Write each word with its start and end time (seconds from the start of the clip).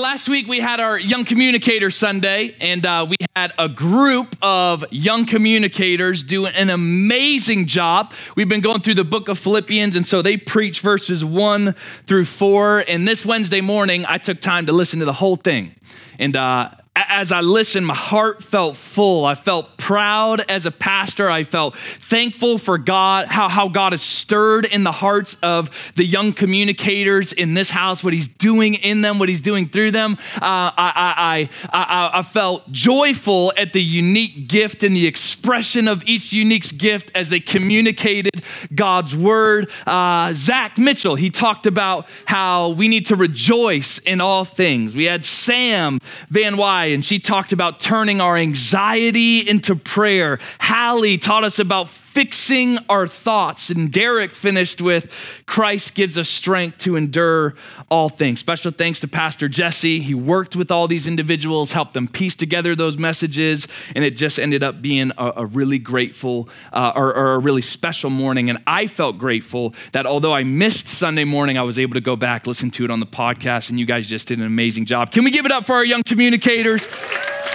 last 0.00 0.28
week 0.28 0.48
we 0.48 0.60
had 0.60 0.80
our 0.80 0.98
Young 0.98 1.26
Communicator 1.26 1.90
Sunday, 1.90 2.56
and 2.58 2.84
uh, 2.86 3.06
we 3.08 3.16
had 3.36 3.52
a 3.58 3.68
group 3.68 4.34
of 4.40 4.84
young 4.90 5.26
communicators 5.26 6.22
do 6.22 6.46
an 6.46 6.70
amazing 6.70 7.66
job. 7.66 8.12
We've 8.34 8.48
been 8.48 8.62
going 8.62 8.80
through 8.80 8.94
the 8.94 9.04
book 9.04 9.28
of 9.28 9.38
Philippians, 9.38 9.96
and 9.96 10.06
so 10.06 10.22
they 10.22 10.38
preach 10.38 10.80
verses 10.80 11.22
one 11.24 11.74
through 12.06 12.24
four. 12.24 12.82
And 12.88 13.06
this 13.06 13.26
Wednesday 13.26 13.60
morning, 13.60 14.06
I 14.08 14.16
took 14.16 14.40
time 14.40 14.66
to 14.66 14.72
listen 14.72 15.00
to 15.00 15.04
the 15.04 15.12
whole 15.12 15.36
thing. 15.36 15.74
And 16.18 16.34
uh, 16.34 16.70
as 16.96 17.30
I 17.30 17.42
listened, 17.42 17.86
my 17.86 17.94
heart 17.94 18.42
felt 18.42 18.76
full. 18.76 19.26
I 19.26 19.34
felt 19.34 19.76
proud 19.90 20.40
as 20.48 20.66
a 20.66 20.70
pastor. 20.70 21.28
I 21.28 21.42
felt 21.42 21.76
thankful 21.76 22.58
for 22.58 22.78
God, 22.78 23.26
how, 23.26 23.48
how 23.48 23.66
God 23.66 23.92
has 23.92 24.00
stirred 24.00 24.64
in 24.64 24.84
the 24.84 24.92
hearts 24.92 25.36
of 25.42 25.68
the 25.96 26.04
young 26.04 26.32
communicators 26.32 27.32
in 27.32 27.54
this 27.54 27.70
house, 27.70 28.04
what 28.04 28.12
He's 28.12 28.28
doing 28.28 28.74
in 28.74 29.00
them, 29.00 29.18
what 29.18 29.28
He's 29.28 29.40
doing 29.40 29.68
through 29.68 29.90
them. 29.90 30.16
Uh, 30.36 30.70
I, 30.76 31.48
I, 31.72 31.76
I, 31.76 32.18
I, 32.20 32.22
felt 32.22 32.70
joyful 32.70 33.52
at 33.56 33.72
the 33.72 33.82
unique 33.82 34.46
gift 34.46 34.84
and 34.84 34.94
the 34.94 35.08
expression 35.08 35.88
of 35.88 36.04
each 36.06 36.32
unique 36.32 36.78
gift 36.78 37.10
as 37.12 37.28
they 37.28 37.40
communicated 37.40 38.44
God's 38.72 39.16
word. 39.16 39.72
Uh, 39.88 40.32
Zach 40.34 40.78
Mitchell, 40.78 41.16
he 41.16 41.30
talked 41.30 41.66
about 41.66 42.06
how 42.26 42.68
we 42.68 42.86
need 42.86 43.06
to 43.06 43.16
rejoice 43.16 43.98
in 43.98 44.20
all 44.20 44.44
things. 44.44 44.94
We 44.94 45.06
had 45.06 45.24
Sam 45.24 45.98
Van 46.28 46.56
Wy 46.56 46.84
and 46.84 47.04
she 47.04 47.18
talked 47.18 47.52
about 47.52 47.80
turning 47.80 48.20
our 48.20 48.36
anxiety 48.36 49.40
into 49.48 49.79
prayer. 49.84 50.38
Hallie 50.60 51.18
taught 51.18 51.44
us 51.44 51.58
about 51.58 51.88
fixing 51.88 52.76
our 52.88 53.06
thoughts. 53.06 53.70
And 53.70 53.92
Derek 53.92 54.32
finished 54.32 54.80
with 54.80 55.10
Christ 55.46 55.94
gives 55.94 56.18
us 56.18 56.28
strength 56.28 56.78
to 56.78 56.96
endure 56.96 57.54
all 57.88 58.08
things. 58.08 58.40
Special 58.40 58.72
thanks 58.72 59.00
to 59.00 59.08
Pastor 59.08 59.48
Jesse. 59.48 60.00
He 60.00 60.14
worked 60.14 60.56
with 60.56 60.70
all 60.70 60.88
these 60.88 61.06
individuals, 61.06 61.72
helped 61.72 61.94
them 61.94 62.08
piece 62.08 62.34
together 62.34 62.74
those 62.74 62.98
messages, 62.98 63.68
and 63.94 64.04
it 64.04 64.16
just 64.16 64.38
ended 64.38 64.62
up 64.62 64.82
being 64.82 65.12
a, 65.18 65.32
a 65.36 65.46
really 65.46 65.78
grateful 65.78 66.48
uh, 66.72 66.92
or, 66.96 67.14
or 67.14 67.34
a 67.34 67.38
really 67.38 67.62
special 67.62 68.10
morning. 68.10 68.50
And 68.50 68.60
I 68.66 68.88
felt 68.88 69.16
grateful 69.16 69.74
that 69.92 70.04
although 70.04 70.34
I 70.34 70.42
missed 70.42 70.88
Sunday 70.88 71.24
morning, 71.24 71.58
I 71.58 71.62
was 71.62 71.78
able 71.78 71.94
to 71.94 72.00
go 72.00 72.16
back, 72.16 72.46
listen 72.46 72.72
to 72.72 72.84
it 72.84 72.90
on 72.90 72.98
the 72.98 73.06
podcast, 73.06 73.70
and 73.70 73.78
you 73.78 73.86
guys 73.86 74.08
just 74.08 74.26
did 74.28 74.40
an 74.40 74.46
amazing 74.46 74.84
job. 74.84 75.12
Can 75.12 75.22
we 75.22 75.30
give 75.30 75.46
it 75.46 75.52
up 75.52 75.64
for 75.64 75.74
our 75.74 75.84
young 75.84 76.02
communicators? 76.02 76.88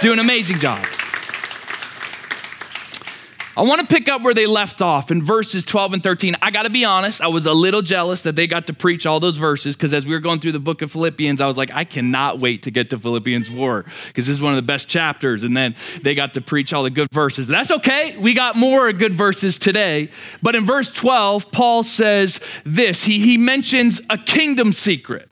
Do 0.00 0.12
an 0.12 0.18
amazing 0.18 0.58
job. 0.58 0.84
I 3.56 3.62
want 3.62 3.80
to 3.80 3.86
pick 3.86 4.06
up 4.06 4.20
where 4.20 4.34
they 4.34 4.46
left 4.46 4.82
off 4.82 5.10
in 5.10 5.22
verses 5.22 5.64
12 5.64 5.94
and 5.94 6.02
13. 6.02 6.36
I 6.42 6.50
got 6.50 6.64
to 6.64 6.70
be 6.70 6.84
honest, 6.84 7.22
I 7.22 7.28
was 7.28 7.46
a 7.46 7.54
little 7.54 7.80
jealous 7.80 8.22
that 8.24 8.36
they 8.36 8.46
got 8.46 8.66
to 8.66 8.74
preach 8.74 9.06
all 9.06 9.18
those 9.18 9.38
verses 9.38 9.74
because 9.74 9.94
as 9.94 10.04
we 10.04 10.12
were 10.12 10.20
going 10.20 10.40
through 10.40 10.52
the 10.52 10.58
book 10.58 10.82
of 10.82 10.92
Philippians, 10.92 11.40
I 11.40 11.46
was 11.46 11.56
like, 11.56 11.70
I 11.72 11.84
cannot 11.84 12.38
wait 12.38 12.64
to 12.64 12.70
get 12.70 12.90
to 12.90 12.98
Philippians 12.98 13.48
4 13.48 13.86
because 14.08 14.26
this 14.26 14.36
is 14.36 14.42
one 14.42 14.52
of 14.52 14.56
the 14.56 14.62
best 14.62 14.88
chapters. 14.88 15.42
And 15.42 15.56
then 15.56 15.74
they 16.02 16.14
got 16.14 16.34
to 16.34 16.42
preach 16.42 16.74
all 16.74 16.82
the 16.82 16.90
good 16.90 17.08
verses. 17.10 17.46
That's 17.46 17.70
okay. 17.70 18.18
We 18.18 18.34
got 18.34 18.56
more 18.56 18.92
good 18.92 19.14
verses 19.14 19.58
today. 19.58 20.10
But 20.42 20.54
in 20.54 20.66
verse 20.66 20.90
12, 20.90 21.50
Paul 21.50 21.82
says 21.82 22.40
this 22.64 23.04
he, 23.04 23.20
he 23.20 23.38
mentions 23.38 24.02
a 24.10 24.18
kingdom 24.18 24.74
secret. 24.74 25.30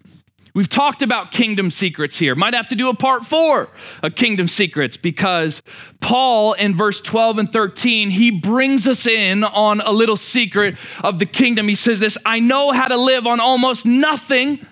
We've 0.54 0.68
talked 0.68 1.02
about 1.02 1.32
kingdom 1.32 1.68
secrets 1.72 2.16
here. 2.18 2.36
Might 2.36 2.54
have 2.54 2.68
to 2.68 2.76
do 2.76 2.88
a 2.88 2.94
part 2.94 3.26
four 3.26 3.70
of 4.04 4.14
kingdom 4.14 4.46
secrets 4.46 4.96
because 4.96 5.62
Paul 6.00 6.52
in 6.52 6.76
verse 6.76 7.00
12 7.00 7.38
and 7.38 7.52
13, 7.52 8.10
he 8.10 8.30
brings 8.30 8.86
us 8.86 9.04
in 9.04 9.42
on 9.42 9.80
a 9.80 9.90
little 9.90 10.16
secret 10.16 10.76
of 11.02 11.18
the 11.18 11.26
kingdom. 11.26 11.66
He 11.66 11.74
says 11.74 11.98
this 11.98 12.16
I 12.24 12.38
know 12.38 12.70
how 12.70 12.86
to 12.86 12.96
live 12.96 13.26
on 13.26 13.40
almost 13.40 13.84
nothing 13.84 14.64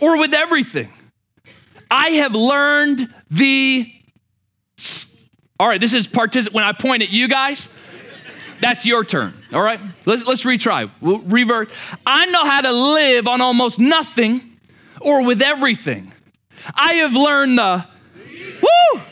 or 0.00 0.16
with 0.16 0.32
everything. 0.32 0.92
I 1.90 2.10
have 2.10 2.34
learned 2.34 3.12
the. 3.28 3.92
All 5.58 5.66
right, 5.66 5.80
this 5.80 5.92
is 5.92 6.06
participant. 6.06 6.54
When 6.54 6.64
I 6.64 6.72
point 6.72 7.02
at 7.02 7.10
you 7.10 7.26
guys, 7.26 7.68
that's 8.60 8.86
your 8.86 9.04
turn. 9.04 9.34
All 9.52 9.62
right, 9.62 9.80
let's, 10.04 10.24
let's 10.24 10.44
retry. 10.44 10.88
We'll 11.00 11.18
revert. 11.18 11.70
I 12.06 12.26
know 12.26 12.44
how 12.44 12.60
to 12.60 12.72
live 12.72 13.26
on 13.26 13.40
almost 13.40 13.80
nothing 13.80 14.55
or 15.00 15.22
with 15.24 15.42
everything. 15.42 16.12
I 16.74 16.94
have 16.94 17.14
learned 17.14 17.58
the 17.58 17.86
woo 18.62 19.02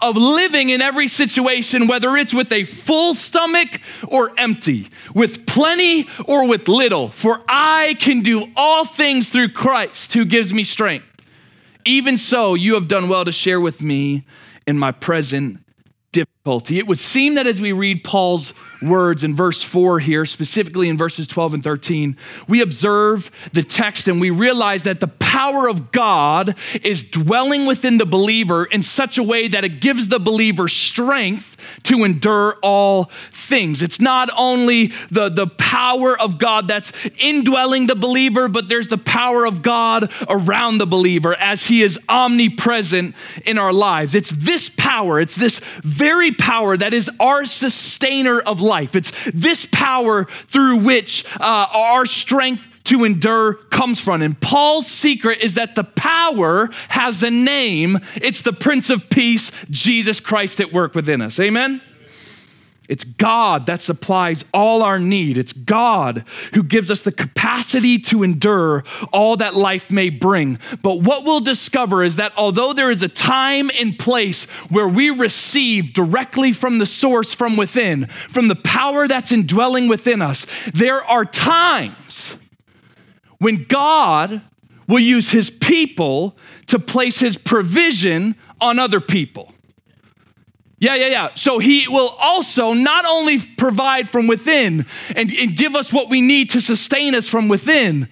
of 0.00 0.16
living 0.16 0.70
in 0.70 0.82
every 0.82 1.06
situation, 1.06 1.86
whether 1.86 2.16
it's 2.16 2.34
with 2.34 2.50
a 2.52 2.64
full 2.64 3.14
stomach 3.14 3.80
or 4.08 4.32
empty, 4.36 4.90
with 5.14 5.46
plenty 5.46 6.08
or 6.26 6.46
with 6.46 6.66
little. 6.66 7.08
For 7.10 7.40
I 7.48 7.96
can 8.00 8.20
do 8.20 8.48
all 8.56 8.84
things 8.84 9.28
through 9.28 9.50
Christ 9.50 10.12
who 10.14 10.24
gives 10.24 10.52
me 10.52 10.64
strength. 10.64 11.06
Even 11.84 12.16
so, 12.16 12.54
you 12.54 12.74
have 12.74 12.88
done 12.88 13.08
well 13.08 13.24
to 13.24 13.32
share 13.32 13.60
with 13.60 13.80
me 13.80 14.24
in 14.66 14.78
my 14.78 14.92
present 14.92 15.60
difficulty. 16.12 16.31
It 16.44 16.88
would 16.88 16.98
seem 16.98 17.36
that 17.36 17.46
as 17.46 17.60
we 17.60 17.70
read 17.70 18.02
Paul's 18.02 18.52
words 18.82 19.22
in 19.22 19.36
verse 19.36 19.62
4 19.62 20.00
here, 20.00 20.26
specifically 20.26 20.88
in 20.88 20.98
verses 20.98 21.28
12 21.28 21.54
and 21.54 21.62
13, 21.62 22.16
we 22.48 22.60
observe 22.60 23.30
the 23.52 23.62
text 23.62 24.08
and 24.08 24.20
we 24.20 24.30
realize 24.30 24.82
that 24.82 24.98
the 24.98 25.06
power 25.06 25.68
of 25.68 25.92
God 25.92 26.56
is 26.82 27.08
dwelling 27.08 27.64
within 27.64 27.98
the 27.98 28.04
believer 28.04 28.64
in 28.64 28.82
such 28.82 29.18
a 29.18 29.22
way 29.22 29.46
that 29.46 29.62
it 29.62 29.80
gives 29.80 30.08
the 30.08 30.18
believer 30.18 30.66
strength 30.66 31.56
to 31.84 32.02
endure 32.02 32.56
all 32.60 33.04
things. 33.30 33.80
It's 33.80 34.00
not 34.00 34.28
only 34.36 34.88
the, 35.10 35.28
the 35.28 35.46
power 35.46 36.18
of 36.18 36.38
God 36.38 36.66
that's 36.66 36.92
indwelling 37.20 37.86
the 37.86 37.94
believer, 37.94 38.48
but 38.48 38.68
there's 38.68 38.88
the 38.88 38.98
power 38.98 39.46
of 39.46 39.62
God 39.62 40.12
around 40.28 40.78
the 40.78 40.86
believer 40.86 41.34
as 41.34 41.68
he 41.68 41.82
is 41.82 42.00
omnipresent 42.08 43.14
in 43.46 43.58
our 43.58 43.72
lives. 43.72 44.16
It's 44.16 44.30
this 44.30 44.68
power, 44.68 45.20
it's 45.20 45.36
this 45.36 45.60
very 45.82 46.31
power 46.32 46.76
that 46.76 46.92
is 46.92 47.10
our 47.20 47.44
sustainer 47.44 48.40
of 48.40 48.60
life. 48.60 48.94
It's 48.96 49.12
this 49.32 49.66
power 49.70 50.24
through 50.46 50.76
which 50.76 51.24
uh, 51.40 51.66
our 51.72 52.06
strength 52.06 52.68
to 52.84 53.04
endure 53.04 53.54
comes 53.54 54.00
from. 54.00 54.22
And 54.22 54.40
Paul's 54.40 54.88
secret 54.88 55.40
is 55.40 55.54
that 55.54 55.74
the 55.74 55.84
power 55.84 56.68
has 56.88 57.22
a 57.22 57.30
name. 57.30 58.00
It's 58.16 58.42
the 58.42 58.52
Prince 58.52 58.90
of 58.90 59.08
Peace, 59.08 59.52
Jesus 59.70 60.20
Christ 60.20 60.60
at 60.60 60.72
work 60.72 60.94
within 60.94 61.20
us. 61.20 61.38
Amen? 61.38 61.80
It's 62.88 63.04
God 63.04 63.66
that 63.66 63.80
supplies 63.80 64.44
all 64.52 64.82
our 64.82 64.98
need. 64.98 65.38
It's 65.38 65.52
God 65.52 66.24
who 66.52 66.62
gives 66.62 66.90
us 66.90 67.00
the 67.00 67.12
capacity 67.12 67.98
to 68.00 68.22
endure 68.22 68.82
all 69.12 69.36
that 69.36 69.54
life 69.54 69.90
may 69.90 70.10
bring. 70.10 70.58
But 70.82 71.00
what 71.00 71.24
we'll 71.24 71.40
discover 71.40 72.02
is 72.02 72.16
that 72.16 72.32
although 72.36 72.72
there 72.72 72.90
is 72.90 73.02
a 73.02 73.08
time 73.08 73.70
and 73.78 73.98
place 73.98 74.44
where 74.68 74.88
we 74.88 75.10
receive 75.10 75.92
directly 75.92 76.52
from 76.52 76.78
the 76.78 76.86
source 76.86 77.32
from 77.32 77.56
within, 77.56 78.06
from 78.28 78.48
the 78.48 78.56
power 78.56 79.06
that's 79.06 79.30
indwelling 79.30 79.86
within 79.86 80.20
us, 80.20 80.44
there 80.74 81.04
are 81.04 81.24
times 81.24 82.34
when 83.38 83.64
God 83.64 84.42
will 84.88 85.00
use 85.00 85.30
his 85.30 85.50
people 85.50 86.36
to 86.66 86.78
place 86.78 87.20
his 87.20 87.36
provision 87.38 88.34
on 88.60 88.78
other 88.78 89.00
people. 89.00 89.54
Yeah, 90.82 90.96
yeah, 90.96 91.06
yeah. 91.06 91.28
So 91.36 91.60
he 91.60 91.86
will 91.86 92.08
also 92.18 92.72
not 92.72 93.04
only 93.04 93.38
provide 93.38 94.08
from 94.08 94.26
within 94.26 94.84
and, 95.14 95.30
and 95.30 95.56
give 95.56 95.76
us 95.76 95.92
what 95.92 96.10
we 96.10 96.20
need 96.20 96.50
to 96.50 96.60
sustain 96.60 97.14
us 97.14 97.28
from 97.28 97.46
within, 97.46 98.08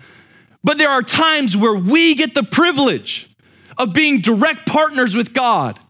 but 0.63 0.79
there 0.79 0.89
are 0.89 1.03
times 1.03 1.57
where 1.57 1.75
we 1.75 2.15
get 2.15 2.35
the 2.35 2.45
privilege 2.45 3.29
of 3.77 3.93
being 3.93 4.21
direct 4.21 4.69
partners 4.69 5.17
with 5.17 5.33
God. 5.33 5.81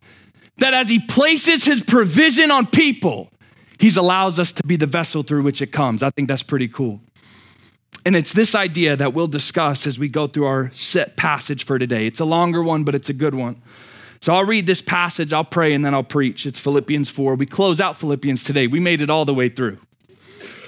That 0.57 0.73
as 0.73 0.89
he 0.89 0.99
places 0.99 1.67
his 1.67 1.83
provision 1.83 2.51
on 2.51 2.67
people, 2.67 3.31
he 3.79 3.95
allows 3.95 4.39
us 4.39 4.51
to 4.53 4.63
be 4.63 4.77
the 4.77 4.87
vessel 4.87 5.23
through 5.23 5.43
which 5.43 5.61
it 5.61 5.73
comes. 5.73 6.03
I 6.03 6.09
think 6.09 6.29
that's 6.29 6.43
pretty 6.43 6.69
cool. 6.69 7.01
And 8.07 8.17
it's 8.17 8.33
this 8.33 8.55
idea 8.55 8.97
that 8.97 9.13
we'll 9.13 9.27
discuss 9.27 9.87
as 9.87 9.99
we 9.99 10.09
go 10.09 10.27
through 10.27 10.47
our 10.47 10.71
set 10.75 11.19
passage 11.19 11.63
for 11.63 11.79
today. 11.79 12.07
It's 12.07 12.21
a 12.21 12.25
longer 12.25 12.63
one, 12.63 12.85
but 12.85 12.95
it's 12.95 13.11
a 13.11 13.15
good 13.15 13.35
one. 13.35 13.61
So 14.23 14.35
I'll 14.35 14.45
read 14.45 14.67
this 14.67 14.83
passage, 14.83 15.33
I'll 15.33 15.45
pray, 15.45 15.73
and 15.73 15.85
then 15.85 15.95
I'll 15.95 16.03
preach. 16.03 16.45
It's 16.45 16.59
Philippians 16.59 17.09
4. 17.09 17.37
We 17.37 17.47
close 17.47 17.81
out 17.81 17.97
Philippians 17.97 18.45
today. 18.45 18.67
We 18.67 18.79
made 18.79 19.01
it 19.01 19.09
all 19.09 19.25
the 19.25 19.33
way 19.33 19.49
through. 19.49 19.79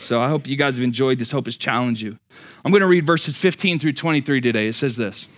So 0.00 0.22
I 0.22 0.28
hope 0.28 0.46
you 0.46 0.56
guys 0.56 0.74
have 0.74 0.82
enjoyed 0.82 1.18
this. 1.18 1.30
Hope 1.30 1.46
it's 1.46 1.56
challenged 1.56 2.00
you. 2.00 2.18
I'm 2.64 2.72
going 2.72 2.80
to 2.80 2.86
read 2.86 3.06
verses 3.06 3.36
15 3.36 3.78
through 3.78 3.92
23 3.92 4.40
today. 4.40 4.68
It 4.68 4.74
says 4.74 4.96
this. 4.96 5.28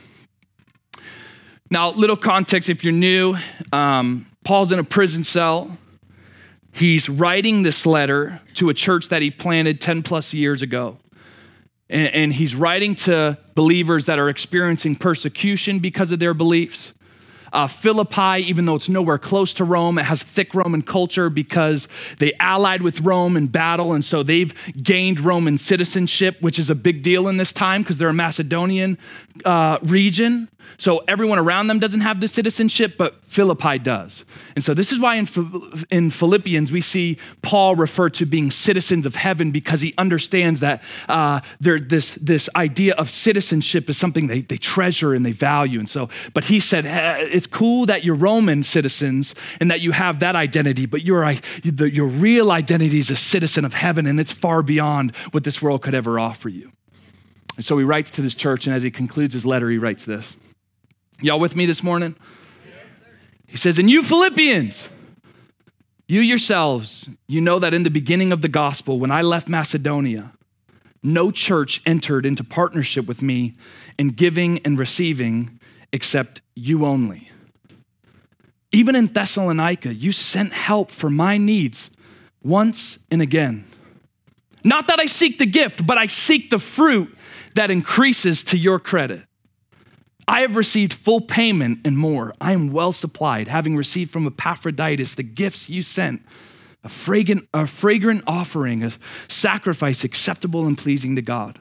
Now, 1.70 1.90
little 1.90 2.16
context 2.16 2.69
if 2.70 2.84
you're 2.84 2.93
new, 2.93 3.37
um, 3.72 4.26
Paul's 4.44 4.70
in 4.70 4.78
a 4.78 4.84
prison 4.84 5.25
cell. 5.25 5.76
He's 6.72 7.08
writing 7.08 7.62
this 7.62 7.84
letter 7.84 8.40
to 8.55 8.69
a 8.69 8.75
church 8.75 9.08
that 9.08 9.22
he 9.22 9.31
planted 9.31 9.81
10 9.81 10.02
plus 10.02 10.32
years 10.32 10.62
ago 10.62 10.99
and, 11.88 12.08
and 12.08 12.32
he's 12.34 12.55
writing 12.55 12.94
to 12.94 13.38
believers 13.55 14.06
that 14.06 14.19
are 14.19 14.28
experiencing 14.28 14.96
persecution 14.96 15.78
because 15.78 16.12
of 16.12 16.19
their 16.19 16.34
beliefs. 16.34 16.93
Uh, 17.55 17.69
Philippi, 17.69 18.43
even 18.45 18.67
though 18.67 18.75
it's 18.75 18.89
nowhere 18.89 19.17
close 19.17 19.55
to 19.55 19.65
Rome, 19.65 19.97
it 19.97 20.03
has 20.03 20.25
thick 20.25 20.55
Roman 20.55 20.83
culture 20.83 21.31
because 21.31 21.87
they 22.19 22.33
allied 22.41 22.83
with 22.83 23.01
Rome 23.01 23.37
in 23.37 23.47
battle, 23.47 23.93
and 23.93 24.05
so 24.05 24.25
they've 24.25 24.53
gained 24.83 25.21
Roman 25.21 25.56
citizenship, 25.56 26.37
which 26.41 26.59
is 26.59 26.69
a 26.69 26.75
big 26.75 27.05
deal 27.05 27.29
in 27.29 27.37
this 27.37 27.53
time 27.53 27.83
because 27.83 27.97
they're 27.97 28.09
a 28.09 28.12
Macedonian 28.12 28.99
uh, 29.45 29.79
region. 29.83 30.49
So 30.76 30.99
everyone 31.08 31.38
around 31.38 31.66
them 31.69 31.78
doesn't 31.78 32.00
have 32.00 32.20
the 32.20 32.28
citizenship, 32.28 32.96
but 32.96 33.25
Philippi 33.25 33.78
does. 33.78 34.25
And 34.55 34.64
so 34.64 34.75
this 34.75 34.93
is 34.93 34.99
why 34.99 35.16
in, 35.16 35.28
in 35.90 36.11
Philippians 36.11 36.72
we 36.72 36.81
see 36.81 37.19
Paul 37.43 37.76
refer 37.76 38.08
to 38.11 38.26
being 38.26 38.50
citizens 38.50 39.06
of 39.06 39.14
heaven 39.14 39.50
because 39.50 39.81
he 39.81 39.94
understands 39.99 40.61
that 40.61 40.82
uh, 41.08 41.40
this, 41.61 42.14
this 42.16 42.49
idea 42.56 42.94
of 42.94 43.11
citizenship 43.11 43.88
is 43.88 43.96
something 43.96 44.26
they, 44.26 44.40
they 44.43 44.58
treasure 44.58 45.14
and 45.14 45.25
they 45.25 45.32
value. 45.32 45.78
And 45.78 45.88
so, 45.88 46.08
but 46.32 46.44
he 46.44 46.61
said, 46.61 46.84
hey, 46.84 47.28
it's 47.31 47.46
cool 47.46 47.87
that 47.87 48.05
you're 48.05 48.14
Roman 48.14 48.62
citizens 48.62 49.34
and 49.61 49.70
that 49.70 49.81
you 49.81 49.93
have 49.93 50.20
that 50.20 50.37
identity, 50.37 50.87
but 50.87 51.02
your, 51.02 51.34
your 51.62 52.06
real 52.06 52.50
identity 52.50 52.99
is 52.99 53.11
a 53.11 53.16
citizen 53.16 53.64
of 53.64 53.75
heaven 53.75 54.06
and 54.06 54.20
it's 54.20 54.32
far 54.32 54.62
beyond 54.62 55.14
what 55.32 55.44
this 55.44 55.61
world 55.61 55.82
could 55.82 55.94
ever 55.94 56.19
offer 56.19 56.49
you. 56.49 56.72
And 57.56 57.64
so 57.64 57.78
he 57.78 57.84
writes 57.84 58.11
to 58.12 58.22
this 58.22 58.34
church, 58.34 58.66
and 58.66 58.75
as 58.75 58.82
he 58.82 58.90
concludes 58.90 59.34
his 59.34 59.46
letter, 59.46 59.70
he 59.70 59.78
writes 59.78 60.05
this. 60.05 60.37
Y'all 61.25 61.41
with 61.41 61.56
me 61.56 61.65
this 61.65 61.82
morning? 61.82 62.15
He 63.47 63.56
says, 63.56 63.79
And 63.79 63.91
you 63.91 64.03
Philippians, 64.03 64.91
you 66.06 66.21
yourselves, 66.21 67.09
you 67.26 67.41
know 67.41 67.59
that 67.59 67.73
in 67.73 67.82
the 67.82 67.88
beginning 67.91 68.31
of 68.31 68.43
the 68.43 68.49
gospel, 68.49 68.99
when 68.99 69.11
I 69.11 69.23
left 69.23 69.49
Macedonia, 69.49 70.32
no 71.03 71.31
church 71.31 71.81
entered 71.87 72.26
into 72.26 72.44
partnership 72.44 73.06
with 73.06 73.23
me 73.23 73.55
in 73.99 74.09
giving 74.09 74.59
and 74.67 74.79
receiving 74.79 75.59
except 75.94 76.43
you 76.55 76.85
only. 76.85 77.31
Even 78.71 78.94
in 78.94 79.06
Thessalonica, 79.06 79.94
you 79.94 80.12
sent 80.12 80.53
help 80.53 80.91
for 80.91 81.09
my 81.09 81.38
needs 81.38 81.91
once 82.43 82.99
and 83.11 83.23
again. 83.23 83.65
Not 84.62 84.88
that 84.88 85.00
I 85.00 85.06
seek 85.06 85.38
the 85.38 85.47
gift, 85.47 85.87
but 85.87 85.97
I 85.97 86.05
seek 86.05 86.50
the 86.50 86.59
fruit 86.59 87.17
that 87.55 87.71
increases 87.71 88.44
to 88.44 88.59
your 88.59 88.79
credit. 88.79 89.23
I 90.26 90.41
have 90.41 90.56
received 90.56 90.93
full 90.93 91.21
payment 91.21 91.81
and 91.85 91.99
more. 91.99 92.35
I 92.41 92.53
am 92.53 92.73
well 92.73 92.93
supplied, 92.93 93.49
having 93.49 93.76
received 93.76 94.11
from 94.11 94.26
Epaphroditus 94.26 95.15
the 95.15 95.23
gifts 95.23 95.69
you 95.69 95.82
sent 95.82 96.23
a 96.82 96.88
fragrant, 96.88 97.49
a 97.55 97.67
fragrant 97.67 98.23
offering, 98.26 98.85
a 98.85 98.93
sacrifice 99.29 100.05
acceptable 100.05 100.67
and 100.67 100.76
pleasing 100.76 101.17
to 101.17 101.23
God. 101.23 101.59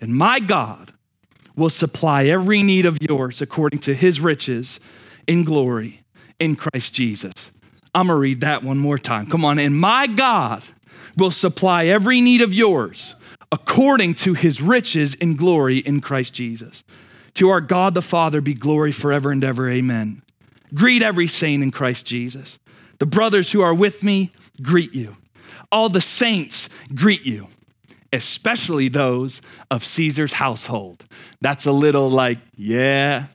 And 0.00 0.14
my 0.14 0.38
God 0.38 0.92
will 1.56 1.70
supply 1.70 2.24
every 2.26 2.62
need 2.62 2.86
of 2.86 2.98
yours 3.00 3.40
according 3.40 3.80
to 3.80 3.94
his 3.94 4.20
riches 4.20 4.78
in 5.26 5.44
glory 5.44 6.02
in 6.38 6.56
Christ 6.56 6.94
Jesus. 6.94 7.50
I'm 7.94 8.06
gonna 8.06 8.18
read 8.18 8.40
that 8.42 8.62
one 8.62 8.78
more 8.78 8.98
time. 8.98 9.26
Come 9.26 9.44
on. 9.44 9.58
And 9.58 9.76
my 9.76 10.06
God 10.06 10.62
will 11.16 11.30
supply 11.30 11.86
every 11.86 12.20
need 12.20 12.40
of 12.40 12.54
yours 12.54 13.14
according 13.50 14.14
to 14.14 14.34
his 14.34 14.60
riches 14.60 15.14
in 15.14 15.34
glory 15.34 15.78
in 15.78 16.00
Christ 16.00 16.34
Jesus. 16.34 16.84
To 17.38 17.50
our 17.50 17.60
God 17.60 17.94
the 17.94 18.02
Father 18.02 18.40
be 18.40 18.52
glory 18.52 18.90
forever 18.90 19.30
and 19.30 19.44
ever. 19.44 19.70
Amen. 19.70 20.22
Greet 20.74 21.04
every 21.04 21.28
saint 21.28 21.62
in 21.62 21.70
Christ 21.70 22.04
Jesus. 22.04 22.58
The 22.98 23.06
brothers 23.06 23.52
who 23.52 23.60
are 23.60 23.72
with 23.72 24.02
me 24.02 24.32
greet 24.60 24.92
you. 24.92 25.16
All 25.70 25.88
the 25.88 26.00
saints 26.00 26.68
greet 26.96 27.24
you, 27.24 27.46
especially 28.12 28.88
those 28.88 29.40
of 29.70 29.84
Caesar's 29.84 30.32
household. 30.32 31.04
That's 31.40 31.64
a 31.64 31.70
little 31.70 32.10
like, 32.10 32.38
yeah, 32.56 33.26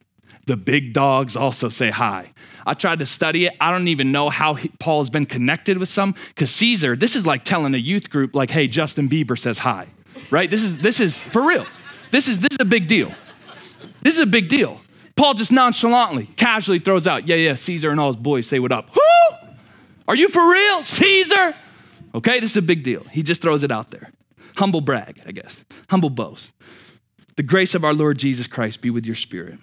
the 0.47 0.57
big 0.57 0.91
dogs 0.91 1.37
also 1.37 1.69
say 1.69 1.89
hi. 1.89 2.33
I 2.67 2.73
tried 2.73 2.99
to 2.99 3.05
study 3.05 3.45
it. 3.45 3.53
I 3.61 3.71
don't 3.71 3.87
even 3.87 4.11
know 4.11 4.29
how 4.29 4.55
he, 4.55 4.67
Paul 4.79 4.99
has 4.99 5.09
been 5.09 5.25
connected 5.25 5.77
with 5.77 5.87
some, 5.87 6.13
because 6.27 6.51
Caesar, 6.51 6.97
this 6.97 7.15
is 7.15 7.25
like 7.25 7.45
telling 7.45 7.73
a 7.73 7.77
youth 7.77 8.09
group, 8.09 8.35
like, 8.35 8.49
hey, 8.49 8.67
Justin 8.67 9.07
Bieber 9.07 9.39
says 9.39 9.59
hi, 9.59 9.87
right? 10.29 10.49
This 10.51 10.61
is, 10.61 10.79
this 10.79 10.99
is 10.99 11.17
for 11.17 11.47
real. 11.47 11.65
This 12.11 12.27
is, 12.27 12.41
this 12.41 12.49
is 12.51 12.57
a 12.59 12.65
big 12.65 12.87
deal. 12.87 13.13
This 14.03 14.15
is 14.15 14.21
a 14.21 14.27
big 14.27 14.49
deal. 14.49 14.81
Paul 15.15 15.33
just 15.35 15.51
nonchalantly, 15.51 16.25
casually 16.35 16.79
throws 16.79 17.07
out, 17.07 17.27
yeah, 17.27 17.35
yeah, 17.35 17.55
Caesar 17.55 17.91
and 17.91 17.99
all 17.99 18.13
his 18.13 18.21
boys 18.21 18.47
say 18.47 18.59
what 18.59 18.71
up. 18.71 18.89
Who? 18.89 19.47
Are 20.07 20.15
you 20.15 20.27
for 20.27 20.51
real? 20.51 20.83
Caesar? 20.83 21.55
Okay, 22.15 22.39
this 22.39 22.51
is 22.51 22.57
a 22.57 22.61
big 22.61 22.83
deal. 22.83 23.03
He 23.11 23.23
just 23.23 23.41
throws 23.41 23.63
it 23.63 23.71
out 23.71 23.91
there. 23.91 24.11
Humble 24.57 24.81
brag, 24.81 25.21
I 25.25 25.31
guess. 25.31 25.63
Humble 25.89 26.09
boast. 26.09 26.51
The 27.35 27.43
grace 27.43 27.73
of 27.73 27.83
our 27.83 27.93
Lord 27.93 28.17
Jesus 28.17 28.45
Christ 28.45 28.81
be 28.81 28.89
with 28.89 29.05
your 29.05 29.15
spirit. 29.15 29.57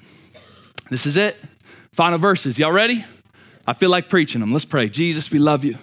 This 0.88 1.06
is 1.06 1.16
it. 1.16 1.36
Final 1.92 2.18
verses. 2.18 2.58
Y'all 2.58 2.72
ready? 2.72 3.04
I 3.66 3.74
feel 3.74 3.90
like 3.90 4.08
preaching 4.08 4.40
them. 4.40 4.52
Let's 4.52 4.64
pray. 4.64 4.88
Jesus, 4.88 5.30
we 5.30 5.38
love 5.38 5.64
you. 5.64 5.78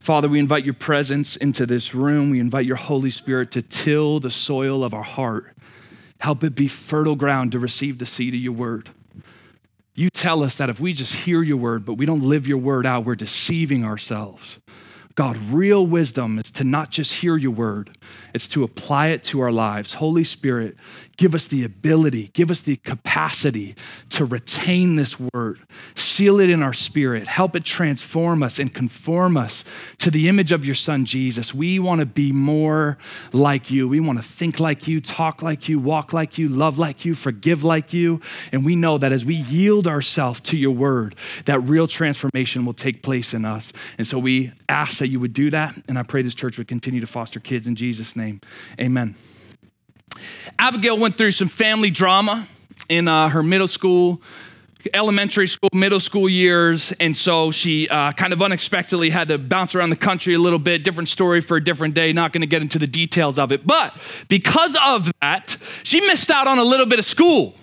Father, 0.00 0.28
we 0.28 0.38
invite 0.38 0.64
your 0.64 0.74
presence 0.74 1.36
into 1.36 1.66
this 1.66 1.94
room. 1.94 2.30
We 2.30 2.40
invite 2.40 2.64
your 2.64 2.76
Holy 2.76 3.10
Spirit 3.10 3.50
to 3.52 3.62
till 3.62 4.18
the 4.18 4.30
soil 4.30 4.82
of 4.82 4.94
our 4.94 5.02
heart. 5.02 5.54
Help 6.20 6.44
it 6.44 6.54
be 6.54 6.68
fertile 6.68 7.16
ground 7.16 7.52
to 7.52 7.58
receive 7.58 7.98
the 7.98 8.06
seed 8.06 8.34
of 8.34 8.40
your 8.40 8.52
word. 8.52 8.90
You 9.94 10.08
tell 10.08 10.42
us 10.42 10.56
that 10.56 10.70
if 10.70 10.78
we 10.78 10.92
just 10.92 11.14
hear 11.14 11.42
your 11.42 11.56
word, 11.56 11.84
but 11.84 11.94
we 11.94 12.06
don't 12.06 12.22
live 12.22 12.46
your 12.46 12.58
word 12.58 12.86
out, 12.86 13.04
we're 13.04 13.16
deceiving 13.16 13.84
ourselves. 13.84 14.58
God, 15.20 15.36
real 15.36 15.86
wisdom 15.86 16.38
is 16.38 16.50
to 16.52 16.64
not 16.64 16.88
just 16.88 17.16
hear 17.16 17.36
your 17.36 17.50
word, 17.50 17.94
it's 18.32 18.46
to 18.46 18.64
apply 18.64 19.08
it 19.08 19.22
to 19.24 19.40
our 19.40 19.52
lives. 19.52 19.94
Holy 19.94 20.24
Spirit, 20.24 20.78
give 21.18 21.34
us 21.34 21.46
the 21.46 21.62
ability, 21.62 22.30
give 22.32 22.50
us 22.50 22.62
the 22.62 22.76
capacity 22.76 23.74
to 24.08 24.24
retain 24.24 24.96
this 24.96 25.20
word, 25.20 25.60
seal 25.94 26.40
it 26.40 26.48
in 26.48 26.62
our 26.62 26.72
spirit, 26.72 27.26
help 27.26 27.54
it 27.54 27.66
transform 27.66 28.42
us 28.42 28.58
and 28.58 28.72
conform 28.72 29.36
us 29.36 29.62
to 29.98 30.10
the 30.10 30.26
image 30.26 30.52
of 30.52 30.64
your 30.64 30.74
son, 30.74 31.04
Jesus. 31.04 31.52
We 31.52 31.78
want 31.78 32.00
to 32.00 32.06
be 32.06 32.32
more 32.32 32.96
like 33.30 33.70
you. 33.70 33.86
We 33.86 34.00
want 34.00 34.18
to 34.18 34.24
think 34.24 34.58
like 34.58 34.88
you, 34.88 35.02
talk 35.02 35.42
like 35.42 35.68
you, 35.68 35.78
walk 35.78 36.14
like 36.14 36.38
you, 36.38 36.48
love 36.48 36.78
like 36.78 37.04
you, 37.04 37.14
forgive 37.14 37.62
like 37.62 37.92
you. 37.92 38.22
And 38.52 38.64
we 38.64 38.74
know 38.74 38.96
that 38.96 39.12
as 39.12 39.26
we 39.26 39.34
yield 39.34 39.86
ourselves 39.86 40.40
to 40.42 40.56
your 40.56 40.74
word, 40.74 41.14
that 41.44 41.60
real 41.60 41.86
transformation 41.86 42.64
will 42.64 42.72
take 42.72 43.02
place 43.02 43.34
in 43.34 43.44
us. 43.44 43.70
And 43.98 44.06
so 44.06 44.18
we 44.18 44.52
ask 44.66 44.98
that 45.00 45.09
you 45.10 45.20
would 45.20 45.32
do 45.32 45.50
that. 45.50 45.74
And 45.88 45.98
I 45.98 46.02
pray 46.02 46.22
this 46.22 46.34
church 46.34 46.56
would 46.58 46.68
continue 46.68 47.00
to 47.00 47.06
foster 47.06 47.40
kids 47.40 47.66
in 47.66 47.76
Jesus' 47.76 48.16
name. 48.16 48.40
Amen. 48.80 49.16
Abigail 50.58 50.98
went 50.98 51.18
through 51.18 51.32
some 51.32 51.48
family 51.48 51.90
drama 51.90 52.48
in 52.88 53.08
uh, 53.08 53.28
her 53.28 53.42
middle 53.42 53.68
school, 53.68 54.20
elementary 54.94 55.46
school, 55.46 55.68
middle 55.72 56.00
school 56.00 56.28
years. 56.28 56.92
And 57.00 57.16
so 57.16 57.50
she 57.50 57.88
uh, 57.88 58.12
kind 58.12 58.32
of 58.32 58.42
unexpectedly 58.42 59.10
had 59.10 59.28
to 59.28 59.38
bounce 59.38 59.74
around 59.74 59.90
the 59.90 59.96
country 59.96 60.34
a 60.34 60.38
little 60.38 60.58
bit. 60.58 60.84
Different 60.84 61.08
story 61.08 61.40
for 61.40 61.56
a 61.56 61.64
different 61.64 61.94
day. 61.94 62.12
Not 62.12 62.32
going 62.32 62.40
to 62.40 62.46
get 62.46 62.62
into 62.62 62.78
the 62.78 62.86
details 62.86 63.38
of 63.38 63.52
it. 63.52 63.66
But 63.66 63.96
because 64.28 64.76
of 64.84 65.12
that, 65.20 65.56
she 65.82 66.00
missed 66.06 66.30
out 66.30 66.46
on 66.46 66.58
a 66.58 66.64
little 66.64 66.86
bit 66.86 66.98
of 66.98 67.04
school. 67.04 67.54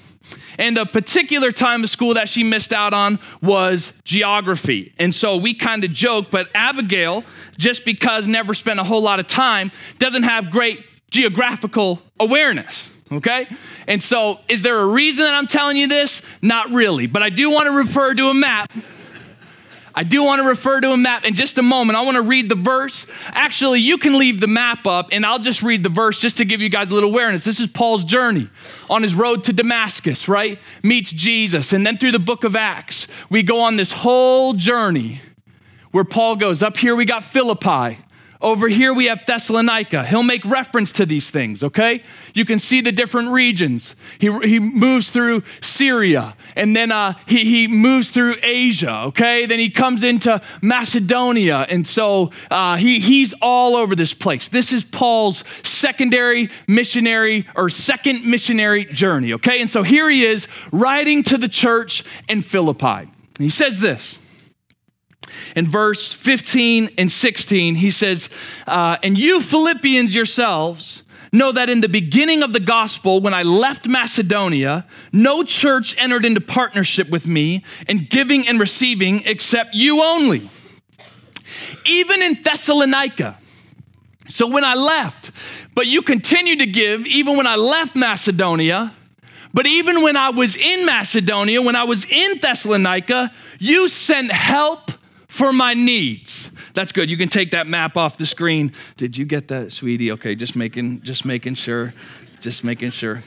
And 0.58 0.76
the 0.76 0.86
particular 0.86 1.52
time 1.52 1.84
of 1.84 1.90
school 1.90 2.14
that 2.16 2.30
she 2.30 2.44
missed 2.44 2.74
out 2.74 2.94
on 2.94 3.20
was 3.42 3.94
geography. 4.04 4.94
And 4.98 5.14
so 5.14 5.38
we 5.38 5.54
kind 5.54 5.84
of 5.84 5.94
joke, 5.94 6.28
but 6.32 6.50
Abigail, 6.56 7.24
just 7.58 7.86
because 7.86 8.28
never 8.28 8.54
spent 8.54 8.80
a 8.80 8.84
whole 8.84 9.02
lot 9.02 9.20
of 9.20 9.28
time, 9.28 9.72
doesn't 10.00 10.24
have 10.24 10.50
great 10.50 10.84
geographical 11.10 12.02
awareness. 12.20 12.90
Okay? 13.12 13.48
And 13.88 14.02
so, 14.02 14.40
is 14.50 14.64
there 14.64 14.80
a 14.80 14.86
reason 14.86 15.24
that 15.24 15.34
I'm 15.34 15.48
telling 15.48 15.78
you 15.78 15.88
this? 15.88 16.22
Not 16.42 16.72
really, 16.72 17.08
but 17.08 17.24
I 17.24 17.30
do 17.30 17.50
want 17.50 17.68
to 17.68 17.72
refer 17.72 18.14
to 18.14 18.28
a 18.28 18.34
map 18.34 18.70
I 19.98 20.04
do 20.04 20.24
want 20.24 20.44
to 20.44 20.48
refer 20.48 20.80
to 20.80 20.92
a 20.92 20.98
map 20.98 21.26
in 21.26 21.34
just 21.34 21.58
a 21.58 21.64
moment. 21.64 21.98
I 21.98 22.04
want 22.04 22.18
to 22.18 22.22
read 22.22 22.50
the 22.50 22.56
verse. 22.56 23.08
Actually, 23.30 23.80
you 23.80 23.98
can 23.98 24.20
leave 24.20 24.40
the 24.40 24.46
map 24.46 24.86
up 24.86 25.10
and 25.12 25.26
I'll 25.26 25.40
just 25.40 25.64
read 25.64 25.82
the 25.82 25.90
verse 25.90 26.20
just 26.20 26.38
to 26.38 26.46
give 26.46 26.62
you 26.62 26.70
guys 26.70 26.92
a 26.92 26.94
little 26.94 27.10
awareness. 27.10 27.44
This 27.44 27.60
is 27.60 27.66
Paul's 27.66 28.04
journey 28.04 28.48
on 28.92 29.02
his 29.02 29.16
road 29.16 29.44
to 29.46 29.54
Damascus, 29.54 30.28
right? 30.28 30.60
Meets 30.84 31.12
Jesus. 31.14 31.74
And 31.74 31.84
then 31.84 31.98
through 31.98 32.12
the 32.12 32.20
book 32.20 32.44
of 32.44 32.56
Acts, 32.56 33.08
we 33.32 33.42
go 33.42 33.60
on 33.60 33.78
this 33.78 33.92
whole 33.92 34.54
journey 34.54 35.20
where 35.90 36.04
Paul 36.04 36.36
goes 36.36 36.62
up 36.62 36.78
here, 36.78 36.96
we 36.96 37.04
got 37.04 37.24
Philippi. 37.24 37.98
Over 38.40 38.68
here 38.68 38.94
we 38.94 39.06
have 39.06 39.26
Thessalonica. 39.26 40.06
He'll 40.06 40.24
make 40.24 40.46
reference 40.46 40.92
to 40.94 41.06
these 41.06 41.30
things, 41.30 41.64
okay? 41.64 42.04
You 42.34 42.46
can 42.46 42.60
see 42.60 42.82
the 42.82 42.92
different 42.92 43.32
regions. 43.32 43.96
He, 44.20 44.32
he 44.48 44.60
moves 44.60 45.10
through 45.10 45.44
Syria 45.62 46.36
and 46.56 46.76
then 46.76 46.92
uh, 46.92 47.14
he, 47.26 47.40
he 47.46 47.68
moves 47.68 48.12
through 48.12 48.36
Asia, 48.44 49.04
okay? 49.08 49.46
Then 49.46 49.60
he 49.60 49.70
comes 49.70 50.04
into 50.04 50.42
Macedonia. 50.62 51.66
And 51.70 51.88
so 51.88 52.32
uh, 52.52 52.78
he, 52.78 53.00
he's 53.00 53.34
all 53.42 53.76
over 53.76 53.96
this 53.96 54.14
place. 54.14 54.48
This 54.48 54.72
is 54.72 54.84
Paul's 54.84 55.44
secondary 55.64 56.50
missionary 56.68 57.48
or 57.56 57.70
second 57.70 58.24
missionary 58.26 58.86
journey, 58.86 59.34
okay? 59.34 59.62
And 59.62 59.70
so 59.70 59.82
here 59.82 60.10
he 60.10 60.24
is 60.24 60.48
writing 60.72 61.24
to 61.24 61.38
the 61.38 61.50
church 61.50 62.04
in 62.28 62.42
Philippi. 62.44 63.10
He 63.40 63.50
says 63.50 63.80
this 63.80 64.20
in 65.56 65.68
verse 65.68 66.14
15 66.14 66.90
and 66.98 67.12
16, 67.12 67.76
he 67.76 67.92
says, 67.92 68.30
uh, 68.66 68.98
And 69.04 69.18
you 69.18 69.42
Philippians 69.42 70.16
yourselves 70.16 71.04
know 71.32 71.52
that 71.52 71.70
in 71.70 71.82
the 71.82 71.90
beginning 71.90 72.44
of 72.44 72.54
the 72.54 72.60
gospel, 72.60 73.20
when 73.20 73.34
I 73.34 73.44
left 73.44 73.88
Macedonia, 73.88 74.86
no 75.12 75.44
church 75.44 75.96
entered 75.98 76.26
into 76.26 76.42
partnership 76.42 77.10
with 77.10 77.28
me 77.28 77.64
in 77.88 78.08
giving 78.10 78.48
and 78.48 78.60
receiving 78.60 79.24
except 79.26 79.74
you 79.74 80.02
only. 80.02 80.50
Even 81.86 82.22
in 82.22 82.42
Thessalonica. 82.42 83.38
So 84.30 84.48
when 84.48 84.64
I 84.64 84.76
left, 84.76 85.32
but 85.76 85.88
you 85.88 86.02
continued 86.02 86.60
to 86.60 86.66
give 86.66 87.06
even 87.06 87.38
when 87.38 87.48
I 87.48 87.56
left 87.56 87.96
Macedonia, 87.96 88.94
But 89.54 89.66
even 89.66 90.04
when 90.04 90.16
I 90.16 90.30
was 90.30 90.56
in 90.56 90.86
Macedonia, 90.86 91.62
when 91.64 91.76
I 91.76 91.84
was 91.84 92.06
in 92.06 92.38
Thessalonica, 92.38 93.32
you 93.58 93.88
sent 93.88 94.32
help 94.32 94.87
for 95.38 95.54
my 95.54 95.76
needs. 95.76 96.50
That's 96.74 96.92
good. 96.92 97.12
You 97.12 97.18
can 97.18 97.30
take 97.30 97.52
that 97.52 97.68
map 97.68 97.96
off 97.96 98.18
the 98.18 98.26
screen. 98.26 98.74
Did 98.98 99.18
you 99.18 99.24
get 99.24 99.50
that, 99.50 99.72
sweetie? 99.72 100.12
Okay, 100.14 100.34
just 100.34 100.56
making 100.56 101.02
just 101.02 101.26
making 101.26 101.54
sure. 101.54 101.94
Just 102.42 102.64
making 102.64 102.90
sure. 102.90 103.24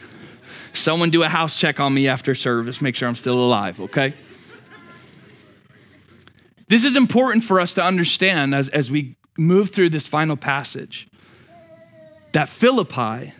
Someone 0.72 1.10
do 1.10 1.22
a 1.22 1.28
house 1.28 1.58
check 1.58 1.78
on 1.78 1.94
me 1.94 2.08
after 2.08 2.34
service. 2.34 2.80
Make 2.80 2.96
sure 2.96 3.08
I'm 3.08 3.16
still 3.16 3.38
alive, 3.38 3.80
okay? 3.80 4.14
This 6.68 6.84
is 6.84 6.96
important 6.96 7.44
for 7.44 7.60
us 7.60 7.74
to 7.74 7.84
understand 7.84 8.54
as, 8.54 8.68
as 8.68 8.90
we 8.90 9.16
move 9.36 9.70
through 9.70 9.90
this 9.90 10.06
final 10.06 10.36
passage 10.36 11.08
that 12.32 12.48
Philippi 12.48 13.34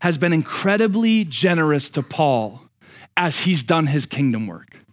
has 0.00 0.18
been 0.18 0.32
incredibly 0.32 1.24
generous 1.24 1.88
to 1.90 2.02
Paul 2.02 2.62
as 3.16 3.40
he's 3.40 3.64
done 3.64 3.86
his 3.86 4.04
kingdom 4.04 4.46
work. 4.46 4.83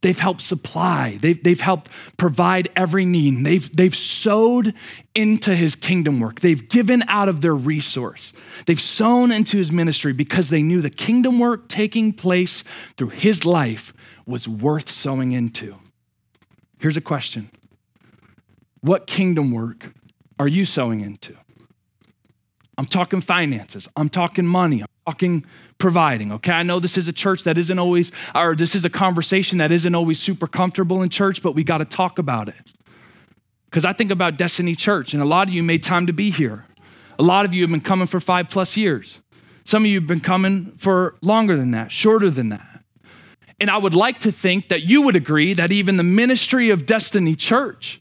They've 0.00 0.18
helped 0.18 0.42
supply, 0.42 1.18
they've, 1.20 1.42
they've 1.42 1.60
helped 1.60 1.90
provide 2.16 2.68
every 2.76 3.04
need. 3.04 3.44
They've, 3.44 3.76
they've 3.76 3.94
sowed 3.94 4.74
into 5.14 5.54
his 5.54 5.74
kingdom 5.74 6.20
work. 6.20 6.40
They've 6.40 6.68
given 6.68 7.02
out 7.08 7.28
of 7.28 7.40
their 7.40 7.54
resource. 7.54 8.32
They've 8.66 8.80
sown 8.80 9.32
into 9.32 9.56
his 9.56 9.72
ministry 9.72 10.12
because 10.12 10.50
they 10.50 10.62
knew 10.62 10.80
the 10.80 10.90
kingdom 10.90 11.38
work 11.38 11.68
taking 11.68 12.12
place 12.12 12.62
through 12.96 13.10
his 13.10 13.44
life 13.44 13.92
was 14.26 14.46
worth 14.46 14.90
sowing 14.90 15.32
into. 15.32 15.76
Here's 16.80 16.96
a 16.96 17.02
question 17.02 17.50
What 18.80 19.06
kingdom 19.06 19.50
work 19.50 19.92
are 20.38 20.48
you 20.48 20.64
sowing 20.64 21.00
into? 21.00 21.36
I'm 22.78 22.86
talking 22.86 23.20
finances. 23.20 23.88
I'm 23.96 24.08
talking 24.08 24.46
money. 24.46 24.82
I'm 24.82 24.88
talking 25.04 25.44
providing. 25.78 26.30
Okay. 26.32 26.52
I 26.52 26.62
know 26.62 26.78
this 26.78 26.96
is 26.96 27.08
a 27.08 27.12
church 27.12 27.42
that 27.42 27.58
isn't 27.58 27.78
always, 27.78 28.12
or 28.36 28.54
this 28.54 28.76
is 28.76 28.84
a 28.84 28.90
conversation 28.90 29.58
that 29.58 29.72
isn't 29.72 29.94
always 29.94 30.20
super 30.20 30.46
comfortable 30.46 31.02
in 31.02 31.08
church, 31.08 31.42
but 31.42 31.56
we 31.56 31.64
got 31.64 31.78
to 31.78 31.84
talk 31.84 32.18
about 32.18 32.48
it. 32.48 32.72
Because 33.64 33.84
I 33.84 33.92
think 33.92 34.12
about 34.12 34.38
Destiny 34.38 34.76
Church, 34.76 35.12
and 35.12 35.20
a 35.20 35.26
lot 35.26 35.48
of 35.48 35.54
you 35.54 35.62
made 35.62 35.82
time 35.82 36.06
to 36.06 36.12
be 36.12 36.30
here. 36.30 36.64
A 37.18 37.22
lot 37.22 37.44
of 37.44 37.52
you 37.52 37.62
have 37.62 37.70
been 37.70 37.80
coming 37.80 38.06
for 38.06 38.20
five 38.20 38.48
plus 38.48 38.76
years. 38.76 39.18
Some 39.64 39.82
of 39.82 39.90
you 39.90 39.98
have 39.98 40.06
been 40.06 40.20
coming 40.20 40.72
for 40.78 41.16
longer 41.20 41.56
than 41.56 41.72
that, 41.72 41.90
shorter 41.90 42.30
than 42.30 42.48
that. 42.50 42.84
And 43.60 43.70
I 43.70 43.76
would 43.76 43.94
like 43.94 44.20
to 44.20 44.30
think 44.30 44.68
that 44.68 44.82
you 44.82 45.02
would 45.02 45.16
agree 45.16 45.52
that 45.52 45.72
even 45.72 45.96
the 45.96 46.04
ministry 46.04 46.70
of 46.70 46.86
Destiny 46.86 47.34
Church, 47.34 48.00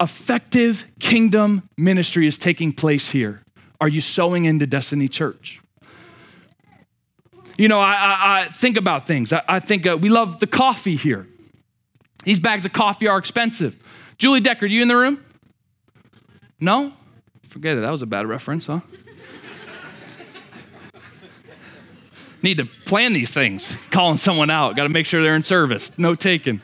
effective 0.00 0.84
kingdom 0.98 1.68
ministry 1.76 2.26
is 2.26 2.36
taking 2.36 2.72
place 2.72 3.10
here. 3.10 3.42
Are 3.80 3.88
you 3.88 4.00
sowing 4.00 4.44
into 4.44 4.66
Destiny 4.66 5.08
Church? 5.08 5.60
You 7.56 7.68
know, 7.68 7.80
I, 7.80 7.92
I, 7.92 8.40
I 8.40 8.48
think 8.50 8.76
about 8.76 9.06
things. 9.06 9.32
I, 9.32 9.42
I 9.48 9.60
think 9.60 9.86
uh, 9.86 9.96
we 10.00 10.08
love 10.08 10.40
the 10.40 10.46
coffee 10.46 10.96
here. 10.96 11.26
These 12.24 12.38
bags 12.38 12.64
of 12.64 12.72
coffee 12.72 13.08
are 13.08 13.18
expensive. 13.18 13.76
Julie 14.16 14.40
Decker, 14.40 14.66
you 14.66 14.82
in 14.82 14.88
the 14.88 14.96
room? 14.96 15.24
No? 16.60 16.92
Forget 17.48 17.78
it. 17.78 17.80
That 17.80 17.90
was 17.90 18.02
a 18.02 18.06
bad 18.06 18.26
reference, 18.26 18.66
huh? 18.66 18.80
Need 22.42 22.58
to 22.58 22.66
plan 22.84 23.12
these 23.12 23.32
things. 23.32 23.76
Calling 23.90 24.18
someone 24.18 24.50
out. 24.50 24.76
Got 24.76 24.84
to 24.84 24.88
make 24.88 25.06
sure 25.06 25.22
they're 25.22 25.34
in 25.34 25.42
service. 25.42 25.90
No 25.98 26.14
taken. 26.14 26.62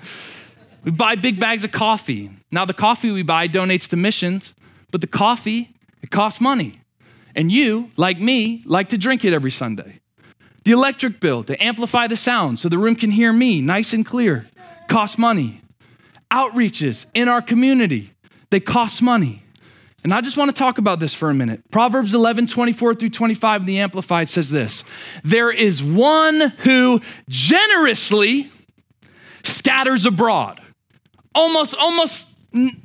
We 0.84 0.90
buy 0.90 1.16
big 1.16 1.40
bags 1.40 1.64
of 1.64 1.72
coffee. 1.72 2.30
Now, 2.50 2.64
the 2.64 2.74
coffee 2.74 3.10
we 3.10 3.22
buy 3.22 3.48
donates 3.48 3.88
to 3.88 3.96
missions, 3.96 4.54
but 4.92 5.00
the 5.00 5.06
coffee, 5.06 5.74
it 6.02 6.10
costs 6.10 6.40
money. 6.40 6.80
And 7.34 7.50
you, 7.50 7.90
like 7.96 8.20
me, 8.20 8.62
like 8.64 8.88
to 8.90 8.98
drink 8.98 9.24
it 9.24 9.32
every 9.32 9.50
Sunday. 9.50 10.00
The 10.64 10.72
electric 10.72 11.20
bill 11.20 11.44
to 11.44 11.62
amplify 11.62 12.06
the 12.06 12.16
sound 12.16 12.58
so 12.58 12.68
the 12.68 12.78
room 12.78 12.96
can 12.96 13.10
hear 13.10 13.32
me 13.32 13.60
nice 13.60 13.92
and 13.92 14.04
clear 14.04 14.48
costs 14.88 15.18
money. 15.18 15.60
Outreaches 16.30 17.06
in 17.14 17.28
our 17.28 17.42
community, 17.42 18.12
they 18.50 18.60
cost 18.60 19.02
money. 19.02 19.42
And 20.02 20.12
I 20.12 20.20
just 20.20 20.36
want 20.36 20.50
to 20.50 20.56
talk 20.56 20.76
about 20.76 21.00
this 21.00 21.14
for 21.14 21.30
a 21.30 21.34
minute. 21.34 21.62
Proverbs 21.70 22.12
11, 22.12 22.46
24 22.46 22.94
through 22.94 23.10
25 23.10 23.62
in 23.62 23.66
the 23.66 23.78
Amplified 23.78 24.28
says 24.28 24.50
this 24.50 24.84
There 25.22 25.50
is 25.50 25.82
one 25.82 26.52
who 26.58 27.00
generously 27.28 28.50
scatters 29.42 30.04
abroad, 30.04 30.60
almost, 31.34 31.74
almost, 31.76 32.26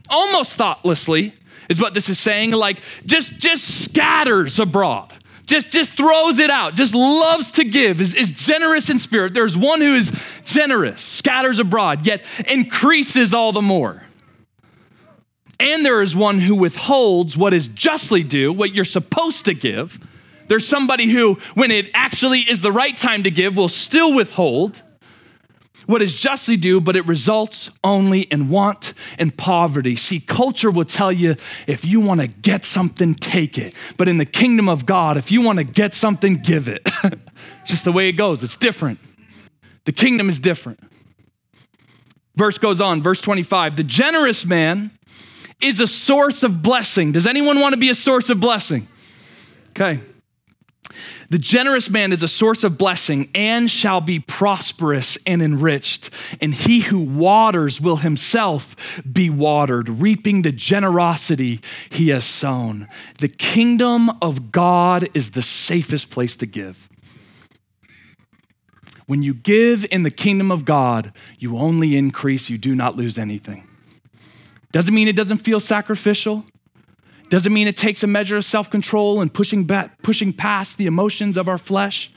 almost 0.10 0.56
thoughtlessly, 0.56 1.34
is 1.70 1.80
what 1.80 1.94
this 1.94 2.10
is 2.10 2.20
saying. 2.20 2.52
Like 2.52 2.82
just 3.06 3.40
just 3.40 3.86
scatters 3.86 4.60
abroad. 4.60 5.14
Just, 5.50 5.72
just 5.72 5.94
throws 5.94 6.38
it 6.38 6.52
out, 6.52 6.76
just 6.76 6.94
loves 6.94 7.52
to 7.54 7.64
give, 7.64 8.02
is, 8.02 8.14
is 8.14 8.30
generous 8.30 8.88
in 8.92 9.00
spirit. 9.00 9.34
There's 9.34 9.58
one 9.58 9.82
who 9.82 9.96
is 9.96 10.16
generous, 10.46 11.02
scatters 11.02 11.58
abroad, 11.58 12.06
yet 12.06 12.22
increases 12.48 13.34
all 13.34 13.52
the 13.52 13.62
more. 13.64 14.04
And 15.60 15.84
there 15.84 16.04
is 16.04 16.16
one 16.16 16.38
who 16.38 16.54
withholds 16.54 17.36
what 17.36 17.56
is 17.56 17.68
justly 17.68 18.22
due, 18.22 18.54
what 18.54 18.76
you're 18.76 18.86
supposed 18.86 19.44
to 19.46 19.56
give. 19.56 20.00
There's 20.50 20.68
somebody 20.68 21.08
who, 21.08 21.40
when 21.56 21.72
it 21.72 21.90
actually 21.96 22.42
is 22.42 22.62
the 22.62 22.72
right 22.72 22.96
time 22.96 23.24
to 23.24 23.32
give, 23.32 23.58
will 23.58 23.70
still 23.70 24.14
withhold 24.14 24.84
what 25.90 26.04
is 26.04 26.14
justly 26.14 26.56
due, 26.56 26.80
but 26.80 26.96
it 26.96 27.08
results 27.08 27.72
only 27.84 28.22
in 28.22 28.48
want 28.48 28.94
and 29.18 29.36
poverty. 29.36 29.96
See, 29.96 30.20
culture 30.20 30.70
will 30.70 30.86
tell 30.86 31.12
you 31.12 31.36
if 31.66 31.84
you 31.84 32.00
want 32.00 32.22
to 32.22 32.28
get 32.28 32.64
something, 32.64 33.16
take 33.16 33.58
it. 33.58 33.74
But 33.98 34.08
in 34.08 34.20
the 34.20 34.26
kingdom 34.26 34.70
of 34.70 34.86
God, 34.86 35.18
if 35.18 35.32
you 35.32 35.42
want 35.42 35.58
to 35.58 35.66
get 35.66 35.96
something, 35.96 36.36
give 36.36 36.68
it. 36.68 36.88
just 37.66 37.86
the 37.86 37.92
way 37.92 38.08
it 38.08 38.12
goes, 38.12 38.44
it's 38.44 38.56
different. 38.56 39.00
The 39.86 39.92
kingdom 39.92 40.30
is 40.30 40.38
different. 40.38 40.80
Verse 42.36 42.60
goes 42.60 42.80
on, 42.80 43.02
verse 43.02 43.20
25 43.20 43.76
the 43.76 43.84
generous 43.84 44.46
man 44.46 44.92
is 45.60 45.80
a 45.80 45.88
source 45.88 46.44
of 46.44 46.62
blessing. 46.62 47.14
Does 47.14 47.26
anyone 47.26 47.60
want 47.60 47.74
to 47.74 47.80
be 47.80 47.90
a 47.90 47.96
source 47.96 48.30
of 48.30 48.40
blessing? 48.40 48.88
Okay. 49.70 50.02
The 51.30 51.38
generous 51.38 51.90
man 51.90 52.12
is 52.12 52.24
a 52.24 52.28
source 52.28 52.64
of 52.64 52.78
blessing 52.78 53.30
and 53.36 53.70
shall 53.70 54.02
be 54.02 54.20
prosperous 54.20 55.18
and 55.26 55.42
enriched. 55.42 56.10
And 56.42 56.54
he 56.54 56.82
who 56.82 57.00
waters 57.00 57.80
will 57.80 57.98
himself 57.98 58.76
be 59.12 59.30
watered, 59.30 59.90
reaping 59.90 60.42
the 60.42 60.52
generosity 60.52 61.62
he 61.90 62.10
has 62.10 62.26
sown. 62.26 62.88
The 63.20 63.28
kingdom 63.28 64.10
of 64.22 64.52
God 64.52 65.08
is 65.14 65.32
the 65.32 65.42
safest 65.42 66.10
place 66.10 66.36
to 66.38 66.46
give. 66.46 66.90
When 69.06 69.24
you 69.24 69.34
give 69.34 69.86
in 69.92 70.04
the 70.04 70.12
kingdom 70.12 70.52
of 70.52 70.66
God, 70.66 71.12
you 71.40 71.58
only 71.58 71.98
increase, 71.98 72.50
you 72.50 72.60
do 72.60 72.76
not 72.76 72.96
lose 72.96 73.18
anything. 73.18 73.68
Doesn't 74.72 74.94
mean 74.94 75.08
it 75.08 75.16
doesn't 75.16 75.40
feel 75.40 75.60
sacrificial. 75.60 76.46
Doesn't 77.30 77.54
mean 77.54 77.68
it 77.68 77.78
takes 77.78 78.04
a 78.04 78.08
measure 78.08 78.38
of 78.38 78.46
self 78.46 78.70
control 78.70 79.22
and 79.22 79.34
pushing, 79.34 79.64
back, 79.66 80.02
pushing 80.02 80.34
past 80.34 80.78
the 80.78 80.88
emotions 80.88 81.38
of 81.38 81.48
our 81.48 81.58
flesh. 81.58 82.12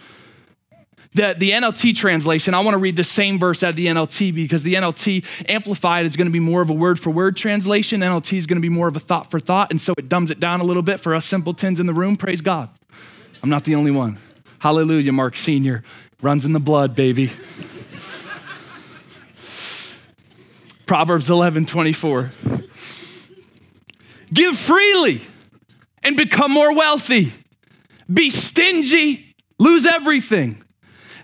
The, 1.14 1.35
the 1.38 1.50
NLT 1.50 1.95
translation, 1.95 2.54
I 2.54 2.61
want 2.61 2.73
to 2.73 2.78
read 2.78 2.97
the 2.97 3.04
same 3.04 3.38
verse 3.38 3.62
out 3.62 3.71
of 3.71 3.76
the 3.76 3.87
NLT 3.87 4.35
because 4.35 4.62
the 4.62 4.75
NLT 4.75 5.23
amplified 5.47 6.07
is 6.07 6.16
going 6.16 6.26
to 6.26 6.33
be 6.33 6.40
more 6.40 6.62
of 6.62 6.71
a 6.71 6.73
word 6.73 6.99
for 6.99 7.11
word 7.11 7.37
translation. 7.37 8.00
NLT 8.00 8.38
is 8.38 8.47
going 8.47 8.57
to 8.57 8.62
be 8.62 8.71
more 8.71 8.88
of 8.88 8.97
a 8.97 9.00
thought 9.00 9.31
for 9.31 9.38
thought. 9.38 9.71
And 9.71 9.78
so 9.78 9.92
it 9.99 10.09
dumbs 10.09 10.31
it 10.31 10.40
down 10.40 10.61
a 10.61 10.64
little 10.64 10.83
bit 10.83 11.00
for 11.00 11.14
us 11.14 11.26
simpletons 11.26 11.78
in 11.78 11.85
the 11.85 11.92
room. 11.92 12.16
Praise 12.16 12.40
God. 12.40 12.71
I'm 13.42 13.50
not 13.50 13.64
the 13.64 13.75
only 13.75 13.90
one. 13.90 14.19
Hallelujah, 14.61 15.12
Mark 15.12 15.37
Sr. 15.37 15.83
Runs 16.23 16.47
in 16.47 16.54
the 16.54 16.61
blood, 16.61 16.95
baby. 16.95 17.31
Proverbs 20.87 21.28
11 21.28 21.66
24. 21.66 22.33
Give 24.32 24.56
freely 24.56 25.20
and 26.02 26.16
become 26.16 26.50
more 26.50 26.74
wealthy. 26.74 27.32
Be 28.12 28.30
stingy, 28.30 29.34
lose 29.58 29.86
everything. 29.86 30.62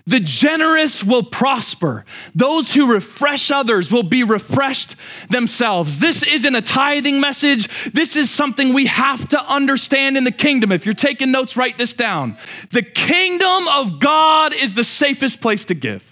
The 0.09 0.19
generous 0.19 1.03
will 1.03 1.21
prosper. 1.21 2.03
Those 2.33 2.73
who 2.73 2.91
refresh 2.91 3.51
others 3.51 3.91
will 3.91 4.01
be 4.03 4.23
refreshed 4.23 4.95
themselves. 5.29 5.99
This 5.99 6.23
isn't 6.23 6.55
a 6.55 6.63
tithing 6.63 7.19
message. 7.19 7.69
This 7.91 8.15
is 8.15 8.31
something 8.31 8.73
we 8.73 8.87
have 8.87 9.27
to 9.29 9.39
understand 9.45 10.17
in 10.17 10.23
the 10.23 10.31
kingdom. 10.31 10.71
If 10.71 10.83
you're 10.83 10.95
taking 10.95 11.29
notes, 11.29 11.55
write 11.55 11.77
this 11.77 11.93
down. 11.93 12.37
The 12.71 12.81
kingdom 12.81 13.67
of 13.67 13.99
God 13.99 14.55
is 14.55 14.73
the 14.73 14.83
safest 14.83 15.41
place 15.41 15.63
to 15.65 15.75
give. 15.75 16.03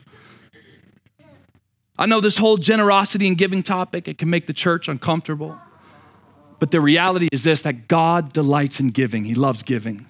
I 1.98 2.06
know 2.06 2.22
this 2.22 2.38
whole 2.38 2.58
generosity 2.58 3.28
and 3.28 3.36
giving 3.36 3.64
topic, 3.64 4.08
it 4.08 4.20
can 4.20 4.30
make 4.30 4.46
the 4.46 4.54
church 4.54 4.88
uncomfortable. 4.88 5.60
But 6.60 6.72
the 6.72 6.82
reality 6.82 7.28
is 7.32 7.44
this 7.44 7.62
that 7.62 7.88
God 7.88 8.34
delights 8.34 8.80
in 8.80 8.90
giving, 8.90 9.26
He 9.26 9.36
loves 9.36 9.64
giving. 9.64 10.06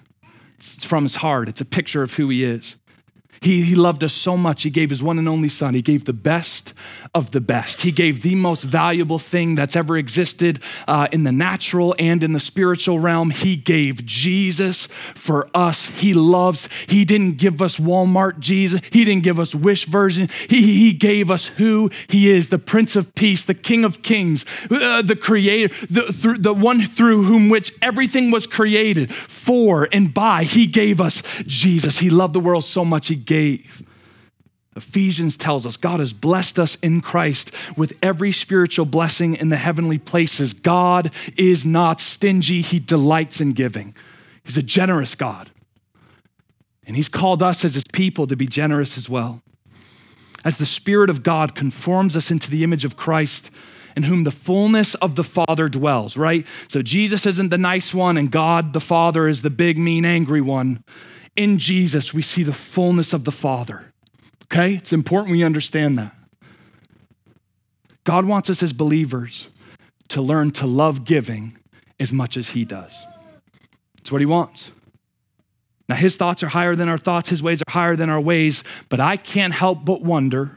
It's 0.56 0.84
from 0.84 1.04
His 1.04 1.16
heart, 1.16 1.48
it's 1.48 1.60
a 1.60 1.66
picture 1.66 2.02
of 2.02 2.14
who 2.14 2.28
He 2.28 2.44
is. 2.44 2.76
He, 3.40 3.62
he 3.62 3.74
loved 3.74 4.02
us 4.02 4.12
so 4.12 4.36
much, 4.36 4.62
he 4.62 4.70
gave 4.70 4.90
his 4.90 5.02
one 5.02 5.18
and 5.18 5.28
only 5.28 5.48
son. 5.48 5.74
He 5.74 5.82
gave 5.82 6.04
the 6.04 6.12
best 6.12 6.72
of 7.14 7.30
the 7.30 7.40
best. 7.40 7.82
He 7.82 7.92
gave 7.92 8.22
the 8.22 8.34
most 8.34 8.62
valuable 8.62 9.18
thing 9.18 9.54
that's 9.54 9.76
ever 9.76 9.96
existed 9.96 10.60
uh, 10.86 11.08
in 11.12 11.24
the 11.24 11.32
natural 11.32 11.94
and 11.98 12.22
in 12.22 12.32
the 12.32 12.40
spiritual 12.40 12.98
realm. 12.98 13.30
He 13.30 13.56
gave 13.56 14.04
Jesus 14.04 14.86
for 15.14 15.48
us. 15.54 15.88
He 15.88 16.14
loves, 16.14 16.68
he 16.86 17.04
didn't 17.04 17.38
give 17.38 17.62
us 17.62 17.78
Walmart 17.78 18.40
Jesus, 18.40 18.80
he 18.90 19.04
didn't 19.04 19.22
give 19.22 19.38
us 19.38 19.54
Wish 19.54 19.84
version. 19.86 20.28
He, 20.48 20.62
he 20.78 20.92
gave 20.92 21.30
us 21.30 21.46
who 21.46 21.90
he 22.08 22.30
is 22.30 22.48
the 22.48 22.58
Prince 22.58 22.96
of 22.96 23.14
Peace, 23.14 23.44
the 23.44 23.54
King 23.54 23.84
of 23.84 24.02
Kings, 24.02 24.44
uh, 24.70 25.02
the 25.02 25.16
Creator, 25.16 25.74
the, 25.90 26.12
through, 26.12 26.38
the 26.38 26.54
one 26.54 26.86
through 26.86 27.24
whom 27.24 27.48
which 27.48 27.72
everything 27.82 28.30
was 28.30 28.46
created 28.46 29.12
for 29.14 29.88
and 29.92 30.12
by. 30.12 30.44
He 30.44 30.66
gave 30.66 31.00
us 31.00 31.22
Jesus. 31.46 31.98
He 31.98 32.10
loved 32.10 32.34
the 32.34 32.40
world 32.40 32.64
so 32.64 32.84
much, 32.84 33.08
he 33.08 33.16
gave. 33.28 33.82
Ephesians 34.74 35.36
tells 35.36 35.66
us 35.66 35.76
God 35.76 36.00
has 36.00 36.12
blessed 36.12 36.58
us 36.58 36.76
in 36.76 37.02
Christ 37.02 37.52
with 37.76 37.98
every 38.02 38.32
spiritual 38.32 38.86
blessing 38.86 39.34
in 39.34 39.50
the 39.50 39.56
heavenly 39.56 39.98
places. 39.98 40.54
God 40.54 41.12
is 41.36 41.66
not 41.66 42.00
stingy, 42.00 42.62
He 42.62 42.80
delights 42.80 43.40
in 43.40 43.52
giving. 43.52 43.94
He's 44.42 44.56
a 44.56 44.62
generous 44.62 45.14
God. 45.14 45.50
And 46.86 46.96
He's 46.96 47.08
called 47.08 47.42
us 47.42 47.64
as 47.64 47.74
His 47.74 47.84
people 47.92 48.26
to 48.28 48.36
be 48.36 48.46
generous 48.46 48.96
as 48.96 49.10
well. 49.10 49.42
As 50.44 50.56
the 50.56 50.66
Spirit 50.66 51.10
of 51.10 51.22
God 51.22 51.54
conforms 51.54 52.16
us 52.16 52.30
into 52.30 52.50
the 52.50 52.64
image 52.64 52.84
of 52.84 52.96
Christ, 52.96 53.50
in 53.94 54.04
whom 54.04 54.24
the 54.24 54.30
fullness 54.30 54.94
of 54.96 55.16
the 55.16 55.24
Father 55.24 55.68
dwells, 55.68 56.16
right? 56.16 56.46
So 56.68 56.80
Jesus 56.82 57.26
isn't 57.26 57.50
the 57.50 57.58
nice 57.58 57.92
one, 57.92 58.16
and 58.16 58.30
God 58.30 58.72
the 58.72 58.80
Father 58.80 59.28
is 59.28 59.42
the 59.42 59.50
big, 59.50 59.76
mean, 59.76 60.04
angry 60.04 60.40
one 60.40 60.84
in 61.38 61.58
Jesus, 61.58 62.12
we 62.12 62.20
see 62.20 62.42
the 62.42 62.52
fullness 62.52 63.12
of 63.12 63.22
the 63.22 63.30
Father. 63.30 63.92
Okay? 64.46 64.74
It's 64.74 64.92
important 64.92 65.30
we 65.30 65.44
understand 65.44 65.96
that. 65.96 66.12
God 68.02 68.24
wants 68.24 68.50
us 68.50 68.60
as 68.60 68.72
believers 68.72 69.46
to 70.08 70.20
learn 70.20 70.50
to 70.52 70.66
love 70.66 71.04
giving 71.04 71.56
as 72.00 72.12
much 72.12 72.36
as 72.36 72.50
He 72.50 72.64
does. 72.64 73.04
It's 73.98 74.10
what 74.10 74.20
He 74.20 74.26
wants. 74.26 74.72
Now, 75.88 75.94
His 75.94 76.16
thoughts 76.16 76.42
are 76.42 76.48
higher 76.48 76.74
than 76.74 76.88
our 76.88 76.98
thoughts, 76.98 77.28
His 77.28 77.42
ways 77.42 77.62
are 77.62 77.70
higher 77.70 77.94
than 77.94 78.10
our 78.10 78.20
ways, 78.20 78.64
but 78.88 78.98
I 78.98 79.16
can't 79.16 79.54
help 79.54 79.84
but 79.84 80.02
wonder 80.02 80.56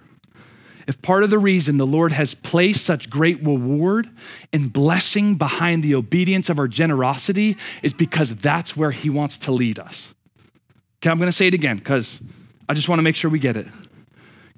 if 0.88 1.00
part 1.04 1.24
of 1.24 1.30
the 1.30 1.38
reason 1.38 1.78
the 1.78 1.86
Lord 1.86 2.12
has 2.12 2.34
placed 2.34 2.86
such 2.86 3.08
great 3.08 3.40
reward 3.46 4.10
and 4.52 4.74
blessing 4.74 5.36
behind 5.36 5.84
the 5.84 5.94
obedience 5.94 6.50
of 6.50 6.58
our 6.58 6.68
generosity 6.68 7.56
is 7.84 7.94
because 7.94 8.36
that's 8.38 8.76
where 8.76 8.92
He 8.92 9.12
wants 9.12 9.38
to 9.40 9.52
lead 9.52 9.78
us. 9.78 10.16
Okay, 11.02 11.10
I'm 11.10 11.18
gonna 11.18 11.32
say 11.32 11.48
it 11.48 11.54
again 11.56 11.78
because 11.78 12.20
I 12.70 12.76
just 12.76 12.88
wanna 12.88 13.02
make 13.02 13.16
sure 13.16 13.32
we 13.32 13.40
get 13.40 13.58
it. 13.58 13.68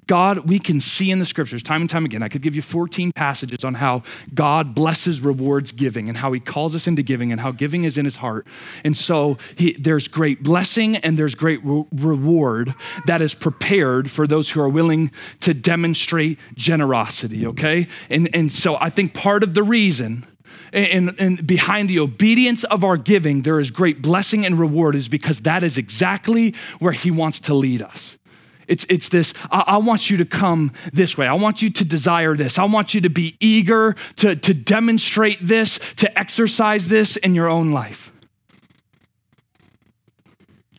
God, 0.06 0.48
we 0.48 0.58
can 0.58 0.80
see 0.80 1.10
in 1.10 1.18
the 1.18 1.24
scriptures 1.24 1.62
time 1.62 1.80
and 1.80 1.88
time 1.88 2.04
again. 2.04 2.22
I 2.22 2.28
could 2.28 2.42
give 2.42 2.54
you 2.54 2.60
14 2.60 3.12
passages 3.12 3.64
on 3.64 3.74
how 3.74 4.02
God 4.34 4.74
blesses, 4.74 5.20
rewards 5.20 5.72
giving, 5.72 6.08
and 6.08 6.18
how 6.18 6.32
He 6.32 6.40
calls 6.40 6.74
us 6.74 6.86
into 6.86 7.02
giving, 7.02 7.32
and 7.32 7.40
how 7.40 7.52
giving 7.52 7.84
is 7.84 7.96
in 7.96 8.04
His 8.04 8.16
heart. 8.16 8.46
And 8.84 8.96
so 8.96 9.38
he, 9.56 9.72
there's 9.74 10.08
great 10.08 10.42
blessing 10.42 10.96
and 10.96 11.18
there's 11.18 11.34
great 11.34 11.64
re- 11.64 11.84
reward 11.92 12.74
that 13.06 13.22
is 13.22 13.34
prepared 13.34 14.10
for 14.10 14.26
those 14.26 14.50
who 14.50 14.60
are 14.60 14.68
willing 14.68 15.10
to 15.40 15.54
demonstrate 15.54 16.38
generosity, 16.54 17.46
okay? 17.46 17.88
And, 18.10 18.28
and 18.34 18.52
so 18.52 18.76
I 18.76 18.90
think 18.90 19.14
part 19.14 19.42
of 19.42 19.54
the 19.54 19.62
reason 19.62 20.26
and, 20.74 21.14
and 21.20 21.46
behind 21.46 21.88
the 21.88 22.00
obedience 22.00 22.64
of 22.64 22.82
our 22.82 22.96
giving, 22.96 23.42
there 23.42 23.60
is 23.60 23.70
great 23.70 24.02
blessing 24.02 24.44
and 24.44 24.58
reward, 24.58 24.96
is 24.96 25.08
because 25.08 25.40
that 25.40 25.62
is 25.62 25.78
exactly 25.78 26.54
where 26.80 26.92
He 26.92 27.10
wants 27.10 27.38
to 27.40 27.54
lead 27.54 27.80
us. 27.80 28.18
It's, 28.66 28.86
it's 28.88 29.08
this, 29.08 29.34
I, 29.50 29.64
I, 29.66 29.76
want 29.76 30.10
you 30.10 30.16
to 30.16 30.24
come 30.24 30.72
this 30.92 31.18
way. 31.18 31.26
I 31.26 31.34
want 31.34 31.62
you 31.62 31.70
to 31.70 31.84
desire 31.84 32.34
this. 32.34 32.58
I 32.58 32.64
want 32.64 32.94
you 32.94 33.00
to 33.02 33.10
be 33.10 33.36
eager 33.38 33.94
to, 34.16 34.36
to 34.36 34.54
demonstrate 34.54 35.38
this, 35.46 35.78
to 35.96 36.18
exercise 36.18 36.88
this 36.88 37.16
in 37.16 37.34
your 37.34 37.48
own 37.48 37.72
life. 37.72 38.10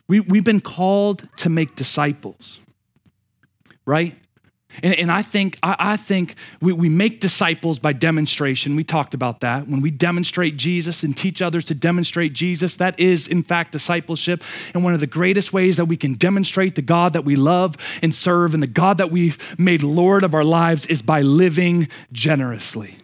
We, 0.08 0.20
we've 0.20 0.44
been 0.44 0.60
called 0.60 1.28
to 1.38 1.48
make 1.48 1.74
disciples, 1.74 2.60
right? 3.84 4.16
And, 4.82 4.94
and 4.94 5.12
I 5.12 5.22
think, 5.22 5.58
I, 5.62 5.76
I 5.78 5.96
think 5.96 6.34
we, 6.60 6.72
we 6.72 6.88
make 6.88 7.20
disciples 7.20 7.78
by 7.78 7.92
demonstration. 7.92 8.76
We 8.76 8.84
talked 8.84 9.14
about 9.14 9.40
that. 9.40 9.68
When 9.68 9.80
we 9.80 9.90
demonstrate 9.90 10.56
Jesus 10.56 11.02
and 11.02 11.16
teach 11.16 11.40
others 11.42 11.64
to 11.66 11.74
demonstrate 11.74 12.32
Jesus, 12.32 12.76
that 12.76 12.98
is, 12.98 13.26
in 13.26 13.42
fact, 13.42 13.72
discipleship. 13.72 14.42
And 14.74 14.84
one 14.84 14.94
of 14.94 15.00
the 15.00 15.06
greatest 15.06 15.52
ways 15.52 15.76
that 15.76 15.86
we 15.86 15.96
can 15.96 16.14
demonstrate 16.14 16.74
the 16.74 16.82
God 16.82 17.12
that 17.12 17.24
we 17.24 17.36
love 17.36 17.76
and 18.02 18.14
serve 18.14 18.54
and 18.54 18.62
the 18.62 18.66
God 18.66 18.98
that 18.98 19.10
we've 19.10 19.38
made 19.58 19.82
Lord 19.82 20.24
of 20.24 20.34
our 20.34 20.44
lives 20.44 20.86
is 20.86 21.02
by 21.02 21.22
living 21.22 21.88
generously. 22.12 22.98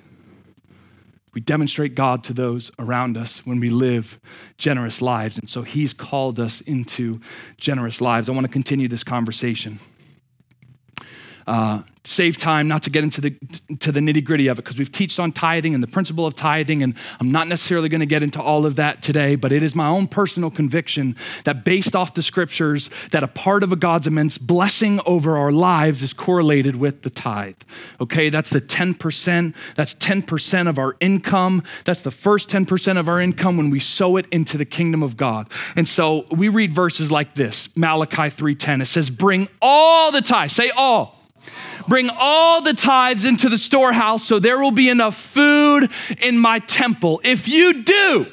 We 1.35 1.41
demonstrate 1.41 1.95
God 1.95 2.23
to 2.25 2.35
those 2.35 2.71
around 2.79 3.17
us 3.17 3.47
when 3.47 3.59
we 3.59 3.71
live 3.71 4.21
generous 4.59 5.01
lives. 5.01 5.39
And 5.39 5.49
so 5.49 5.63
He's 5.63 5.95
called 5.95 6.39
us 6.39 6.61
into 6.61 7.21
generous 7.57 8.03
lives. 8.03 8.29
I 8.29 8.33
want 8.33 8.47
to 8.47 8.53
continue 8.53 8.87
this 8.87 9.03
conversation 9.03 9.81
uh, 11.47 11.83
save 12.05 12.37
time, 12.37 12.67
not 12.67 12.83
to 12.83 12.91
get 12.91 13.05
into 13.05 13.21
the 13.21 13.31
to 13.79 13.93
the 13.93 14.01
nitty 14.01 14.25
gritty 14.25 14.49
of 14.49 14.59
it, 14.59 14.63
because 14.63 14.79
we've 14.79 14.91
taught 14.91 15.19
on 15.19 15.33
tithing 15.33 15.75
and 15.75 15.83
the 15.83 15.89
principle 15.89 16.27
of 16.27 16.35
tithing, 16.35 16.83
and 16.83 16.95
I'm 17.21 17.31
not 17.31 17.49
necessarily 17.49 17.89
going 17.89 18.01
to 18.01 18.07
get 18.07 18.23
into 18.23 18.43
all 18.43 18.67
of 18.67 18.77
that 18.77 19.03
today. 19.03 19.37
But 19.37 19.53
it 19.53 19.63
is 19.63 19.75
my 19.75 19.87
own 19.87 20.09
personal 20.09 20.51
conviction 20.51 21.17
that, 21.45 21.65
based 21.65 21.95
off 21.95 22.15
the 22.15 22.23
scriptures, 22.23 22.91
that 23.11 23.23
a 23.23 23.29
part 23.29 23.63
of 23.63 23.73
a 23.73 23.77
God's 23.77 24.07
immense 24.07 24.39
blessing 24.39 25.01
over 25.07 25.37
our 25.37 25.53
lives 25.53 26.03
is 26.03 26.13
correlated 26.13 26.77
with 26.77 27.03
the 27.03 27.11
tithe. 27.11 27.57
Okay, 28.01 28.31
that's 28.31 28.51
the 28.51 28.61
10%. 28.61 29.55
That's 29.77 29.95
10% 29.95 30.69
of 30.69 30.79
our 30.79 30.97
income. 31.01 31.63
That's 31.85 32.01
the 32.01 32.11
first 32.11 32.51
10% 32.51 32.99
of 32.99 33.09
our 33.09 33.21
income 33.21 33.57
when 33.57 33.71
we 33.71 33.81
sow 33.81 34.17
it 34.17 34.27
into 34.31 34.59
the 34.59 34.65
kingdom 34.65 35.03
of 35.03 35.17
God. 35.17 35.49
And 35.77 35.87
so 35.87 36.27
we 36.31 36.49
read 36.49 36.73
verses 36.73 37.11
like 37.11 37.35
this, 37.35 37.69
Malachi 37.77 38.31
3:10. 38.31 38.81
It 38.81 38.87
says, 38.87 39.11
"Bring 39.11 39.49
all 39.61 40.11
the 40.11 40.21
tithe." 40.21 40.51
Say 40.51 40.71
all 40.71 41.22
Bring 41.89 42.11
all 42.11 42.63
the 42.63 42.75
tithes 42.75 43.25
into 43.25 43.49
the 43.49 43.59
storehouse 43.59 44.25
so 44.25 44.39
there 44.39 44.59
will 44.59 44.71
be 44.71 44.89
enough 44.89 45.17
food 45.17 45.91
in 46.21 46.39
my 46.39 46.59
temple. 46.59 47.21
If 47.25 47.49
you 47.49 47.83
do, 47.83 48.27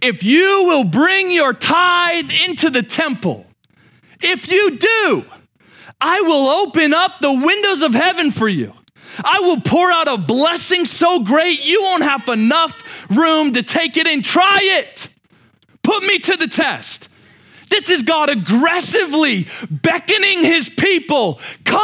if 0.00 0.22
you 0.22 0.64
will 0.66 0.84
bring 0.84 1.30
your 1.30 1.52
tithe 1.52 2.30
into 2.46 2.70
the 2.70 2.82
temple, 2.82 3.46
if 4.20 4.50
you 4.50 4.78
do, 4.78 5.24
I 6.00 6.20
will 6.20 6.48
open 6.48 6.94
up 6.94 7.20
the 7.20 7.32
windows 7.32 7.82
of 7.82 7.94
heaven 7.94 8.30
for 8.30 8.48
you. 8.48 8.72
I 9.24 9.40
will 9.40 9.60
pour 9.60 9.90
out 9.90 10.06
a 10.06 10.16
blessing 10.16 10.84
so 10.84 11.20
great 11.20 11.66
you 11.66 11.82
won't 11.82 12.04
have 12.04 12.28
enough 12.28 12.82
room 13.10 13.52
to 13.54 13.62
take 13.62 13.96
it 13.96 14.06
in. 14.06 14.22
Try 14.22 14.60
it. 14.62 15.08
Put 15.82 16.04
me 16.04 16.18
to 16.20 16.36
the 16.36 16.46
test. 16.46 17.08
This 17.68 17.90
is 17.90 18.02
God 18.02 18.30
aggressively 18.30 19.46
beckoning 19.70 20.44
his 20.44 20.68
people 20.68 21.40
come, 21.64 21.80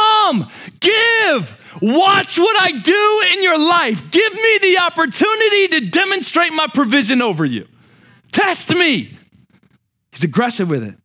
give. 0.79 1.57
Watch 1.81 2.37
what 2.37 2.61
I 2.61 2.71
do 2.71 3.21
in 3.33 3.43
your 3.43 3.57
life. 3.57 4.09
Give 4.11 4.33
me 4.33 4.57
the 4.61 4.79
opportunity 4.79 5.67
to 5.69 5.89
demonstrate 5.89 6.53
my 6.53 6.67
provision 6.67 7.21
over 7.21 7.45
you. 7.45 7.67
Test 8.31 8.73
me. 8.73 9.17
He's 10.11 10.23
aggressive 10.23 10.69
with 10.69 10.83
it. 10.83 10.95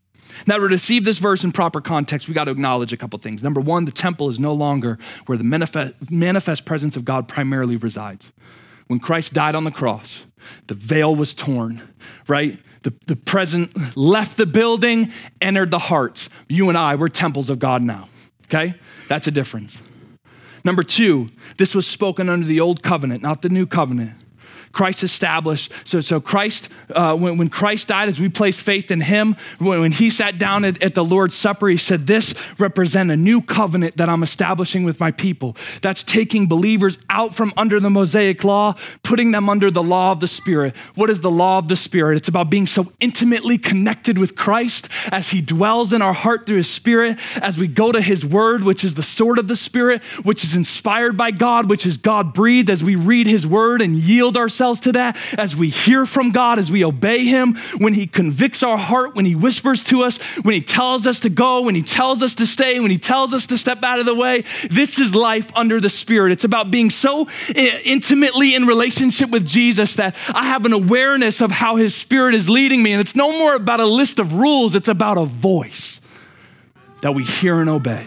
Now, 0.46 0.56
to 0.56 0.62
receive 0.62 1.04
this 1.04 1.18
verse 1.18 1.44
in 1.44 1.52
proper 1.52 1.80
context, 1.80 2.28
we 2.28 2.35
got 2.35 2.44
to 2.44 2.50
acknowledge 2.50 2.92
a 2.92 2.96
couple 2.96 3.18
things. 3.18 3.42
Number 3.42 3.61
one, 3.61 3.85
the 3.85 3.92
temple 3.92 4.30
is 4.30 4.40
no 4.40 4.54
longer 4.54 4.98
where 5.26 5.37
the 5.37 5.44
manifest, 5.44 5.94
manifest 6.11 6.64
presence 6.64 6.96
of 6.96 7.04
God 7.04 7.28
primarily 7.28 7.76
resides. 7.76 8.33
When 8.87 9.00
Christ 9.00 9.35
died 9.35 9.54
on 9.54 9.64
the 9.64 9.70
cross, 9.70 10.24
the 10.66 10.74
veil 10.74 11.14
was 11.14 11.35
torn, 11.35 11.83
right? 12.26 12.59
The, 12.83 12.94
the 13.06 13.16
present 13.16 13.96
left 13.96 14.37
the 14.37 14.46
building, 14.46 15.12
entered 15.40 15.70
the 15.70 15.78
hearts. 15.78 16.28
You 16.48 16.68
and 16.68 16.78
I, 16.78 16.94
we're 16.94 17.09
temples 17.09 17.50
of 17.50 17.59
God 17.59 17.83
now, 17.83 18.09
okay? 18.50 18.74
That's 19.08 19.26
a 19.26 19.30
difference. 19.30 19.80
Number 20.64 20.82
two, 20.82 21.30
this 21.56 21.74
was 21.74 21.86
spoken 21.86 22.28
under 22.28 22.46
the 22.46 22.60
old 22.60 22.82
covenant, 22.82 23.22
not 23.22 23.42
the 23.42 23.48
new 23.48 23.66
covenant. 23.66 24.12
Christ 24.72 25.02
established. 25.02 25.72
So, 25.85 26.00
so 26.00 26.20
Christ, 26.20 26.68
uh, 26.94 27.16
when, 27.16 27.38
when 27.38 27.48
Christ 27.48 27.88
died, 27.88 28.09
as 28.09 28.20
we 28.20 28.28
placed 28.28 28.61
faith 28.61 28.90
in 28.90 29.00
him, 29.00 29.37
when, 29.59 29.80
when 29.80 29.92
he 29.92 30.11
sat 30.11 30.38
down 30.38 30.64
at, 30.64 30.80
at 30.80 30.94
the 30.94 31.04
Lord's 31.04 31.35
Supper, 31.35 31.68
he 31.68 31.76
said, 31.76 32.06
This 32.06 32.35
represent 32.56 33.11
a 33.11 33.16
new 33.16 33.42
covenant 33.42 33.96
that 33.96 34.09
I'm 34.09 34.22
establishing 34.22 34.85
with 34.85 35.00
my 35.00 35.11
people. 35.11 35.56
That's 35.83 36.04
taking 36.04 36.46
believers 36.46 36.98
out 37.09 37.35
from 37.35 37.52
under 37.56 37.80
the 37.80 37.90
Mosaic 37.90 38.44
law, 38.44 38.76
putting 39.02 39.33
them 39.33 39.48
under 39.48 39.72
the 39.72 39.83
law 39.83 40.12
of 40.12 40.20
the 40.20 40.28
Spirit. 40.28 40.76
What 40.94 41.11
is 41.11 41.20
the 41.20 41.30
law 41.30 41.59
of 41.59 41.68
the 41.68 41.76
Spirit? 41.76 42.16
It's 42.16 42.28
about 42.28 42.48
being 42.48 42.66
so 42.66 42.92
intimately 43.00 43.59
connected 43.59 44.18
with 44.18 44.37
Christ 44.37 44.88
as 45.11 45.30
he 45.30 45.40
dwells 45.40 45.92
in 45.92 46.00
our 46.00 46.12
heart 46.12 46.46
through 46.46 46.59
his 46.59 46.70
Spirit, 46.70 47.18
as 47.42 47.59
we 47.59 47.66
go 47.66 47.90
to 47.90 48.00
his 48.00 48.24
word, 48.24 48.62
which 48.62 48.85
is 48.85 48.94
the 48.94 49.02
sword 49.02 49.38
of 49.38 49.48
the 49.48 49.56
Spirit, 49.56 50.00
which 50.22 50.44
is 50.44 50.54
inspired 50.54 51.16
by 51.16 51.33
God, 51.33 51.68
which 51.68 51.85
is 51.85 51.96
God 51.96 52.33
breathed, 52.33 52.70
as 52.70 52.85
we 52.85 52.94
read 52.94 53.26
his 53.26 53.44
word 53.44 53.83
and 53.83 53.96
yield 53.96 54.37
ourselves 54.37 54.59
ourselves 54.60 54.80
to 54.80 54.92
that 54.92 55.16
as 55.38 55.56
we 55.56 55.70
hear 55.70 56.04
from 56.04 56.32
God, 56.32 56.58
as 56.58 56.70
we 56.70 56.84
obey 56.84 57.24
Him, 57.24 57.54
when 57.78 57.94
He 57.94 58.06
convicts 58.06 58.62
our 58.62 58.76
heart, 58.76 59.14
when 59.14 59.24
He 59.24 59.34
whispers 59.34 59.82
to 59.84 60.02
us, 60.02 60.18
when 60.42 60.54
He 60.54 60.60
tells 60.60 61.06
us 61.06 61.18
to 61.20 61.30
go, 61.30 61.62
when 61.62 61.74
He 61.74 61.82
tells 61.82 62.22
us 62.22 62.34
to 62.34 62.46
stay, 62.46 62.78
when 62.78 62.90
He 62.90 62.98
tells 62.98 63.32
us 63.32 63.46
to 63.46 63.56
step 63.56 63.82
out 63.82 64.00
of 64.00 64.06
the 64.06 64.14
way. 64.14 64.44
This 64.70 64.98
is 64.98 65.14
life 65.14 65.50
under 65.56 65.80
the 65.80 65.88
Spirit. 65.88 66.32
It's 66.32 66.44
about 66.44 66.70
being 66.70 66.90
so 66.90 67.26
eh, 67.54 67.80
intimately 67.84 68.54
in 68.54 68.66
relationship 68.66 69.30
with 69.30 69.46
Jesus 69.46 69.94
that 69.94 70.14
I 70.28 70.44
have 70.44 70.66
an 70.66 70.74
awareness 70.74 71.40
of 71.40 71.50
how 71.50 71.76
His 71.76 71.94
Spirit 71.94 72.34
is 72.34 72.48
leading 72.48 72.82
me. 72.82 72.92
And 72.92 73.00
it's 73.00 73.16
no 73.16 73.30
more 73.30 73.54
about 73.54 73.80
a 73.80 73.86
list 73.86 74.18
of 74.18 74.34
rules, 74.34 74.74
it's 74.74 74.88
about 74.88 75.16
a 75.16 75.24
voice 75.24 76.00
that 77.00 77.12
we 77.12 77.24
hear 77.24 77.60
and 77.60 77.70
obey. 77.70 78.04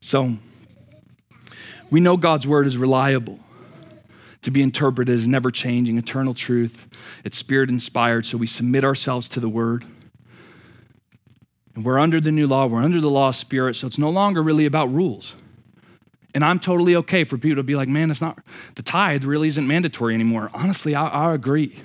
So, 0.00 0.36
we 1.92 2.00
know 2.00 2.16
God's 2.16 2.46
word 2.46 2.66
is 2.66 2.78
reliable 2.78 3.38
to 4.40 4.50
be 4.50 4.62
interpreted 4.62 5.14
as 5.14 5.28
never 5.28 5.50
changing, 5.50 5.98
eternal 5.98 6.32
truth. 6.32 6.88
It's 7.22 7.36
spirit 7.36 7.68
inspired, 7.68 8.24
so 8.24 8.38
we 8.38 8.46
submit 8.46 8.82
ourselves 8.82 9.28
to 9.28 9.40
the 9.40 9.48
word. 9.48 9.84
And 11.74 11.84
we're 11.84 11.98
under 11.98 12.18
the 12.18 12.32
new 12.32 12.46
law, 12.46 12.64
we're 12.64 12.82
under 12.82 12.98
the 12.98 13.10
law 13.10 13.28
of 13.28 13.36
spirit, 13.36 13.76
so 13.76 13.86
it's 13.86 13.98
no 13.98 14.08
longer 14.08 14.42
really 14.42 14.64
about 14.64 14.92
rules. 14.92 15.34
And 16.34 16.42
I'm 16.42 16.58
totally 16.58 16.96
okay 16.96 17.24
for 17.24 17.36
people 17.36 17.56
to 17.56 17.62
be 17.62 17.76
like, 17.76 17.88
man, 17.88 18.10
it's 18.10 18.22
not, 18.22 18.38
the 18.74 18.82
tithe 18.82 19.24
really 19.24 19.48
isn't 19.48 19.66
mandatory 19.66 20.14
anymore. 20.14 20.50
Honestly, 20.54 20.94
I, 20.94 21.08
I 21.08 21.34
agree. 21.34 21.82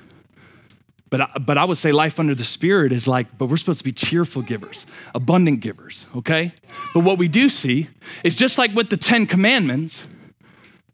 But 1.09 1.21
I, 1.21 1.31
but 1.39 1.57
I 1.57 1.63
would 1.63 1.77
say 1.77 1.91
life 1.91 2.19
under 2.19 2.35
the 2.35 2.43
Spirit 2.43 2.91
is 2.91 3.07
like, 3.07 3.37
but 3.37 3.45
we're 3.45 3.57
supposed 3.57 3.79
to 3.79 3.83
be 3.83 3.93
cheerful 3.93 4.41
givers, 4.41 4.85
abundant 5.15 5.61
givers, 5.61 6.05
okay? 6.15 6.53
But 6.93 7.01
what 7.01 7.17
we 7.17 7.27
do 7.27 7.49
see 7.49 7.87
is 8.23 8.35
just 8.35 8.57
like 8.57 8.73
with 8.73 8.89
the 8.89 8.97
Ten 8.97 9.25
Commandments, 9.25 10.03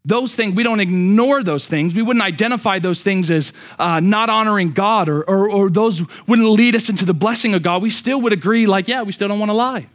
those 0.04 0.34
things, 0.34 0.54
we 0.54 0.62
don't 0.62 0.80
ignore 0.80 1.42
those 1.42 1.66
things. 1.66 1.94
We 1.94 2.02
wouldn't 2.02 2.24
identify 2.24 2.78
those 2.78 3.02
things 3.02 3.30
as 3.30 3.52
uh, 3.78 4.00
not 4.00 4.30
honoring 4.30 4.72
God 4.72 5.08
or, 5.08 5.22
or, 5.22 5.50
or 5.50 5.70
those 5.70 6.02
wouldn't 6.26 6.48
lead 6.48 6.76
us 6.76 6.88
into 6.88 7.04
the 7.04 7.14
blessing 7.14 7.54
of 7.54 7.62
God. 7.62 7.82
We 7.82 7.90
still 7.90 8.20
would 8.20 8.32
agree, 8.32 8.66
like, 8.66 8.86
yeah, 8.86 9.02
we 9.02 9.12
still 9.12 9.28
don't 9.28 9.38
want 9.38 9.48
to 9.48 9.54
lie. 9.54 9.88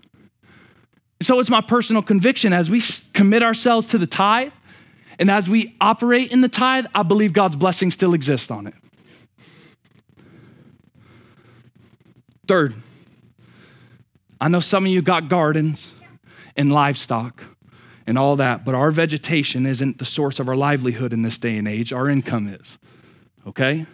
So 1.22 1.40
it's 1.40 1.50
my 1.50 1.62
personal 1.62 2.02
conviction 2.02 2.54
as 2.54 2.70
we 2.70 2.82
commit 3.14 3.44
ourselves 3.44 3.88
to 3.88 3.98
the 3.98 4.08
tithe 4.08 4.52
and 5.20 5.30
as 5.30 5.50
we 5.50 5.76
operate 5.82 6.32
in 6.32 6.42
the 6.42 6.48
tithe, 6.48 6.86
I 6.96 7.04
believe 7.04 7.34
God's 7.34 7.58
blessing 7.58 7.92
still 7.92 8.14
exists 8.14 8.50
on 8.50 8.68
it. 8.68 8.74
Third, 12.50 12.74
I 14.42 14.48
know 14.48 14.60
some 14.60 14.88
of 14.88 14.92
you 14.92 15.04
got 15.04 15.30
gardens 15.30 15.94
and 16.56 16.74
livestock 16.74 17.44
and 18.08 18.18
all 18.18 18.36
that, 18.38 18.66
but 18.66 18.74
our 18.74 18.90
vegetation 18.90 19.68
isn't 19.68 20.00
the 20.00 20.06
source 20.06 20.40
of 20.40 20.50
our 20.50 20.56
livelihood 20.56 21.14
in 21.14 21.22
this 21.22 21.38
day 21.38 21.58
and 21.60 21.68
age. 21.68 21.94
Our 21.94 22.10
income 22.10 22.48
is, 22.48 22.80
okay? 23.46 23.86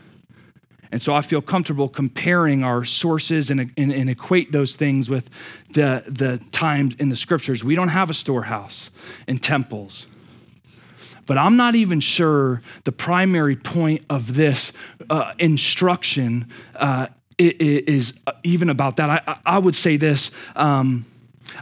And 0.89 1.02
so 1.02 1.13
I 1.13 1.20
feel 1.22 1.41
comfortable 1.41 1.89
comparing 1.89 2.63
our 2.63 2.86
sources 2.86 3.50
and, 3.50 3.74
and, 3.76 3.91
and, 3.91 4.10
equate 4.10 4.54
those 4.54 4.78
things 4.78 5.10
with 5.10 5.30
the, 5.72 6.06
the 6.08 6.39
times 6.54 6.96
in 6.98 7.10
the 7.10 7.18
scriptures. 7.18 7.62
We 7.62 7.76
don't 7.76 7.89
have 7.89 8.10
a 8.10 8.13
storehouse 8.13 8.89
and 9.28 9.44
temples. 9.44 10.08
But 11.26 11.38
I'm 11.38 11.58
not 11.58 11.76
even 11.76 12.00
sure 12.00 12.62
the 12.86 12.94
primary 12.94 13.58
point 13.58 14.06
of 14.10 14.36
this 14.36 14.72
uh, 15.10 15.34
instruction 15.39 16.48
uh, 16.76 17.08
is 17.38 18.13
even 18.43 18.69
about 18.69 18.98
that. 18.98 19.10
I, 19.10 19.38
I 19.45 19.60
would 19.60 19.76
say 19.76 19.98
this. 19.98 20.32
Um, 20.56 21.06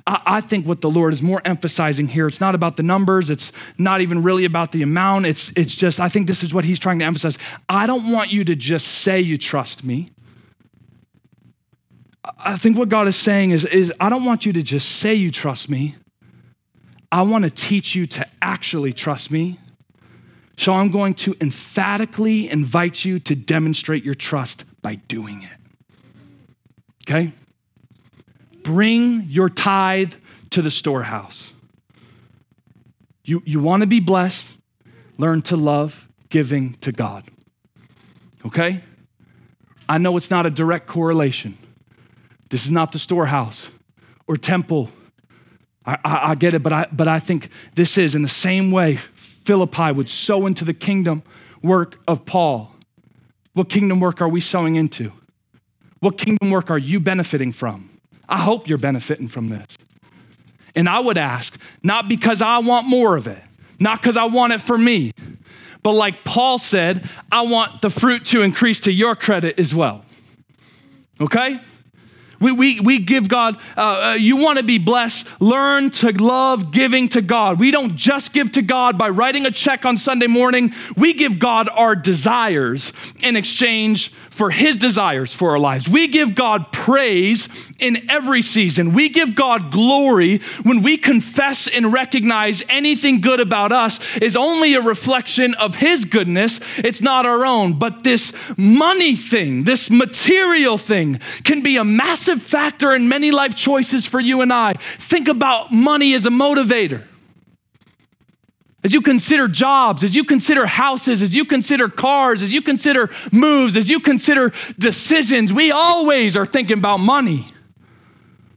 I, 0.08 0.42
think 0.42 0.66
what 0.66 0.82
the 0.82 0.90
Lord 0.90 1.14
is 1.14 1.22
more 1.22 1.42
emphasizing 1.46 2.08
here, 2.08 2.28
it's 2.28 2.42
not 2.42 2.56
about 2.56 2.78
the 2.78 2.84
numbers, 2.84 3.30
it's 3.30 3.52
not 3.78 4.02
even 4.02 4.24
really 4.24 4.46
about 4.46 4.72
the 4.72 4.82
amount. 4.82 5.26
It's, 5.26 5.52
it's 5.56 5.76
just, 5.76 6.00
I 6.00 6.10
think 6.10 6.28
this 6.28 6.44
is 6.44 6.54
what 6.54 6.66
he's 6.66 6.80
trying 6.80 7.00
to 7.00 7.06
emphasize. 7.06 7.38
I 7.70 7.86
don't 7.86 8.12
want 8.12 8.32
you 8.32 8.44
to 8.46 8.56
just 8.56 8.88
say 8.88 9.20
you 9.20 9.38
trust 9.38 9.84
me. 9.84 10.10
I 12.40 12.58
think 12.58 12.78
what 12.78 12.90
God 12.90 13.08
is 13.08 13.16
saying 13.16 13.52
is, 13.52 13.66
is 13.66 13.92
I 14.00 14.10
don't 14.10 14.26
want 14.26 14.46
you 14.46 14.54
to 14.54 14.64
just 14.64 14.90
say 14.90 15.14
you 15.14 15.32
trust 15.32 15.70
me. 15.70 15.96
I 17.12 17.22
want 17.22 17.44
to 17.44 17.52
teach 17.52 17.94
you 17.94 18.08
to 18.08 18.26
actually 18.42 18.94
trust 18.94 19.30
me. 19.30 19.60
So 20.58 20.74
I'm 20.74 20.92
going 20.92 21.14
to 21.16 21.36
emphatically 21.42 22.50
invite 22.50 23.06
you 23.06 23.20
to 23.20 23.36
demonstrate 23.36 24.04
your 24.04 24.14
trust 24.14 24.66
by 24.82 24.96
doing 24.96 25.44
it. 25.44 25.63
Okay? 27.08 27.34
Bring 28.64 29.24
your 29.28 29.50
tithe 29.50 30.14
to 30.52 30.62
the 30.62 30.72
storehouse. 30.72 31.52
You, 33.26 33.42
you 33.46 33.60
want 33.60 33.82
to 33.82 33.88
be 33.88 34.00
blessed, 34.00 34.54
learn 35.18 35.42
to 35.44 35.58
love 35.58 36.08
giving 36.30 36.76
to 36.76 36.92
God. 36.92 37.26
Okay? 38.46 38.82
I 39.88 39.98
know 39.98 40.16
it's 40.18 40.30
not 40.30 40.46
a 40.46 40.50
direct 40.50 40.88
correlation. 40.88 41.58
This 42.50 42.66
is 42.66 42.72
not 42.72 42.92
the 42.92 43.00
storehouse 43.00 43.70
or 44.28 44.38
temple. 44.38 44.90
I, 45.86 45.98
I, 46.04 46.32
I, 46.32 46.36
get 46.36 46.54
it, 46.54 46.64
but 46.64 46.74
I, 46.74 46.88
but 46.92 47.08
I 47.08 47.20
think 47.20 47.50
this 47.76 47.98
is 47.98 48.16
in 48.16 48.22
the 48.22 48.30
same 48.30 48.72
way 48.72 48.98
Philippi 49.16 49.92
would 49.92 50.10
sow 50.10 50.46
into 50.46 50.64
the 50.64 50.74
kingdom 50.74 51.24
work 51.62 52.00
of 52.08 52.26
Paul. 52.26 52.72
What 53.54 53.70
kingdom 53.70 54.00
work 54.00 54.22
are 54.22 54.30
we 54.30 54.42
sowing 54.42 54.76
into? 54.76 55.12
What 56.04 56.18
kingdom 56.18 56.50
work 56.50 56.70
are 56.70 56.78
you 56.78 57.00
benefiting 57.00 57.54
from? 57.54 57.90
I 58.28 58.40
hope 58.40 58.68
you're 58.68 58.78
benefiting 58.78 59.30
from 59.30 59.48
this. 59.48 59.78
And 60.76 60.90
I 60.90 61.00
would 61.00 61.18
ask, 61.18 61.58
not 61.82 62.10
because 62.10 62.42
I 62.42 62.58
want 62.58 62.88
more 62.88 63.16
of 63.16 63.26
it, 63.26 63.42
not 63.80 64.02
because 64.02 64.18
I 64.18 64.26
want 64.26 64.52
it 64.52 64.60
for 64.60 64.78
me, 64.78 65.14
but 65.82 65.94
like 65.94 66.26
Paul 66.26 66.60
said, 66.60 67.10
I 67.32 67.44
want 67.44 67.82
the 67.82 67.90
fruit 67.90 68.26
to 68.26 68.42
increase 68.42 68.82
to 68.82 68.92
your 68.92 69.16
credit 69.16 69.58
as 69.58 69.74
well. 69.74 70.04
Okay? 71.22 71.62
We, 72.42 72.52
we, 72.52 72.80
we 72.82 73.00
give 73.00 73.30
God, 73.30 73.58
uh, 73.78 74.10
uh, 74.10 74.14
you 74.16 74.36
want 74.36 74.58
to 74.58 74.64
be 74.64 74.78
blessed, 74.78 75.26
learn 75.40 75.90
to 75.92 76.12
love 76.12 76.74
giving 76.74 77.08
to 77.10 77.22
God. 77.22 77.62
We 77.62 77.72
don't 77.72 77.96
just 77.96 78.34
give 78.34 78.52
to 78.54 78.62
God 78.62 78.98
by 78.98 79.08
writing 79.08 79.46
a 79.46 79.52
check 79.52 79.86
on 79.86 79.98
Sunday 79.98 80.28
morning, 80.28 80.74
we 80.98 81.14
give 81.14 81.40
God 81.40 81.70
our 81.70 81.96
desires 81.96 82.92
in 83.22 83.38
exchange 83.38 84.12
for 84.34 84.50
his 84.50 84.76
desires 84.76 85.32
for 85.32 85.52
our 85.52 85.60
lives. 85.60 85.88
We 85.88 86.08
give 86.08 86.34
God 86.34 86.72
praise 86.72 87.48
in 87.78 88.10
every 88.10 88.42
season. 88.42 88.92
We 88.92 89.10
give 89.10 89.36
God 89.36 89.72
glory 89.72 90.40
when 90.64 90.82
we 90.82 90.98
confess 90.98 91.68
and 91.68 91.94
recognize 91.94 92.64
anything 92.68 93.22
good 93.22 93.40
about 93.40 93.72
us 93.72 94.00
is 94.16 94.36
only 94.36 94.74
a 94.74 94.82
reflection 94.82 95.54
of 95.54 95.76
his 95.76 96.04
goodness. 96.06 96.60
It's 96.78 97.00
not 97.00 97.28
our 97.28 97.46
own. 97.46 97.78
But 97.78 98.04
this 98.04 98.34
money 98.58 99.16
thing, 99.16 99.66
this 99.66 99.92
material 99.92 100.80
thing, 100.80 101.20
can 101.44 101.62
be 101.62 101.78
a 101.78 101.84
massive 101.84 102.42
factor 102.42 102.92
in 102.92 103.08
many 103.08 103.30
life 103.30 103.54
choices 103.54 104.08
for 104.08 104.20
you 104.20 104.42
and 104.42 104.52
I. 104.52 104.74
Think 104.98 105.28
about 105.28 105.72
money 105.72 106.16
as 106.16 106.26
a 106.26 106.32
motivator. 106.32 107.04
As 108.84 108.94
you 108.94 109.02
consider 109.02 109.48
jobs, 109.48 110.04
as 110.04 110.14
you 110.16 110.26
consider 110.26 110.66
houses, 110.66 111.22
as 111.22 111.34
you 111.34 111.46
consider 111.46 111.88
cars, 111.88 112.42
as 112.42 112.52
you 112.52 112.62
consider 112.62 113.10
moves, 113.32 113.78
as 113.78 113.90
you 113.90 114.00
consider 114.00 114.52
decisions, 114.78 115.54
we 115.54 115.72
always 115.72 116.36
are 116.36 116.46
thinking 116.46 116.78
about 116.78 116.98
money. 116.98 117.54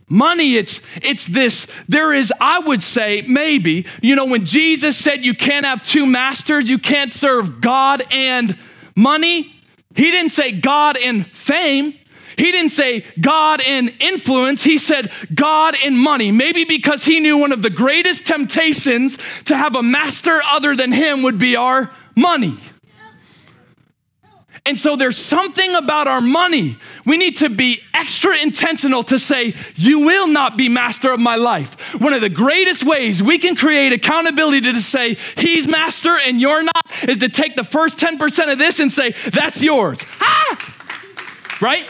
Money, 0.08 0.56
it's, 0.56 0.80
it's 1.02 1.26
this, 1.26 1.66
there 1.88 2.12
is, 2.12 2.32
I 2.40 2.60
would 2.60 2.82
say, 2.82 3.22
maybe, 3.22 3.86
you 4.02 4.14
know, 4.14 4.24
when 4.24 4.44
Jesus 4.44 4.96
said 4.96 5.24
you 5.24 5.34
can't 5.34 5.66
have 5.66 5.82
two 5.82 6.06
masters, 6.06 6.68
you 6.70 6.78
can't 6.78 7.12
serve 7.12 7.60
God 7.60 8.02
and 8.10 8.56
money, 8.94 9.52
he 9.94 10.10
didn't 10.10 10.30
say 10.30 10.52
God 10.52 10.96
and 10.96 11.26
fame. 11.28 11.94
He 12.36 12.52
didn't 12.52 12.70
say 12.70 13.04
God 13.20 13.60
in 13.60 13.88
influence, 14.00 14.62
he 14.62 14.78
said 14.78 15.10
God 15.34 15.74
in 15.82 15.96
money. 15.96 16.30
Maybe 16.32 16.64
because 16.64 17.04
he 17.04 17.20
knew 17.20 17.38
one 17.38 17.52
of 17.52 17.62
the 17.62 17.70
greatest 17.70 18.26
temptations 18.26 19.18
to 19.44 19.56
have 19.56 19.74
a 19.74 19.82
master 19.82 20.40
other 20.50 20.76
than 20.76 20.92
him 20.92 21.22
would 21.22 21.38
be 21.38 21.56
our 21.56 21.90
money. 22.14 22.58
And 24.66 24.76
so 24.76 24.96
there's 24.96 25.16
something 25.16 25.76
about 25.76 26.08
our 26.08 26.20
money. 26.20 26.76
We 27.06 27.16
need 27.16 27.36
to 27.36 27.48
be 27.48 27.80
extra 27.94 28.36
intentional 28.36 29.04
to 29.04 29.18
say, 29.18 29.54
You 29.76 30.00
will 30.00 30.26
not 30.26 30.56
be 30.56 30.68
master 30.68 31.12
of 31.12 31.20
my 31.20 31.36
life. 31.36 31.94
One 32.00 32.12
of 32.12 32.20
the 32.20 32.28
greatest 32.28 32.82
ways 32.82 33.22
we 33.22 33.38
can 33.38 33.54
create 33.54 33.92
accountability 33.92 34.72
to 34.72 34.80
say, 34.80 35.18
He's 35.36 35.68
master 35.68 36.18
and 36.18 36.40
you're 36.40 36.64
not, 36.64 36.84
is 37.08 37.18
to 37.18 37.28
take 37.28 37.54
the 37.54 37.62
first 37.62 37.98
10% 37.98 38.52
of 38.52 38.58
this 38.58 38.80
and 38.80 38.90
say, 38.90 39.14
That's 39.30 39.62
yours. 39.62 39.98
Right? 41.60 41.86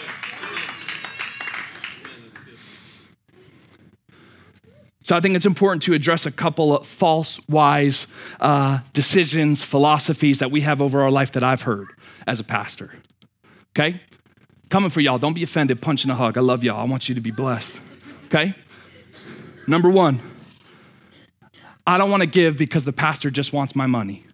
So 5.07 5.15
I 5.15 5.21
think 5.21 5.37
it's 5.37 5.47
important 5.47 5.85
to 5.85 5.95
address 5.95 6.27
a 6.27 6.33
couple 6.33 6.77
of 6.77 6.85
false, 6.85 7.39
wise 7.49 8.09
uh, 8.41 8.81
decisions, 8.93 9.63
philosophies 9.63 10.41
that 10.41 10.51
we 10.51 10.63
have 10.63 10.83
over 10.83 11.01
our 11.01 11.13
life 11.13 11.31
that 11.33 11.45
I've 11.45 11.63
heard 11.63 11.91
as 12.27 12.41
a 12.41 12.45
pastor. 12.45 12.93
Okay? 13.71 14.01
Coming 14.69 14.91
for 14.91 15.01
y'all. 15.01 15.19
Don't 15.19 15.35
be 15.35 15.45
offended. 15.45 15.81
Punch 15.81 16.03
and 16.03 16.11
a 16.11 16.17
hug. 16.17 16.37
I 16.37 16.41
love 16.41 16.65
y'all. 16.65 16.81
I 16.81 16.85
want 16.91 17.09
you 17.09 17.15
to 17.15 17.21
be 17.21 17.31
blessed. 17.31 17.81
Okay? 18.25 18.57
Number 19.69 19.89
one, 19.89 20.21
I 21.87 21.99
don't 21.99 22.11
want 22.11 22.25
to 22.25 22.29
give 22.29 22.59
because 22.59 22.85
the 22.85 22.93
pastor 22.93 23.31
just 23.31 23.53
wants 23.53 23.77
my 23.77 23.87
money. 23.87 24.25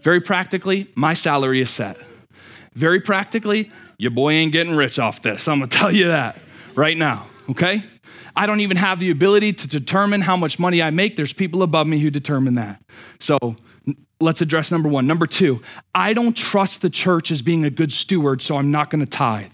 Very 0.00 0.20
practically, 0.20 0.90
my 0.96 1.14
salary 1.14 1.60
is 1.60 1.70
set. 1.70 1.98
Very 2.72 3.00
practically, 3.00 3.70
your 3.96 4.10
boy 4.10 4.32
ain't 4.32 4.50
getting 4.50 4.74
rich 4.74 4.98
off 4.98 5.22
this. 5.22 5.46
I'm 5.46 5.60
gonna 5.60 5.68
tell 5.70 5.92
you 5.92 6.08
that 6.08 6.36
right 6.74 6.96
now, 6.96 7.28
okay? 7.48 7.84
I 8.36 8.46
don't 8.46 8.60
even 8.60 8.76
have 8.76 9.00
the 9.00 9.10
ability 9.10 9.52
to 9.54 9.68
determine 9.68 10.22
how 10.22 10.36
much 10.36 10.58
money 10.58 10.82
I 10.82 10.90
make. 10.90 11.16
There's 11.16 11.32
people 11.32 11.62
above 11.62 11.86
me 11.86 11.98
who 11.98 12.10
determine 12.10 12.54
that. 12.54 12.82
So 13.20 13.56
let's 14.20 14.40
address 14.40 14.70
number 14.70 14.88
one. 14.88 15.06
Number 15.06 15.26
two, 15.26 15.60
I 15.94 16.12
don't 16.12 16.36
trust 16.36 16.82
the 16.82 16.90
church 16.90 17.30
as 17.30 17.42
being 17.42 17.64
a 17.64 17.70
good 17.70 17.92
steward, 17.92 18.42
so 18.42 18.56
I'm 18.56 18.70
not 18.70 18.90
gonna 18.90 19.06
tithe. 19.06 19.52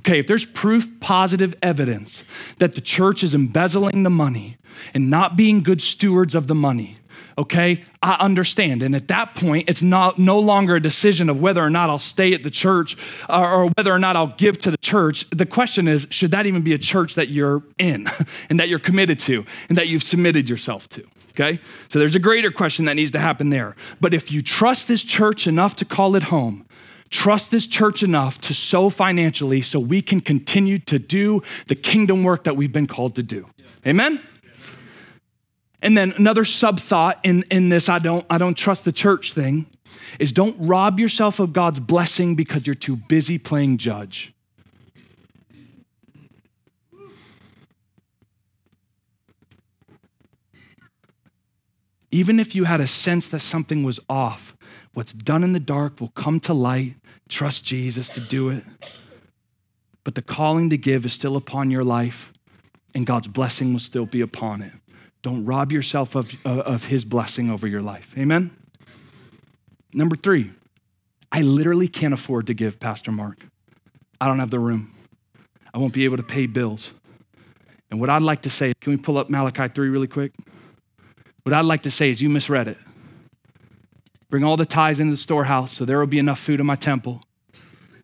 Okay, 0.00 0.18
if 0.18 0.26
there's 0.26 0.44
proof, 0.44 0.88
positive 1.00 1.54
evidence 1.62 2.24
that 2.58 2.74
the 2.74 2.80
church 2.80 3.22
is 3.22 3.34
embezzling 3.34 4.02
the 4.02 4.10
money 4.10 4.58
and 4.92 5.08
not 5.08 5.36
being 5.36 5.62
good 5.62 5.80
stewards 5.80 6.34
of 6.34 6.46
the 6.46 6.54
money, 6.54 6.98
okay, 7.36 7.82
I 8.02 8.14
understand. 8.14 8.82
And 8.82 8.94
at 8.94 9.08
that 9.08 9.34
point, 9.34 9.68
it's 9.68 9.82
not 9.82 10.18
no 10.18 10.38
longer 10.38 10.76
a 10.76 10.80
decision 10.80 11.28
of 11.28 11.40
whether 11.40 11.62
or 11.62 11.70
not 11.70 11.90
I'll 11.90 11.98
stay 11.98 12.32
at 12.34 12.42
the 12.42 12.50
church 12.50 12.96
or, 13.28 13.50
or 13.50 13.66
whether 13.76 13.92
or 13.92 13.98
not 13.98 14.16
I'll 14.16 14.34
give 14.36 14.58
to 14.58 14.70
the 14.70 14.78
church. 14.78 15.28
The 15.30 15.46
question 15.46 15.88
is, 15.88 16.06
should 16.10 16.30
that 16.30 16.46
even 16.46 16.62
be 16.62 16.74
a 16.74 16.78
church 16.78 17.14
that 17.14 17.28
you're 17.28 17.62
in 17.78 18.08
and 18.48 18.60
that 18.60 18.68
you're 18.68 18.78
committed 18.78 19.18
to 19.20 19.44
and 19.68 19.76
that 19.78 19.88
you've 19.88 20.02
submitted 20.02 20.48
yourself 20.48 20.88
to? 20.90 21.06
Okay? 21.30 21.60
So 21.88 21.98
there's 21.98 22.14
a 22.14 22.20
greater 22.20 22.50
question 22.50 22.84
that 22.84 22.94
needs 22.94 23.10
to 23.12 23.18
happen 23.18 23.50
there. 23.50 23.74
But 24.00 24.14
if 24.14 24.30
you 24.30 24.42
trust 24.42 24.86
this 24.86 25.02
church 25.02 25.46
enough 25.46 25.74
to 25.76 25.84
call 25.84 26.14
it 26.14 26.24
home, 26.24 26.66
trust 27.10 27.50
this 27.50 27.66
church 27.66 28.02
enough 28.02 28.40
to 28.42 28.54
sow 28.54 28.88
financially 28.88 29.60
so 29.60 29.80
we 29.80 30.00
can 30.00 30.20
continue 30.20 30.78
to 30.80 30.98
do 30.98 31.42
the 31.66 31.74
kingdom 31.74 32.22
work 32.22 32.44
that 32.44 32.56
we've 32.56 32.72
been 32.72 32.86
called 32.86 33.16
to 33.16 33.22
do. 33.22 33.46
Amen? 33.86 34.20
And 35.84 35.96
then 35.96 36.12
another 36.16 36.44
sub 36.44 36.80
thought 36.80 37.20
in, 37.22 37.44
in 37.50 37.68
this 37.68 37.88
I 37.88 38.00
don't, 38.00 38.26
I 38.28 38.38
don't 38.38 38.56
trust 38.56 38.84
the 38.84 38.90
church 38.90 39.32
thing 39.32 39.66
is 40.18 40.32
don't 40.32 40.56
rob 40.58 40.98
yourself 40.98 41.38
of 41.38 41.52
God's 41.52 41.78
blessing 41.78 42.34
because 42.34 42.66
you're 42.66 42.74
too 42.74 42.96
busy 42.96 43.38
playing 43.38 43.78
judge. 43.78 44.32
Even 52.10 52.40
if 52.40 52.54
you 52.54 52.64
had 52.64 52.80
a 52.80 52.86
sense 52.86 53.28
that 53.28 53.40
something 53.40 53.84
was 53.84 54.00
off, 54.08 54.56
what's 54.94 55.12
done 55.12 55.44
in 55.44 55.52
the 55.52 55.60
dark 55.60 56.00
will 56.00 56.08
come 56.08 56.40
to 56.40 56.54
light 56.54 56.94
Trust 57.28 57.64
Jesus 57.64 58.10
to 58.10 58.20
do 58.20 58.48
it. 58.50 58.64
But 60.02 60.14
the 60.14 60.22
calling 60.22 60.70
to 60.70 60.76
give 60.76 61.04
is 61.04 61.12
still 61.12 61.36
upon 61.36 61.70
your 61.70 61.84
life, 61.84 62.32
and 62.94 63.06
God's 63.06 63.28
blessing 63.28 63.72
will 63.72 63.80
still 63.80 64.06
be 64.06 64.20
upon 64.20 64.62
it. 64.62 64.72
Don't 65.24 65.46
rob 65.46 65.72
yourself 65.72 66.14
of, 66.14 66.36
of 66.44 66.84
His 66.84 67.06
blessing 67.06 67.50
over 67.50 67.66
your 67.66 67.80
life. 67.80 68.12
Amen? 68.18 68.54
Number 69.94 70.16
three, 70.16 70.50
I 71.32 71.40
literally 71.40 71.88
can't 71.88 72.12
afford 72.12 72.46
to 72.48 72.52
give, 72.52 72.78
Pastor 72.78 73.10
Mark. 73.10 73.46
I 74.20 74.26
don't 74.26 74.38
have 74.38 74.50
the 74.50 74.58
room. 74.58 74.94
I 75.72 75.78
won't 75.78 75.94
be 75.94 76.04
able 76.04 76.18
to 76.18 76.22
pay 76.22 76.44
bills. 76.44 76.90
And 77.90 77.98
what 78.00 78.10
I'd 78.10 78.20
like 78.20 78.42
to 78.42 78.50
say, 78.50 78.74
can 78.82 78.92
we 78.92 78.98
pull 78.98 79.16
up 79.16 79.30
Malachi 79.30 79.66
3 79.66 79.88
really 79.88 80.06
quick? 80.06 80.32
What 81.42 81.54
I'd 81.54 81.64
like 81.64 81.82
to 81.84 81.90
say 81.90 82.10
is 82.10 82.20
you 82.20 82.28
misread 82.28 82.68
it. 82.68 82.76
Bring 84.28 84.44
all 84.44 84.58
the 84.58 84.66
tithes 84.66 85.00
into 85.00 85.12
the 85.12 85.16
storehouse 85.16 85.72
so 85.72 85.86
there 85.86 85.98
will 85.98 86.06
be 86.06 86.18
enough 86.18 86.38
food 86.38 86.60
in 86.60 86.66
my 86.66 86.76
temple. 86.76 87.22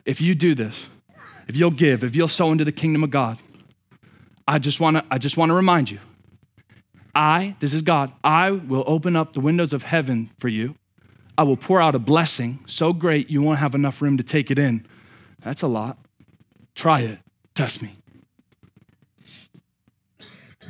If 0.07 0.23
you 0.23 0.35
do 0.35 0.55
this, 0.55 0.87
if 1.47 1.55
you'll 1.55 1.71
give, 1.71 2.03
if 2.03 2.17
you'll 2.17 2.29
sow 2.29 2.51
into 2.51 2.65
the 2.65 2.73
kingdom 2.73 3.05
of 3.05 3.11
God, 3.11 3.39
I 4.49 4.59
just 4.59 4.81
want 4.81 4.97
to 4.97 5.05
I 5.11 5.19
just 5.19 5.37
want 5.37 5.51
to 5.51 5.55
remind 5.55 5.91
you. 5.91 5.99
I, 7.15 7.57
this 7.61 7.75
is 7.75 7.83
God, 7.83 8.13
I 8.23 8.51
will 8.51 8.85
open 8.87 9.17
up 9.17 9.33
the 9.33 9.41
windows 9.41 9.73
of 9.73 9.85
heaven 9.85 10.31
for 10.39 10.49
you. 10.49 10.77
I 11.37 11.43
will 11.43 11.57
pour 11.57 11.81
out 11.81 11.95
a 11.95 11.99
blessing 11.99 12.61
so 12.67 12.93
great 12.93 13.31
you 13.31 13.43
won't 13.43 13.59
have 13.59 13.75
enough 13.75 14.03
room 14.03 14.17
to 14.17 14.23
take 14.23 14.51
it 14.51 14.59
in. 14.59 14.87
That's 15.43 15.63
a 15.63 15.67
lot. 15.67 15.99
Try 16.75 17.01
it. 17.01 17.19
Test 17.55 17.83
me. 17.83 17.97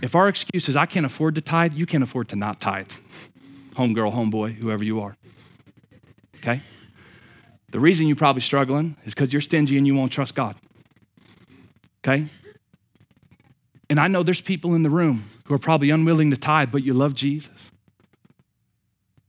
If 0.00 0.14
our 0.14 0.28
excuse 0.28 0.68
is 0.68 0.76
I 0.76 0.86
can't 0.86 1.04
afford 1.04 1.34
to 1.34 1.40
tithe, 1.40 1.74
you 1.74 1.86
can't 1.86 2.02
afford 2.02 2.28
to 2.30 2.36
not 2.36 2.60
tithe. 2.60 2.90
Homegirl, 3.74 4.14
homeboy, 4.14 4.54
whoever 4.56 4.84
you 4.84 5.00
are 5.00 5.16
okay? 6.40 6.60
The 7.70 7.80
reason 7.80 8.06
you're 8.06 8.16
probably 8.16 8.42
struggling 8.42 8.96
is 9.04 9.14
because 9.14 9.32
you're 9.32 9.42
stingy 9.42 9.78
and 9.78 9.86
you 9.86 9.94
won't 9.94 10.12
trust 10.12 10.34
God, 10.34 10.56
okay? 12.02 12.26
And 13.88 14.00
I 14.00 14.08
know 14.08 14.22
there's 14.22 14.40
people 14.40 14.74
in 14.74 14.82
the 14.82 14.90
room 14.90 15.30
who 15.50 15.56
are 15.56 15.58
probably 15.58 15.90
unwilling 15.90 16.30
to 16.30 16.36
tithe, 16.36 16.70
but 16.70 16.84
you 16.84 16.94
love 16.94 17.12
Jesus. 17.12 17.72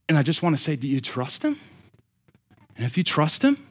And 0.07 0.19
I 0.19 0.21
just 0.21 0.43
want 0.43 0.55
to 0.55 0.61
say, 0.61 0.75
do 0.75 0.87
you 0.87 1.01
trust 1.01 1.41
him? 1.41 1.59
And 2.75 2.85
if 2.85 2.95
you 2.95 3.03
trust 3.03 3.41
him, 3.41 3.65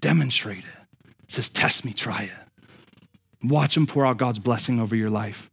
demonstrate 0.00 0.58
it. 0.58 1.10
It 1.24 1.32
says, 1.32 1.48
test 1.48 1.84
me, 1.84 1.92
try 1.92 2.22
it. 2.22 3.08
Watch 3.42 3.76
him 3.76 3.88
pour 3.88 4.06
out 4.06 4.18
God's 4.18 4.38
blessing 4.38 4.78
over 4.78 4.94
your 4.94 5.10
life. 5.10 5.50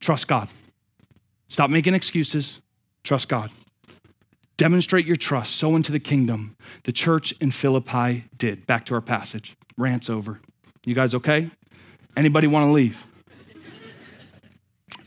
Trust 0.00 0.28
God. 0.28 0.50
Stop 1.48 1.70
making 1.70 1.94
excuses. 1.94 2.60
Trust 3.02 3.30
God. 3.30 3.50
Demonstrate 4.58 5.06
your 5.06 5.16
trust, 5.16 5.56
sow 5.56 5.76
into 5.76 5.92
the 5.92 5.98
kingdom. 5.98 6.58
The 6.84 6.92
church 6.92 7.32
in 7.40 7.52
Philippi 7.52 8.26
did. 8.36 8.66
Back 8.66 8.84
to 8.86 8.94
our 8.94 9.00
passage. 9.00 9.56
Rants 9.78 10.10
over. 10.10 10.40
You 10.84 10.94
guys 10.94 11.14
okay? 11.14 11.50
Anybody 12.18 12.48
want 12.48 12.66
to 12.68 12.70
leave? 12.70 13.06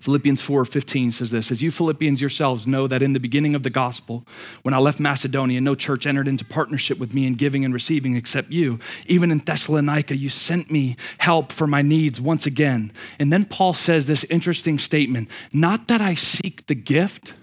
Philippians 0.03 0.41
4:15 0.41 1.13
says 1.13 1.31
this 1.31 1.49
As 1.49 1.61
you 1.61 1.71
Philippians 1.71 2.19
yourselves 2.19 2.67
know 2.67 2.87
that 2.87 3.01
in 3.01 3.13
the 3.13 3.21
beginning 3.21 3.55
of 3.55 3.63
the 3.63 3.69
gospel, 3.69 4.27
when 4.61 4.73
I 4.73 4.77
left 4.77 4.99
Macedonia, 4.99 5.61
no 5.61 5.75
church 5.75 6.05
entered 6.05 6.27
into 6.27 6.43
partnership 6.43 6.97
with 6.99 7.13
me 7.13 7.25
in 7.25 7.35
giving 7.35 7.63
and 7.63 7.73
receiving 7.73 8.17
except 8.17 8.51
you. 8.51 8.79
Even 9.07 9.31
in 9.31 9.39
Thessalonica, 9.39 10.17
you 10.17 10.27
sent 10.27 10.69
me 10.69 10.97
help 11.19 11.53
for 11.53 11.67
my 11.67 11.81
needs 11.81 12.19
once 12.19 12.45
again. 12.45 12.91
And 13.17 13.31
then 13.31 13.45
Paul 13.45 13.73
says 13.73 14.05
this 14.05 14.25
interesting 14.25 14.77
statement 14.77 15.29
Not 15.53 15.87
that 15.87 16.01
I 16.01 16.15
seek 16.15 16.65
the 16.65 16.75
gift 16.75 17.35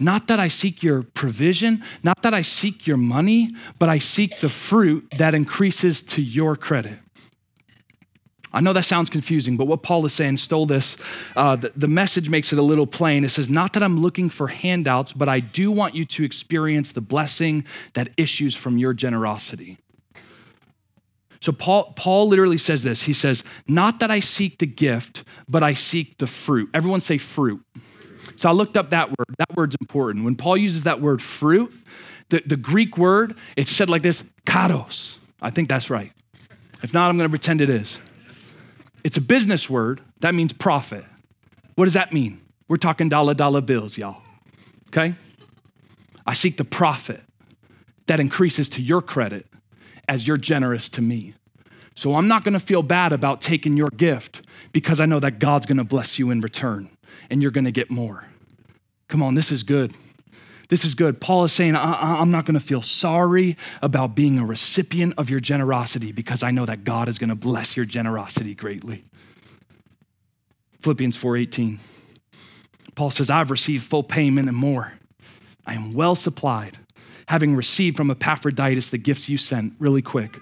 not 0.00 0.28
that 0.28 0.38
I 0.38 0.46
seek 0.46 0.80
your 0.80 1.02
provision, 1.02 1.82
not 2.04 2.22
that 2.22 2.32
I 2.32 2.42
seek 2.42 2.86
your 2.86 2.96
money, 2.96 3.50
but 3.80 3.88
I 3.88 3.98
seek 3.98 4.38
the 4.38 4.48
fruit 4.48 5.12
that 5.18 5.34
increases 5.34 6.02
to 6.02 6.22
your 6.22 6.54
credit. 6.54 7.00
I 8.52 8.60
know 8.60 8.72
that 8.72 8.84
sounds 8.84 9.10
confusing, 9.10 9.56
but 9.56 9.66
what 9.66 9.82
Paul 9.82 10.06
is 10.06 10.14
saying, 10.14 10.38
stole 10.38 10.64
this. 10.64 10.96
Uh, 11.36 11.56
the, 11.56 11.72
the 11.76 11.88
message 11.88 12.30
makes 12.30 12.52
it 12.52 12.58
a 12.58 12.62
little 12.62 12.86
plain. 12.86 13.24
It 13.24 13.28
says, 13.28 13.48
Not 13.50 13.74
that 13.74 13.82
I'm 13.82 14.00
looking 14.00 14.30
for 14.30 14.48
handouts, 14.48 15.12
but 15.12 15.28
I 15.28 15.40
do 15.40 15.70
want 15.70 15.94
you 15.94 16.04
to 16.06 16.24
experience 16.24 16.92
the 16.92 17.02
blessing 17.02 17.64
that 17.92 18.08
issues 18.16 18.54
from 18.54 18.78
your 18.78 18.94
generosity. 18.94 19.78
So 21.40 21.52
Paul, 21.52 21.92
Paul 21.94 22.28
literally 22.28 22.58
says 22.58 22.82
this. 22.82 23.02
He 23.02 23.12
says, 23.12 23.44
Not 23.66 24.00
that 24.00 24.10
I 24.10 24.20
seek 24.20 24.58
the 24.58 24.66
gift, 24.66 25.24
but 25.48 25.62
I 25.62 25.74
seek 25.74 26.18
the 26.18 26.26
fruit. 26.26 26.70
Everyone 26.72 27.00
say 27.00 27.18
fruit. 27.18 27.62
So 28.36 28.48
I 28.48 28.52
looked 28.52 28.76
up 28.76 28.90
that 28.90 29.10
word. 29.10 29.34
That 29.38 29.56
word's 29.56 29.76
important. 29.80 30.24
When 30.24 30.36
Paul 30.36 30.56
uses 30.56 30.84
that 30.84 31.00
word 31.00 31.20
fruit, 31.20 31.72
the, 32.30 32.42
the 32.44 32.56
Greek 32.56 32.96
word, 32.96 33.36
it's 33.56 33.70
said 33.70 33.90
like 33.90 34.02
this 34.02 34.22
kados. 34.46 35.16
I 35.42 35.50
think 35.50 35.68
that's 35.68 35.90
right. 35.90 36.12
If 36.82 36.94
not, 36.94 37.08
I'm 37.08 37.18
going 37.18 37.28
to 37.28 37.30
pretend 37.30 37.60
it 37.60 37.70
is. 37.70 37.98
It's 39.04 39.16
a 39.16 39.20
business 39.20 39.70
word 39.70 40.00
that 40.20 40.34
means 40.34 40.52
profit. 40.52 41.04
What 41.74 41.84
does 41.84 41.94
that 41.94 42.12
mean? 42.12 42.40
We're 42.66 42.76
talking 42.76 43.08
dollar 43.08 43.34
dollar 43.34 43.60
bills, 43.60 43.96
y'all. 43.96 44.22
Okay? 44.88 45.14
I 46.26 46.34
seek 46.34 46.56
the 46.56 46.64
profit 46.64 47.22
that 48.06 48.20
increases 48.20 48.68
to 48.70 48.82
your 48.82 49.00
credit 49.00 49.46
as 50.08 50.26
you're 50.26 50.36
generous 50.36 50.88
to 50.90 51.02
me. 51.02 51.34
So 51.94 52.14
I'm 52.14 52.28
not 52.28 52.44
to 52.54 52.60
feel 52.60 52.82
bad 52.82 53.12
about 53.12 53.40
taking 53.40 53.76
your 53.76 53.90
gift 53.90 54.42
because 54.72 55.00
I 55.00 55.06
know 55.06 55.20
that 55.20 55.38
God's 55.38 55.66
to 55.78 55.84
bless 55.84 56.18
you 56.18 56.30
in 56.30 56.40
return 56.40 56.90
and 57.30 57.42
you're 57.42 57.50
to 57.64 57.72
get 57.72 57.90
more. 57.90 58.26
Come 59.08 59.22
on, 59.22 59.34
this 59.34 59.50
is 59.50 59.62
good. 59.62 59.94
This 60.68 60.84
is 60.84 60.94
good. 60.94 61.20
Paul 61.20 61.44
is 61.44 61.52
saying, 61.52 61.74
uh, 61.74 61.80
uh, 61.80 62.16
I'm 62.20 62.30
not 62.30 62.44
going 62.44 62.54
to 62.54 62.64
feel 62.64 62.82
sorry 62.82 63.56
about 63.80 64.14
being 64.14 64.38
a 64.38 64.44
recipient 64.44 65.14
of 65.16 65.30
your 65.30 65.40
generosity 65.40 66.12
because 66.12 66.42
I 66.42 66.50
know 66.50 66.66
that 66.66 66.84
God 66.84 67.08
is 67.08 67.18
going 67.18 67.30
to 67.30 67.34
bless 67.34 67.76
your 67.76 67.86
generosity 67.86 68.54
greatly. 68.54 69.04
Philippians 70.80 71.16
4:18. 71.16 71.78
Paul 72.94 73.10
says, 73.10 73.30
I've 73.30 73.50
received 73.50 73.84
full 73.84 74.02
payment 74.02 74.48
and 74.48 74.56
more. 74.56 74.94
I 75.64 75.74
am 75.74 75.94
well 75.94 76.16
supplied, 76.16 76.78
having 77.28 77.54
received 77.54 77.96
from 77.96 78.10
Epaphroditus 78.10 78.88
the 78.88 78.98
gifts 78.98 79.28
you 79.28 79.38
sent. 79.38 79.74
Really 79.78 80.02
quick 80.02 80.38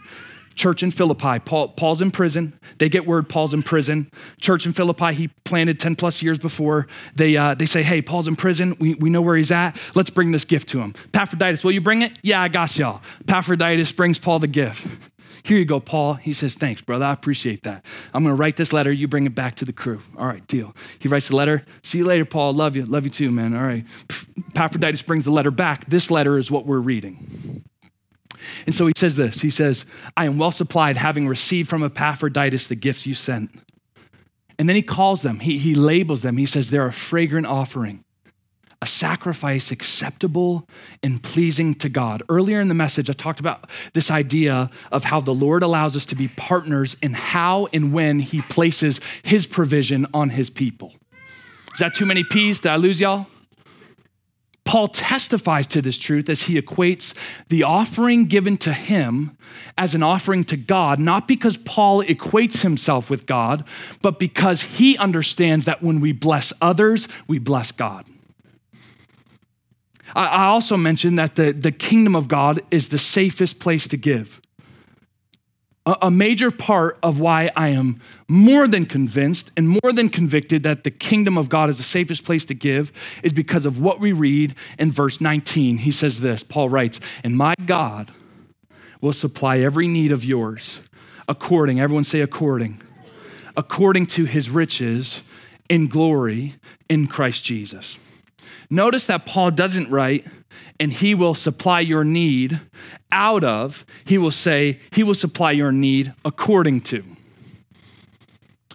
church 0.56 0.82
in 0.82 0.90
Philippi. 0.90 1.38
Paul, 1.38 1.68
Paul's 1.68 2.02
in 2.02 2.10
prison. 2.10 2.58
They 2.78 2.88
get 2.88 3.06
word 3.06 3.28
Paul's 3.28 3.54
in 3.54 3.62
prison. 3.62 4.10
Church 4.40 4.66
in 4.66 4.72
Philippi, 4.72 5.12
he 5.12 5.28
planted 5.44 5.78
10 5.78 5.94
plus 5.94 6.22
years 6.22 6.38
before. 6.38 6.88
They, 7.14 7.36
uh, 7.36 7.54
they 7.54 7.66
say, 7.66 7.82
hey, 7.82 8.02
Paul's 8.02 8.26
in 8.26 8.34
prison. 8.34 8.76
We, 8.80 8.94
we 8.94 9.10
know 9.10 9.22
where 9.22 9.36
he's 9.36 9.52
at. 9.52 9.78
Let's 9.94 10.10
bring 10.10 10.32
this 10.32 10.44
gift 10.44 10.68
to 10.70 10.80
him. 10.80 10.94
Epaphroditus, 11.14 11.62
will 11.62 11.72
you 11.72 11.80
bring 11.80 12.02
it? 12.02 12.18
Yeah, 12.22 12.42
I 12.42 12.48
got 12.48 12.76
y'all. 12.76 13.02
Epaphroditus 13.20 13.92
brings 13.92 14.18
Paul 14.18 14.38
the 14.38 14.48
gift. 14.48 14.86
Here 15.42 15.58
you 15.58 15.64
go, 15.64 15.78
Paul. 15.78 16.14
He 16.14 16.32
says, 16.32 16.56
Thanks, 16.56 16.80
brother. 16.80 17.04
I 17.04 17.12
appreciate 17.12 17.62
that. 17.62 17.84
I'm 18.12 18.24
going 18.24 18.34
to 18.34 18.40
write 18.40 18.56
this 18.56 18.72
letter. 18.72 18.90
You 18.90 19.06
bring 19.06 19.26
it 19.26 19.34
back 19.34 19.54
to 19.56 19.64
the 19.64 19.72
crew. 19.72 20.02
All 20.18 20.26
right, 20.26 20.44
deal. 20.48 20.74
He 20.98 21.06
writes 21.06 21.28
the 21.28 21.36
letter. 21.36 21.64
See 21.84 21.98
you 21.98 22.04
later, 22.04 22.24
Paul. 22.24 22.52
Love 22.52 22.74
you. 22.74 22.84
Love 22.84 23.04
you 23.04 23.10
too, 23.10 23.30
man. 23.30 23.54
All 23.54 23.62
right. 23.62 23.84
Epaphroditus 24.56 25.02
brings 25.02 25.24
the 25.24 25.30
letter 25.30 25.52
back. 25.52 25.88
This 25.88 26.10
letter 26.10 26.36
is 26.36 26.50
what 26.50 26.66
we're 26.66 26.80
reading. 26.80 27.62
And 28.66 28.74
so 28.74 28.86
he 28.86 28.92
says 28.96 29.16
this 29.16 29.42
He 29.42 29.50
says, 29.50 29.86
I 30.16 30.26
am 30.26 30.38
well 30.38 30.52
supplied, 30.52 30.96
having 30.96 31.28
received 31.28 31.68
from 31.68 31.82
Epaphroditus 31.82 32.66
the 32.66 32.74
gifts 32.74 33.06
you 33.06 33.14
sent. 33.14 33.50
And 34.58 34.68
then 34.68 34.76
he 34.76 34.82
calls 34.82 35.22
them, 35.22 35.40
he, 35.40 35.58
he 35.58 35.74
labels 35.74 36.22
them. 36.22 36.36
He 36.36 36.46
says, 36.46 36.70
They're 36.70 36.86
a 36.86 36.92
fragrant 36.92 37.46
offering 37.46 38.04
a 38.82 38.86
sacrifice 38.86 39.70
acceptable 39.70 40.68
and 41.02 41.22
pleasing 41.22 41.74
to 41.74 41.88
God. 41.88 42.22
Earlier 42.28 42.60
in 42.60 42.68
the 42.68 42.74
message, 42.74 43.08
I 43.08 43.14
talked 43.14 43.40
about 43.40 43.68
this 43.94 44.10
idea 44.10 44.70
of 44.92 45.04
how 45.04 45.20
the 45.20 45.34
Lord 45.34 45.62
allows 45.62 45.96
us 45.96 46.04
to 46.06 46.14
be 46.14 46.28
partners 46.28 46.96
in 47.00 47.14
how 47.14 47.68
and 47.72 47.92
when 47.92 48.18
He 48.18 48.42
places 48.42 49.00
His 49.22 49.46
provision 49.46 50.06
on 50.12 50.30
His 50.30 50.50
people. 50.50 50.94
Is 51.72 51.80
that 51.80 51.94
too 51.94 52.06
many 52.06 52.22
P's? 52.22 52.60
Did 52.60 52.72
I 52.72 52.76
lose 52.76 53.00
y'all? 53.00 53.26
Paul 54.66 54.88
testifies 54.88 55.66
to 55.68 55.80
this 55.80 55.96
truth 55.96 56.28
as 56.28 56.42
he 56.42 56.60
equates 56.60 57.14
the 57.48 57.62
offering 57.62 58.26
given 58.26 58.58
to 58.58 58.72
him 58.72 59.38
as 59.78 59.94
an 59.94 60.02
offering 60.02 60.44
to 60.44 60.56
God, 60.56 60.98
not 60.98 61.28
because 61.28 61.56
Paul 61.56 62.02
equates 62.02 62.62
himself 62.62 63.08
with 63.08 63.26
God, 63.26 63.64
but 64.02 64.18
because 64.18 64.62
he 64.62 64.98
understands 64.98 65.64
that 65.64 65.82
when 65.82 66.00
we 66.00 66.12
bless 66.12 66.52
others, 66.60 67.08
we 67.28 67.38
bless 67.38 67.70
God. 67.70 68.06
I 70.14 70.46
also 70.46 70.76
mentioned 70.76 71.18
that 71.18 71.34
the, 71.34 71.52
the 71.52 71.72
kingdom 71.72 72.14
of 72.16 72.26
God 72.26 72.60
is 72.70 72.88
the 72.88 72.98
safest 72.98 73.60
place 73.60 73.86
to 73.88 73.96
give. 73.96 74.40
A, 75.86 76.10
major 76.10 76.50
part 76.50 76.98
of 77.00 77.20
why 77.20 77.52
I 77.54 77.68
am 77.68 78.00
more 78.26 78.66
than 78.66 78.86
convinced 78.86 79.52
and 79.56 79.68
more 79.68 79.92
than 79.92 80.08
convicted 80.08 80.64
that 80.64 80.82
the 80.82 80.90
kingdom 80.90 81.38
of 81.38 81.48
God 81.48 81.70
is 81.70 81.78
the 81.78 81.84
safest 81.84 82.24
place 82.24 82.44
to 82.46 82.54
give 82.54 82.90
is 83.22 83.32
because 83.32 83.64
of 83.64 83.78
what 83.78 84.00
we 84.00 84.10
read 84.10 84.56
in 84.80 84.90
verse 84.90 85.20
19. 85.20 85.78
He 85.78 85.92
says 85.92 86.18
this 86.18 86.42
Paul 86.42 86.68
writes, 86.68 86.98
And 87.22 87.36
my 87.36 87.54
God 87.66 88.10
will 89.00 89.12
supply 89.12 89.58
every 89.58 89.86
need 89.86 90.10
of 90.10 90.24
yours 90.24 90.80
according, 91.28 91.80
everyone 91.80 92.04
say 92.04 92.20
according, 92.20 92.82
according 93.56 94.06
to 94.06 94.24
his 94.24 94.50
riches 94.50 95.22
in 95.68 95.88
glory 95.88 96.54
in 96.88 97.06
Christ 97.06 97.44
Jesus. 97.44 97.98
Notice 98.68 99.06
that 99.06 99.26
Paul 99.26 99.50
doesn't 99.52 99.90
write, 99.90 100.26
and 100.80 100.92
he 100.92 101.14
will 101.14 101.34
supply 101.34 101.80
your 101.80 102.04
need 102.04 102.60
out 103.12 103.44
of, 103.44 103.86
he 104.04 104.18
will 104.18 104.30
say, 104.30 104.80
he 104.90 105.02
will 105.02 105.14
supply 105.14 105.52
your 105.52 105.72
need 105.72 106.12
according 106.24 106.80
to. 106.82 107.04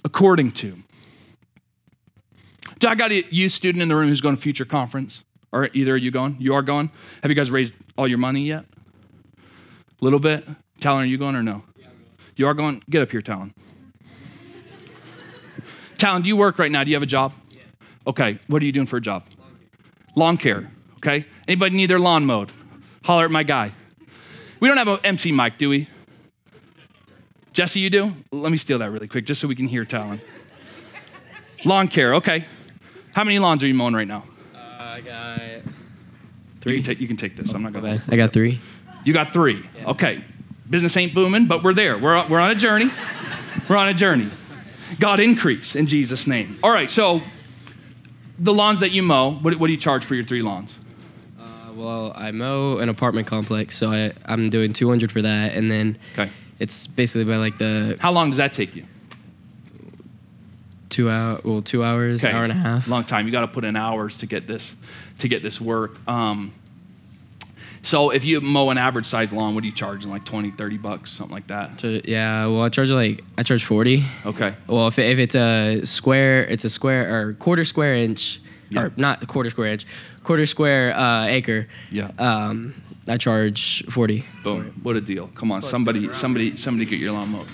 According 0.04 0.54
to. 0.54 0.77
Do 2.80 2.88
I 2.88 2.95
got 2.95 3.12
a 3.12 3.23
youth 3.34 3.51
student 3.51 3.82
in 3.82 3.89
the 3.89 3.95
room 3.95 4.10
who's 4.10 4.21
going 4.21 4.36
to 4.36 4.41
future 4.41 4.65
conference? 4.65 5.23
Or 5.51 5.69
either 5.73 5.93
are 5.93 5.97
you 5.97 6.12
going? 6.12 6.38
You 6.39 6.56
are 6.56 6.62
going? 6.62 6.91
Have 7.21 7.30
you 7.30 7.36
guys 7.36 7.51
raised 7.51 7.75
all 7.97 8.08
your 8.08 8.17
money 8.17 8.41
yet? 8.41 8.65
A 9.38 10.04
little 10.04 10.19
bit? 10.19 10.47
Talon, 10.80 11.04
are 11.04 11.06
you 11.06 11.17
going 11.17 11.36
or 11.36 11.43
no? 11.43 11.63
You 12.36 12.47
are 12.47 12.54
going? 12.54 12.82
Get 12.89 13.04
up 13.04 13.12
here, 13.12 13.21
Talon. 13.21 13.54
Talon, 15.97 16.23
do 16.23 16.30
you 16.30 16.38
work 16.38 16.58
right 16.58 16.71
now? 16.71 16.84
Do 16.84 16.89
you 16.89 16.95
have 16.95 17.04
a 17.04 17.08
job? 17.08 17.34
Okay, 18.08 18.39
what 18.47 18.63
are 18.63 18.65
you 18.65 18.71
doing 18.71 18.88
for 18.88 18.97
a 18.97 19.01
job? 19.01 19.25
Lawn 20.15 20.38
care, 20.38 20.71
okay? 20.97 21.26
Anybody 21.47 21.76
need 21.76 21.89
their 21.89 22.00
lawn 22.00 22.26
mowed? 22.26 22.52
Holler 23.04 23.26
at 23.26 23.32
my 23.32 23.43
guy. 23.43 23.71
We 24.60 24.67
don't 24.67 24.78
have 24.78 24.88
an 24.88 25.00
MC 25.04 25.32
mic, 25.32 25.58
do 25.58 25.69
we? 25.69 25.88
Jesse, 27.54 27.80
you 27.80 27.89
do? 27.89 28.13
Let 28.32 28.52
me 28.52 28.58
steal 28.58 28.80
that 28.80 28.91
really 28.91 29.08
quick 29.08 29.26
just 29.26 29.41
so 29.41 29.47
we 29.47 29.56
can 29.56 29.67
hear 29.67 29.84
Talon. 29.86 30.21
Lawn 31.65 31.88
care, 31.88 32.15
okay. 32.15 32.45
How 33.13 33.24
many 33.24 33.39
lawns 33.39 33.63
are 33.63 33.67
you 33.67 33.74
mowing 33.74 33.93
right 33.93 34.08
now? 34.08 34.24
Uh, 34.56 34.58
I 34.58 35.02
got 35.02 35.39
three. 36.62 36.74
You 36.74 36.80
can, 36.80 36.86
take, 36.86 37.00
you 37.02 37.08
can 37.08 37.17
take 37.17 37.36
this. 37.36 37.54
I'm 37.54 37.62
not 37.62 37.74
going 37.74 38.00
to. 38.00 38.04
I 38.10 38.15
got 38.15 38.32
three. 38.32 38.62
You 39.04 39.13
got 39.13 39.34
three. 39.34 39.65
Yeah. 39.78 39.89
Okay. 39.89 40.24
Business 40.69 40.95
ain't 40.95 41.13
booming, 41.13 41.47
but 41.47 41.63
we're 41.63 41.74
there. 41.74 41.97
We're, 41.97 42.26
we're 42.28 42.39
on 42.39 42.52
a 42.52 42.56
journey. 42.56 42.91
We're 43.67 43.78
on 43.78 43.89
a 43.89 43.93
journey. 43.93 44.30
God 45.00 45.19
increase 45.19 45.76
in 45.76 45.88
Jesus' 45.88 46.28
name. 46.28 46.58
All 46.63 46.71
right, 46.71 46.89
so 46.89 47.21
the 48.41 48.54
lawns 48.54 48.80
that 48.80 48.91
you 48.91 49.04
mow, 49.04 49.36
what, 49.36 49.58
what 49.60 49.67
do 49.67 49.73
you 49.73 49.80
charge 49.80 50.04
for 50.04 50.15
your 50.15 50.25
three 50.25 50.41
lawns? 50.41 50.77
Uh, 51.39 51.73
well, 51.73 52.12
I 52.15 52.32
mow 52.32 52.80
an 52.80 52.89
apartment 52.89 53.27
complex, 53.27 53.77
so 53.77 53.91
I, 53.91 54.13
I'm 54.25 54.49
doing 54.49 54.73
200 54.73 55.12
for 55.12 55.21
that, 55.21 55.54
and 55.54 55.71
then 55.71 55.97
okay. 56.13 56.32
it's 56.60 56.88
basically 56.88 57.25
by 57.25 57.36
like 57.36 57.60
the. 57.60 57.97
How 57.99 58.12
long 58.12 58.32
does 58.32 58.38
that 58.38 58.51
take 58.51 58.75
you? 58.75 58.86
Two 60.89 61.10
hour, 61.10 61.39
well, 61.45 61.62
two 61.62 61.84
hours, 61.84 62.25
okay. 62.25 62.34
hour 62.34 62.43
and 62.43 62.51
a 62.51 62.56
half. 62.56 62.88
Long 62.88 63.06
time. 63.06 63.25
You 63.25 63.32
got 63.32 63.41
to 63.41 63.47
put 63.47 63.63
in 63.63 63.75
hours 63.75 64.17
to 64.17 64.25
get 64.25 64.47
this, 64.47 64.71
to 65.19 65.30
get 65.30 65.43
this 65.43 65.62
work. 65.62 66.06
Um, 66.08 66.51
so 67.84 68.12
if 68.12 68.24
you 68.24 68.41
mow 68.41 68.70
an 68.70 68.78
average 68.78 69.08
size 69.08 69.34
lawn, 69.34 69.56
what 69.56 69.63
are 69.63 69.67
you 69.67 69.74
charging? 69.74 70.12
Like 70.12 70.24
20, 70.24 70.52
30 70.52 70.78
bucks, 70.78 71.12
something 71.12 71.34
like 71.34 71.48
that? 71.48 71.84
Yeah, 72.08 72.46
well, 72.46 72.62
I 72.62 72.70
charge 72.70 72.91
like, 72.91 73.24
I 73.38 73.44
charge 73.44 73.65
40. 73.65 74.04
Okay. 74.26 74.56
Well, 74.67 74.88
if, 74.88 75.00
if 75.00 75.17
it's 75.17 75.36
a 75.36 75.82
square, 75.86 76.44
it's 76.44 76.63
a 76.63 76.70
square 76.70 77.13
or 77.13 77.34
quarter 77.34 77.65
square 77.65 77.96
inch, 77.96 78.39
yeah. 78.70 78.84
or 78.84 78.94
not 78.98 79.28
quarter 79.28 79.50
square 79.50 79.74
inch, 79.74 79.86
quarter 80.24 80.46
square 80.46 80.96
uh, 80.96 81.26
acre. 81.26 81.67
Yeah. 81.91 82.12
Um, 82.20 82.76
I 83.08 83.17
charge 83.17 83.84
40. 83.89 84.26
Boom. 84.44 84.80
What 84.84 84.96
a 84.96 85.02
deal. 85.02 85.28
Come 85.34 85.52
on, 85.52 85.63
somebody, 85.63 86.13
somebody, 86.13 86.58
somebody 86.58 86.89
get 86.89 87.00
your 87.00 87.13
lawn 87.13 87.30
mowed. 87.30 87.48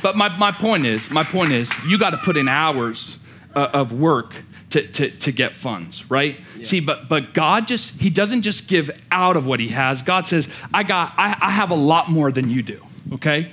But 0.00 0.16
my, 0.16 0.36
my 0.36 0.52
point 0.52 0.86
is, 0.86 1.10
my 1.10 1.24
point 1.24 1.52
is, 1.52 1.72
you 1.86 1.98
got 1.98 2.10
to 2.10 2.18
put 2.18 2.36
in 2.36 2.48
hours 2.48 3.18
uh, 3.54 3.70
of 3.72 3.92
work 3.92 4.34
to, 4.72 4.86
to, 4.88 5.10
to 5.10 5.32
get 5.32 5.52
funds, 5.52 6.10
right? 6.10 6.40
Yeah. 6.56 6.64
See, 6.64 6.80
but 6.80 7.08
but 7.08 7.34
God 7.34 7.68
just 7.68 8.00
He 8.00 8.10
doesn't 8.10 8.42
just 8.42 8.68
give 8.68 8.90
out 9.10 9.36
of 9.36 9.46
what 9.46 9.60
He 9.60 9.68
has. 9.68 10.02
God 10.02 10.26
says, 10.26 10.48
I 10.72 10.82
got 10.82 11.12
I, 11.16 11.36
I 11.40 11.50
have 11.50 11.70
a 11.70 11.76
lot 11.76 12.10
more 12.10 12.32
than 12.32 12.48
you 12.48 12.62
do. 12.62 12.80
Okay? 13.12 13.52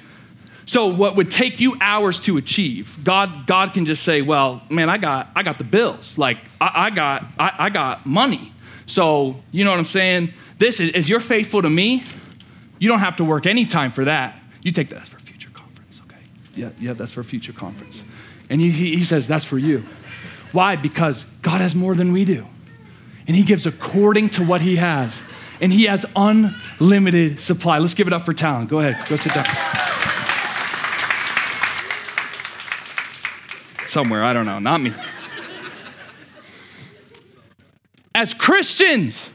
So 0.65 0.87
what 0.87 1.15
would 1.15 1.29
take 1.29 1.59
you 1.59 1.75
hours 1.81 2.19
to 2.21 2.37
achieve, 2.37 2.97
God, 3.03 3.47
God 3.47 3.73
can 3.73 3.85
just 3.85 4.03
say, 4.03 4.21
Well, 4.21 4.63
man, 4.69 4.89
I 4.89 4.97
got 4.97 5.29
I 5.35 5.43
got 5.43 5.57
the 5.57 5.63
bills. 5.65 6.17
Like 6.17 6.37
I, 6.61 6.85
I 6.85 6.89
got 6.89 7.25
I, 7.37 7.53
I 7.59 7.69
got 7.69 8.05
money. 8.05 8.53
So 8.85 9.41
you 9.51 9.65
know 9.65 9.71
what 9.71 9.79
I'm 9.79 9.85
saying? 9.85 10.33
This 10.57 10.79
is, 10.79 10.91
is 10.91 11.09
you're 11.09 11.19
faithful 11.19 11.61
to 11.61 11.69
me, 11.69 12.03
you 12.79 12.87
don't 12.87 12.99
have 12.99 13.17
to 13.17 13.25
work 13.25 13.45
any 13.45 13.65
time 13.65 13.91
for 13.91 14.05
that. 14.05 14.39
You 14.61 14.71
take 14.71 14.89
that 14.89 15.07
for 15.07 15.19
future 15.19 15.49
conference, 15.53 16.01
okay? 16.05 16.21
Yeah, 16.55 16.69
yeah, 16.79 16.93
that's 16.93 17.11
for 17.11 17.23
future 17.23 17.53
conference. 17.53 18.03
And 18.49 18.59
he, 18.59 18.71
he 18.71 19.03
says, 19.03 19.27
That's 19.27 19.45
for 19.45 19.57
you. 19.57 19.83
Why? 20.51 20.75
Because 20.75 21.25
God 21.41 21.61
has 21.61 21.75
more 21.75 21.95
than 21.95 22.11
we 22.11 22.25
do. 22.25 22.45
And 23.27 23.35
He 23.35 23.43
gives 23.43 23.65
according 23.65 24.29
to 24.31 24.43
what 24.43 24.61
He 24.61 24.77
has. 24.77 25.21
And 25.61 25.71
He 25.71 25.85
has 25.85 26.05
unlimited 26.15 27.39
supply. 27.39 27.77
Let's 27.77 27.93
give 27.93 28.07
it 28.07 28.13
up 28.13 28.23
for 28.23 28.33
Talon. 28.33 28.67
Go 28.67 28.79
ahead, 28.79 29.07
go 29.07 29.15
sit 29.15 29.33
down. 29.33 29.45
Somewhere, 33.87 34.23
I 34.23 34.33
don't 34.33 34.45
know, 34.45 34.59
not 34.59 34.81
me. 34.81 34.93
As 38.13 38.33
Christians, 38.33 39.31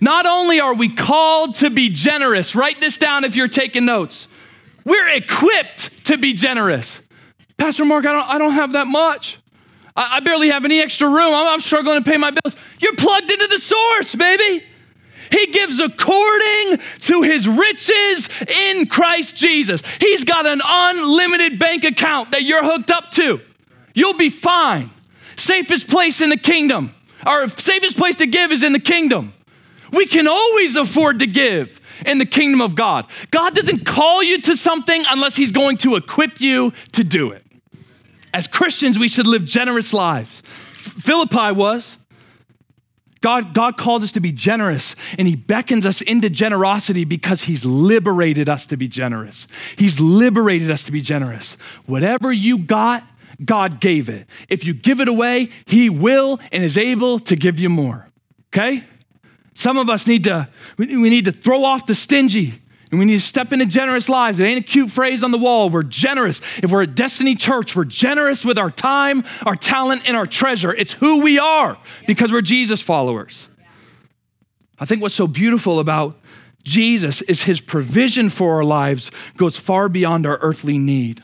not 0.00 0.26
only 0.26 0.60
are 0.60 0.74
we 0.74 0.94
called 0.94 1.54
to 1.56 1.70
be 1.70 1.88
generous, 1.88 2.54
write 2.54 2.80
this 2.80 2.98
down 2.98 3.24
if 3.24 3.36
you're 3.36 3.48
taking 3.48 3.84
notes. 3.84 4.28
We're 4.84 5.08
equipped 5.08 6.04
to 6.06 6.18
be 6.18 6.34
generous. 6.34 7.00
Pastor 7.56 7.84
Mark, 7.84 8.04
I 8.04 8.12
don't, 8.12 8.28
I 8.28 8.38
don't 8.38 8.52
have 8.52 8.72
that 8.72 8.86
much. 8.86 9.38
I, 9.96 10.16
I 10.16 10.20
barely 10.20 10.48
have 10.48 10.64
any 10.64 10.80
extra 10.80 11.08
room. 11.08 11.34
I'm, 11.34 11.46
I'm 11.46 11.60
struggling 11.60 12.02
to 12.02 12.10
pay 12.10 12.16
my 12.16 12.30
bills. 12.30 12.56
You're 12.80 12.96
plugged 12.96 13.30
into 13.30 13.46
the 13.46 13.58
source, 13.58 14.14
baby. 14.14 14.64
He 15.30 15.46
gives 15.46 15.80
according 15.80 16.78
to 17.00 17.22
his 17.22 17.48
riches 17.48 18.28
in 18.46 18.86
Christ 18.86 19.36
Jesus. 19.36 19.82
He's 20.00 20.24
got 20.24 20.46
an 20.46 20.60
unlimited 20.64 21.58
bank 21.58 21.84
account 21.84 22.32
that 22.32 22.42
you're 22.42 22.62
hooked 22.62 22.90
up 22.90 23.10
to. 23.12 23.40
You'll 23.94 24.14
be 24.14 24.30
fine. 24.30 24.90
Safest 25.36 25.88
place 25.88 26.20
in 26.20 26.30
the 26.30 26.36
kingdom, 26.36 26.94
our 27.26 27.48
safest 27.48 27.96
place 27.96 28.16
to 28.16 28.26
give 28.26 28.52
is 28.52 28.62
in 28.62 28.72
the 28.72 28.78
kingdom. 28.78 29.32
We 29.90 30.06
can 30.06 30.28
always 30.28 30.76
afford 30.76 31.18
to 31.20 31.26
give 31.26 31.80
in 32.04 32.18
the 32.18 32.26
kingdom 32.26 32.60
of 32.60 32.74
God. 32.74 33.06
God 33.30 33.54
doesn't 33.54 33.86
call 33.86 34.22
you 34.22 34.40
to 34.42 34.56
something 34.56 35.04
unless 35.08 35.36
He's 35.36 35.52
going 35.52 35.76
to 35.78 35.96
equip 35.96 36.40
you 36.40 36.72
to 36.92 37.04
do 37.04 37.30
it. 37.30 37.43
As 38.34 38.48
Christians, 38.48 38.98
we 38.98 39.08
should 39.08 39.28
live 39.28 39.44
generous 39.44 39.94
lives. 39.94 40.42
Philippi 40.72 41.52
was. 41.52 41.98
God, 43.20 43.54
God 43.54 43.78
called 43.78 44.02
us 44.02 44.12
to 44.12 44.20
be 44.20 44.32
generous, 44.32 44.94
and 45.16 45.26
He 45.26 45.36
beckons 45.36 45.86
us 45.86 46.02
into 46.02 46.28
generosity 46.28 47.04
because 47.04 47.44
He's 47.44 47.64
liberated 47.64 48.48
us 48.48 48.66
to 48.66 48.76
be 48.76 48.88
generous. 48.88 49.46
He's 49.76 49.98
liberated 49.98 50.70
us 50.70 50.82
to 50.82 50.92
be 50.92 51.00
generous. 51.00 51.56
Whatever 51.86 52.32
you 52.32 52.58
got, 52.58 53.04
God 53.42 53.80
gave 53.80 54.10
it. 54.10 54.26
If 54.48 54.64
you 54.64 54.74
give 54.74 55.00
it 55.00 55.08
away, 55.08 55.48
He 55.64 55.88
will 55.88 56.38
and 56.52 56.64
is 56.64 56.76
able 56.76 57.20
to 57.20 57.36
give 57.36 57.58
you 57.58 57.70
more. 57.70 58.10
Okay? 58.52 58.82
Some 59.54 59.78
of 59.78 59.88
us 59.88 60.06
need 60.08 60.24
to, 60.24 60.48
we 60.76 60.86
need 60.86 61.24
to 61.24 61.32
throw 61.32 61.64
off 61.64 61.86
the 61.86 61.94
stingy. 61.94 62.60
And 62.94 63.00
we 63.00 63.06
need 63.06 63.14
to 63.14 63.20
step 63.20 63.52
into 63.52 63.66
generous 63.66 64.08
lives. 64.08 64.38
It 64.38 64.44
ain't 64.44 64.60
a 64.60 64.62
cute 64.62 64.88
phrase 64.88 65.24
on 65.24 65.32
the 65.32 65.36
wall. 65.36 65.68
We're 65.68 65.82
generous. 65.82 66.40
If 66.62 66.70
we're 66.70 66.84
at 66.84 66.94
Destiny 66.94 67.34
Church, 67.34 67.74
we're 67.74 67.82
generous 67.82 68.44
with 68.44 68.56
our 68.56 68.70
time, 68.70 69.24
our 69.44 69.56
talent, 69.56 70.02
and 70.06 70.16
our 70.16 70.28
treasure. 70.28 70.72
It's 70.72 70.92
who 70.92 71.20
we 71.20 71.36
are 71.36 71.76
because 72.06 72.30
we're 72.30 72.40
Jesus 72.40 72.80
followers. 72.80 73.48
I 74.78 74.84
think 74.84 75.02
what's 75.02 75.16
so 75.16 75.26
beautiful 75.26 75.80
about 75.80 76.20
Jesus 76.62 77.20
is 77.22 77.42
his 77.42 77.60
provision 77.60 78.30
for 78.30 78.54
our 78.54 78.64
lives 78.64 79.10
goes 79.36 79.58
far 79.58 79.88
beyond 79.88 80.24
our 80.24 80.38
earthly 80.40 80.78
need. 80.78 81.20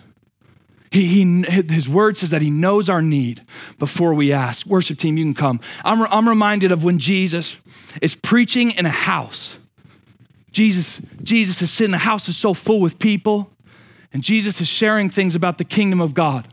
He, 0.91 1.07
he, 1.07 1.43
his 1.73 1.89
word 1.89 2.16
says 2.16 2.31
that 2.31 2.43
he 2.43 2.51
knows 2.51 2.89
our 2.89 3.01
need 3.01 3.43
before 3.79 4.12
we 4.12 4.33
ask. 4.33 4.66
Worship 4.66 4.99
team, 4.99 5.16
you 5.16 5.25
can 5.25 5.35
come. 5.35 5.61
I'm, 5.85 6.03
I'm 6.11 6.29
reminded 6.29 6.73
of 6.73 6.83
when 6.83 6.99
Jesus 6.99 7.61
is 8.03 8.16
preaching 8.16 8.73
in 8.73 8.87
a 8.87 8.91
house. 8.91 9.57
Jesus, 10.53 11.01
Jesus 11.22 11.62
is 11.62 11.70
sitting, 11.70 11.92
the 11.92 11.98
house 11.98 12.28
is 12.28 12.36
so 12.36 12.55
full 12.55 12.80
with 12.80 12.98
people, 12.98 13.51
and 14.12 14.22
Jesus 14.22 14.61
is 14.61 14.68
sharing 14.68 15.11
things 15.11 15.34
about 15.34 15.59
the 15.59 15.64
kingdom 15.64 16.01
of 16.01 16.14
God. 16.14 16.48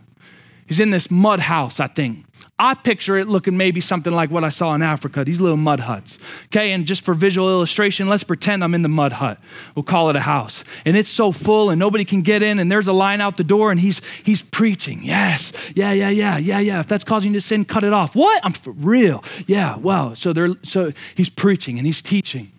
He's 0.67 0.79
in 0.79 0.89
this 0.91 1.09
mud 1.09 1.39
house, 1.41 1.79
I 1.79 1.87
think. 1.87 2.25
I 2.59 2.73
picture 2.73 3.15
it 3.17 3.27
looking 3.27 3.55
maybe 3.55 3.79
something 3.79 4.11
like 4.11 4.31
what 4.31 4.43
I 4.43 4.49
saw 4.49 4.73
in 4.73 4.81
Africa, 4.81 5.23
these 5.23 5.39
little 5.39 5.57
mud 5.57 5.81
huts. 5.81 6.17
Okay, 6.45 6.71
and 6.71 6.87
just 6.87 7.05
for 7.05 7.13
visual 7.13 7.49
illustration, 7.49 8.09
let's 8.09 8.23
pretend 8.23 8.63
I'm 8.63 8.73
in 8.73 8.81
the 8.81 8.89
mud 8.89 9.13
hut. 9.13 9.39
We'll 9.75 9.83
call 9.83 10.09
it 10.09 10.15
a 10.15 10.21
house. 10.21 10.63
And 10.83 10.97
it's 10.97 11.09
so 11.09 11.31
full 11.31 11.69
and 11.69 11.77
nobody 11.77 12.03
can 12.03 12.23
get 12.23 12.41
in, 12.41 12.57
and 12.57 12.71
there's 12.71 12.87
a 12.87 12.93
line 12.93 13.21
out 13.21 13.37
the 13.37 13.43
door, 13.43 13.69
and 13.69 13.79
he's 13.79 14.01
he's 14.23 14.41
preaching. 14.41 15.01
Yes, 15.03 15.53
yeah, 15.75 15.91
yeah, 15.91 16.09
yeah, 16.09 16.37
yeah, 16.37 16.59
yeah. 16.59 16.79
If 16.79 16.87
that's 16.87 17.03
causing 17.03 17.33
you 17.33 17.39
to 17.39 17.45
sin, 17.45 17.63
cut 17.63 17.83
it 17.83 17.93
off. 17.93 18.15
What? 18.15 18.43
I'm 18.43 18.53
for 18.53 18.71
real. 18.71 19.23
Yeah, 19.45 19.75
wow. 19.77 20.15
So 20.15 20.33
they're 20.33 20.55
so 20.63 20.91
he's 21.13 21.29
preaching 21.29 21.77
and 21.77 21.85
he's 21.85 22.01
teaching. 22.01 22.51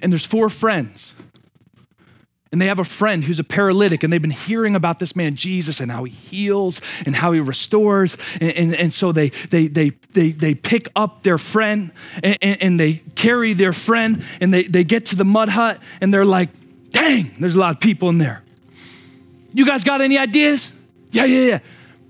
And 0.00 0.12
there's 0.12 0.26
four 0.26 0.48
friends 0.48 1.14
and 2.50 2.60
they 2.60 2.66
have 2.66 2.78
a 2.78 2.84
friend 2.84 3.24
who's 3.24 3.38
a 3.38 3.44
paralytic, 3.44 4.02
and 4.02 4.12
they've 4.12 4.22
been 4.22 4.30
hearing 4.30 4.74
about 4.74 4.98
this 4.98 5.14
man 5.14 5.34
Jesus 5.34 5.80
and 5.80 5.92
how 5.92 6.04
he 6.04 6.12
heals 6.12 6.80
and 7.04 7.16
how 7.16 7.32
he 7.32 7.40
restores. 7.40 8.16
And, 8.40 8.52
and, 8.52 8.74
and 8.74 8.94
so 8.94 9.12
they, 9.12 9.30
they, 9.50 9.66
they, 9.66 9.90
they, 10.12 10.30
they 10.30 10.54
pick 10.54 10.88
up 10.96 11.22
their 11.22 11.38
friend 11.38 11.90
and, 12.22 12.38
and, 12.42 12.80
they 12.80 13.02
carry 13.16 13.52
their 13.54 13.72
friend, 13.72 14.22
and 14.40 14.54
they, 14.54 14.62
they 14.62 14.84
get 14.84 15.06
to 15.06 15.16
the 15.16 15.24
mud 15.24 15.50
hut, 15.50 15.82
and 16.00 16.14
they're 16.14 16.24
like, 16.24 16.48
dang, 16.90 17.34
there's 17.38 17.54
a 17.54 17.58
lot 17.58 17.74
of 17.74 17.80
people 17.80 18.08
in 18.08 18.18
there. 18.18 18.42
You 19.52 19.66
guys 19.66 19.84
got 19.84 20.00
any 20.00 20.16
ideas? 20.16 20.72
Yeah, 21.10 21.24
yeah, 21.24 21.40
yeah. 21.40 21.58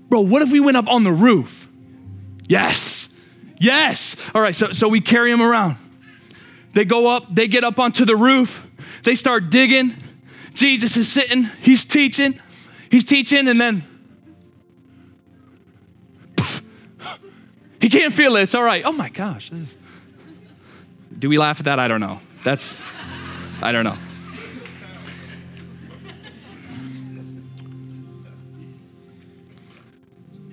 Bro, 0.09 0.21
what 0.21 0.41
if 0.41 0.51
we 0.51 0.59
went 0.59 0.77
up 0.77 0.87
on 0.87 1.03
the 1.03 1.11
roof? 1.11 1.67
Yes, 2.47 3.09
yes. 3.59 4.15
All 4.33 4.41
right, 4.41 4.55
so, 4.55 4.71
so 4.71 4.87
we 4.87 5.01
carry 5.01 5.31
him 5.31 5.41
around. 5.41 5.77
They 6.73 6.85
go 6.85 7.07
up, 7.07 7.33
they 7.33 7.47
get 7.47 7.63
up 7.63 7.79
onto 7.79 8.05
the 8.05 8.15
roof, 8.15 8.65
they 9.03 9.15
start 9.15 9.49
digging 9.49 9.95
Jesus 10.59 10.97
is 10.97 11.09
sitting, 11.09 11.45
he's 11.61 11.85
teaching, 11.85 12.37
he's 12.91 13.05
teaching, 13.05 13.47
and 13.47 13.61
then 13.61 13.83
poof, 16.35 16.61
he 17.79 17.87
can't 17.87 18.13
feel 18.13 18.35
it. 18.35 18.41
It's 18.43 18.55
all 18.55 18.63
right. 18.63 18.83
Oh 18.83 18.91
my 18.91 19.07
gosh. 19.07 19.53
Is, 19.53 19.77
do 21.17 21.29
we 21.29 21.37
laugh 21.37 21.59
at 21.59 21.65
that? 21.65 21.79
I 21.79 21.87
don't 21.87 22.01
know. 22.01 22.19
That's, 22.43 22.75
I 23.61 23.71
don't 23.71 23.85
know. 23.85 23.97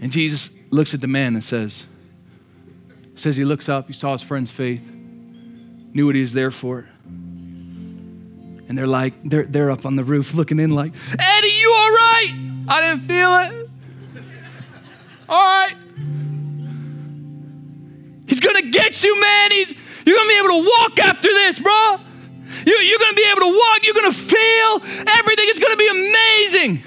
And 0.00 0.12
Jesus 0.12 0.50
looks 0.70 0.94
at 0.94 1.00
the 1.00 1.08
man 1.08 1.34
and 1.34 1.42
says, 1.42 1.86
says 3.16 3.36
he 3.36 3.44
looks 3.44 3.68
up, 3.68 3.88
he 3.88 3.92
saw 3.92 4.12
his 4.12 4.22
friend's 4.22 4.52
faith, 4.52 4.88
knew 5.96 6.06
what 6.06 6.14
he 6.14 6.20
was 6.20 6.34
there 6.34 6.50
for. 6.50 6.86
And 8.68 8.76
they're 8.76 8.86
like, 8.86 9.14
they're, 9.24 9.44
they're 9.44 9.70
up 9.70 9.86
on 9.86 9.96
the 9.96 10.04
roof 10.04 10.34
looking 10.34 10.60
in 10.60 10.70
like, 10.70 10.92
Eddie, 11.18 11.48
you 11.48 11.72
all 11.72 11.90
right? 11.90 12.32
I 12.68 12.80
didn't 12.82 13.08
feel 13.08 13.34
it. 13.38 13.70
All 15.28 15.42
right. 15.42 15.74
He's 18.28 18.40
gonna 18.40 18.70
get 18.70 19.02
you, 19.02 19.20
man. 19.20 19.50
He's, 19.50 19.74
you're 20.04 20.16
gonna 20.16 20.28
be 20.28 20.38
able 20.38 20.62
to 20.62 20.68
walk 20.68 20.98
after 21.00 21.28
this, 21.28 21.58
bro. 21.58 21.96
You, 22.66 22.74
you're 22.74 22.98
gonna 22.98 23.14
be 23.14 23.28
able 23.30 23.40
to 23.40 23.56
walk. 23.56 23.84
You're 23.84 23.94
gonna 23.94 24.12
feel 24.12 24.82
everything. 25.08 25.46
It's 25.48 25.58
gonna 25.58 25.76
be 25.76 25.88
amazing. 25.88 26.82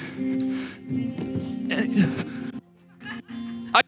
I, 3.73 3.81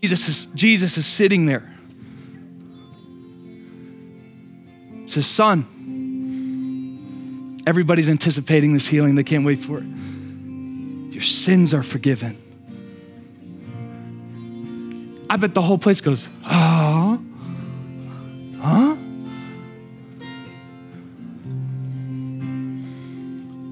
Jesus 0.00 0.28
is, 0.28 0.46
Jesus 0.54 0.96
is 0.96 1.06
sitting 1.06 1.46
there. 1.46 1.76
Says, 5.16 5.26
Son, 5.26 5.64
everybody's 7.66 8.10
anticipating 8.10 8.74
this 8.74 8.86
healing. 8.86 9.14
They 9.14 9.24
can't 9.24 9.46
wait 9.46 9.60
for 9.60 9.78
it. 9.78 9.84
Your 9.84 11.22
sins 11.22 11.72
are 11.72 11.82
forgiven. 11.82 12.36
I 15.30 15.36
bet 15.38 15.54
the 15.54 15.62
whole 15.62 15.78
place 15.78 16.02
goes, 16.02 16.28
Huh? 16.42 17.16
Huh? 18.60 18.96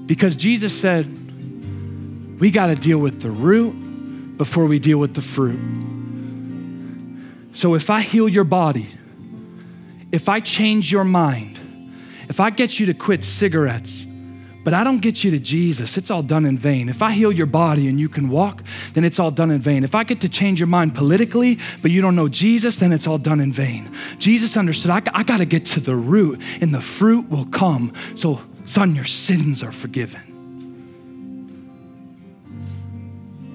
Because 0.07 0.35
Jesus 0.35 0.79
said, 0.79 1.05
we 2.39 2.51
got 2.51 2.67
to 2.67 2.75
deal 2.75 2.97
with 2.97 3.21
the 3.21 3.31
root 3.31 4.37
before 4.37 4.65
we 4.65 4.79
deal 4.79 4.97
with 4.97 5.13
the 5.13 5.21
fruit. 5.21 5.59
So 7.53 7.75
if 7.75 7.89
I 7.89 8.01
heal 8.01 8.27
your 8.27 8.43
body, 8.43 8.89
if 10.15 10.29
I 10.29 10.39
change 10.39 10.91
your 10.91 11.03
mind, 11.03 11.59
if 12.29 12.39
I 12.39 12.49
get 12.49 12.79
you 12.79 12.85
to 12.87 12.93
quit 12.93 13.23
cigarettes, 13.23 14.07
but 14.63 14.73
I 14.73 14.83
don't 14.83 14.99
get 14.99 15.23
you 15.23 15.29
to 15.29 15.37
Jesus, 15.37 15.95
it's 15.95 16.09
all 16.09 16.23
done 16.23 16.45
in 16.45 16.57
vain. 16.57 16.89
If 16.89 17.03
I 17.03 17.11
heal 17.11 17.31
your 17.31 17.45
body 17.45 17.87
and 17.87 17.99
you 17.99 18.09
can 18.09 18.29
walk, 18.29 18.63
then 18.93 19.03
it's 19.03 19.19
all 19.19 19.29
done 19.29 19.51
in 19.51 19.61
vain. 19.61 19.83
If 19.83 19.93
I 19.93 20.03
get 20.03 20.21
to 20.21 20.29
change 20.29 20.59
your 20.59 20.65
mind 20.65 20.95
politically, 20.95 21.59
but 21.83 21.91
you 21.91 22.01
don't 22.01 22.15
know 22.15 22.27
Jesus, 22.27 22.77
then 22.77 22.91
it's 22.91 23.05
all 23.05 23.19
done 23.19 23.39
in 23.39 23.53
vain. 23.53 23.91
Jesus 24.17 24.57
understood, 24.57 24.89
I, 24.89 25.03
I 25.13 25.21
got 25.21 25.37
to 25.37 25.45
get 25.45 25.67
to 25.67 25.79
the 25.79 25.95
root, 25.95 26.41
and 26.61 26.73
the 26.73 26.81
fruit 26.81 27.29
will 27.29 27.45
come. 27.45 27.93
So, 28.15 28.41
son, 28.65 28.95
your 28.95 29.05
sins 29.05 29.61
are 29.61 29.71
forgiven. 29.71 30.31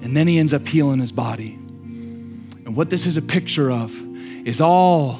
And 0.01 0.15
then 0.15 0.27
he 0.27 0.39
ends 0.39 0.53
up 0.53 0.65
healing 0.65 0.99
his 0.99 1.11
body. 1.11 1.55
And 1.55 2.75
what 2.75 2.89
this 2.89 3.05
is 3.05 3.17
a 3.17 3.21
picture 3.21 3.69
of 3.69 3.93
is 4.47 4.61
all 4.61 5.19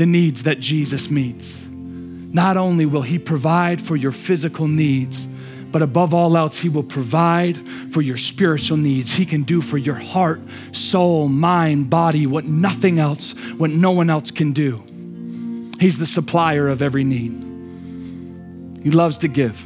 the 0.00 0.06
needs 0.06 0.44
that 0.44 0.58
Jesus 0.60 1.10
meets. 1.10 1.66
Not 1.68 2.56
only 2.56 2.86
will 2.86 3.02
He 3.02 3.18
provide 3.18 3.82
for 3.82 3.96
your 3.96 4.12
physical 4.12 4.66
needs, 4.66 5.26
but 5.70 5.82
above 5.82 6.14
all 6.14 6.38
else, 6.38 6.60
He 6.60 6.70
will 6.70 6.82
provide 6.82 7.58
for 7.92 8.00
your 8.00 8.16
spiritual 8.16 8.78
needs. 8.78 9.12
He 9.12 9.26
can 9.26 9.42
do 9.42 9.60
for 9.60 9.76
your 9.76 9.96
heart, 9.96 10.40
soul, 10.72 11.28
mind, 11.28 11.90
body 11.90 12.26
what 12.26 12.46
nothing 12.46 12.98
else, 12.98 13.32
what 13.58 13.72
no 13.72 13.90
one 13.90 14.08
else 14.08 14.30
can 14.30 14.52
do. 14.52 14.82
He's 15.78 15.98
the 15.98 16.06
supplier 16.06 16.68
of 16.68 16.80
every 16.80 17.04
need. 17.04 17.32
He 18.82 18.90
loves 18.90 19.18
to 19.18 19.28
give. 19.28 19.62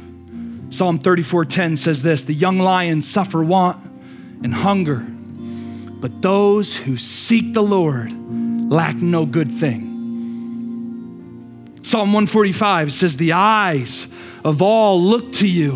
Psalm 0.69 0.99
34:10 0.99 1.77
says 1.77 2.01
this, 2.01 2.25
"The 2.25 2.33
young 2.33 2.59
lions 2.59 3.07
suffer 3.07 3.41
want 3.41 3.77
and 4.43 4.53
hunger, 4.53 5.01
but 6.01 6.21
those 6.21 6.75
who 6.75 6.97
seek 6.97 7.53
the 7.53 7.63
Lord 7.63 8.11
lack 8.69 8.97
no 9.01 9.25
good 9.25 9.49
thing." 9.49 9.94
Psalm 11.85 12.13
145 12.13 12.91
says, 12.91 13.17
The 13.17 13.33
eyes 13.33 14.07
of 14.43 14.59
all 14.59 14.99
look 14.99 15.31
to 15.33 15.47
you, 15.47 15.75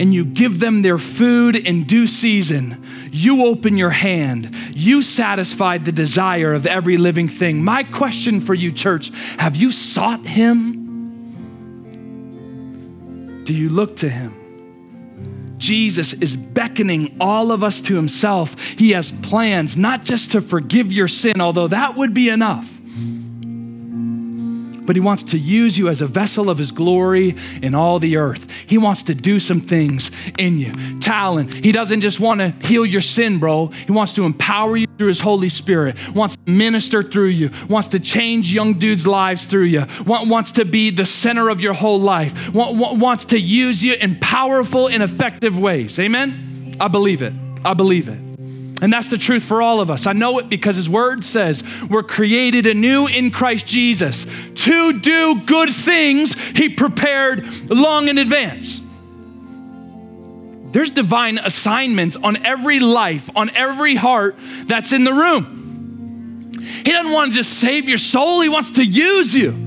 and 0.00 0.14
you 0.14 0.24
give 0.24 0.60
them 0.60 0.80
their 0.80 0.96
food 0.96 1.54
in 1.54 1.84
due 1.84 2.06
season. 2.06 2.82
You 3.12 3.44
open 3.44 3.76
your 3.76 3.90
hand. 3.90 4.56
You 4.72 5.02
satisfied 5.02 5.84
the 5.84 5.92
desire 5.92 6.54
of 6.54 6.66
every 6.66 6.96
living 6.96 7.28
thing. 7.28 7.62
My 7.62 7.82
question 7.82 8.40
for 8.40 8.54
you, 8.54 8.72
church 8.72 9.12
have 9.38 9.54
you 9.54 9.72
sought 9.72 10.24
him? 10.24 10.80
Do 13.44 13.52
you 13.52 13.68
look 13.68 13.96
to 13.96 14.08
him? 14.08 15.58
Jesus 15.58 16.14
is 16.14 16.34
beckoning 16.34 17.14
all 17.20 17.52
of 17.52 17.62
us 17.62 17.82
to 17.82 17.94
himself. 17.94 18.58
He 18.58 18.92
has 18.92 19.10
plans 19.10 19.76
not 19.76 20.02
just 20.02 20.32
to 20.32 20.40
forgive 20.40 20.90
your 20.90 21.08
sin, 21.08 21.42
although 21.42 21.68
that 21.68 21.94
would 21.94 22.14
be 22.14 22.30
enough 22.30 22.78
but 24.84 24.96
He 24.96 25.00
wants 25.00 25.22
to 25.24 25.38
use 25.38 25.78
you 25.78 25.88
as 25.88 26.00
a 26.00 26.06
vessel 26.06 26.50
of 26.50 26.58
His 26.58 26.70
glory 26.70 27.36
in 27.62 27.74
all 27.74 27.98
the 27.98 28.16
earth. 28.16 28.50
He 28.66 28.78
wants 28.78 29.02
to 29.04 29.14
do 29.14 29.40
some 29.40 29.60
things 29.60 30.10
in 30.38 30.58
you. 30.58 30.72
Talon. 31.00 31.48
He 31.48 31.72
doesn't 31.72 32.00
just 32.00 32.20
want 32.20 32.40
to 32.40 32.50
heal 32.66 32.84
your 32.84 33.00
sin, 33.00 33.38
bro. 33.38 33.68
He 33.68 33.92
wants 33.92 34.14
to 34.14 34.24
empower 34.24 34.76
you 34.76 34.86
through 34.98 35.08
His 35.08 35.20
Holy 35.20 35.48
Spirit, 35.48 35.96
wants 36.14 36.36
to 36.36 36.50
minister 36.50 37.02
through 37.02 37.28
you, 37.28 37.50
wants 37.68 37.88
to 37.88 38.00
change 38.00 38.52
young 38.52 38.74
dudes' 38.74 39.06
lives 39.06 39.44
through 39.44 39.64
you, 39.64 39.86
wants 40.06 40.52
to 40.52 40.64
be 40.64 40.90
the 40.90 41.06
center 41.06 41.48
of 41.48 41.60
your 41.60 41.74
whole 41.74 42.00
life, 42.00 42.52
wants 42.54 43.24
to 43.26 43.38
use 43.38 43.82
you 43.82 43.94
in 43.94 44.18
powerful 44.20 44.88
and 44.88 45.02
effective 45.02 45.58
ways. 45.58 45.98
Amen? 45.98 46.76
I 46.80 46.88
believe 46.88 47.22
it. 47.22 47.32
I 47.64 47.74
believe 47.74 48.08
it. 48.08 48.31
And 48.82 48.92
that's 48.92 49.06
the 49.06 49.16
truth 49.16 49.44
for 49.44 49.62
all 49.62 49.80
of 49.80 49.92
us. 49.92 50.08
I 50.08 50.12
know 50.12 50.40
it 50.40 50.48
because 50.48 50.74
His 50.74 50.88
Word 50.88 51.24
says 51.24 51.62
we're 51.88 52.02
created 52.02 52.66
anew 52.66 53.06
in 53.06 53.30
Christ 53.30 53.64
Jesus 53.64 54.26
to 54.64 54.98
do 54.98 55.40
good 55.40 55.72
things 55.72 56.34
He 56.56 56.68
prepared 56.68 57.70
long 57.70 58.08
in 58.08 58.18
advance. 58.18 58.80
There's 60.72 60.90
divine 60.90 61.38
assignments 61.38 62.16
on 62.16 62.44
every 62.44 62.80
life, 62.80 63.30
on 63.36 63.50
every 63.50 63.94
heart 63.94 64.36
that's 64.64 64.92
in 64.92 65.04
the 65.04 65.12
room. 65.12 66.50
He 66.84 66.90
doesn't 66.90 67.12
want 67.12 67.32
to 67.32 67.36
just 67.36 67.60
save 67.60 67.88
your 67.88 67.98
soul, 67.98 68.40
He 68.40 68.48
wants 68.48 68.70
to 68.70 68.84
use 68.84 69.32
you 69.32 69.61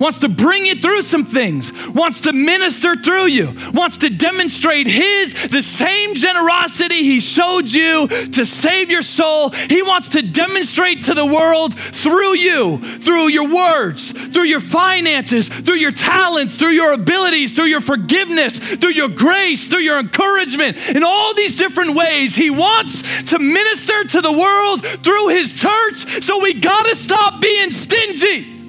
wants 0.00 0.18
to 0.20 0.28
bring 0.28 0.64
you 0.64 0.74
through 0.74 1.02
some 1.02 1.26
things, 1.26 1.72
wants 1.88 2.22
to 2.22 2.32
minister 2.32 2.96
through 2.96 3.26
you, 3.26 3.54
wants 3.72 3.98
to 3.98 4.08
demonstrate 4.08 4.86
His, 4.86 5.34
the 5.50 5.62
same 5.62 6.14
generosity 6.14 7.04
He 7.04 7.20
showed 7.20 7.68
you 7.68 8.08
to 8.08 8.46
save 8.46 8.90
your 8.90 9.02
soul. 9.02 9.50
He 9.50 9.82
wants 9.82 10.08
to 10.10 10.22
demonstrate 10.22 11.02
to 11.02 11.14
the 11.14 11.26
world 11.26 11.78
through 11.78 12.34
you, 12.34 12.78
through 13.00 13.28
your 13.28 13.48
words, 13.48 14.12
through 14.12 14.44
your 14.44 14.60
finances, 14.60 15.48
through 15.48 15.76
your 15.76 15.92
talents, 15.92 16.56
through 16.56 16.70
your 16.70 16.92
abilities, 16.92 17.52
through 17.52 17.66
your 17.66 17.82
forgiveness, 17.82 18.58
through 18.58 18.90
your 18.90 19.08
grace, 19.08 19.68
through 19.68 19.80
your 19.80 19.98
encouragement. 19.98 20.78
In 20.88 21.04
all 21.04 21.34
these 21.34 21.58
different 21.58 21.94
ways, 21.94 22.34
He 22.34 22.48
wants 22.48 23.02
to 23.30 23.38
minister 23.38 24.04
to 24.04 24.22
the 24.22 24.32
world 24.32 24.84
through 25.04 25.28
His 25.28 25.52
church. 25.52 26.24
So 26.24 26.40
we 26.40 26.54
got 26.54 26.86
to 26.86 26.96
stop 26.96 27.42
being 27.42 27.70
stingy. 27.70 28.59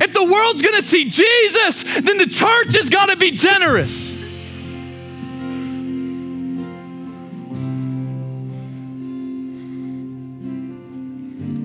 If 0.00 0.12
the 0.12 0.24
world's 0.24 0.62
gonna 0.62 0.82
see 0.82 1.08
Jesus, 1.08 1.82
then 1.82 2.18
the 2.18 2.26
church 2.26 2.74
has 2.76 2.88
gotta 2.88 3.16
be 3.16 3.30
generous. 3.30 4.14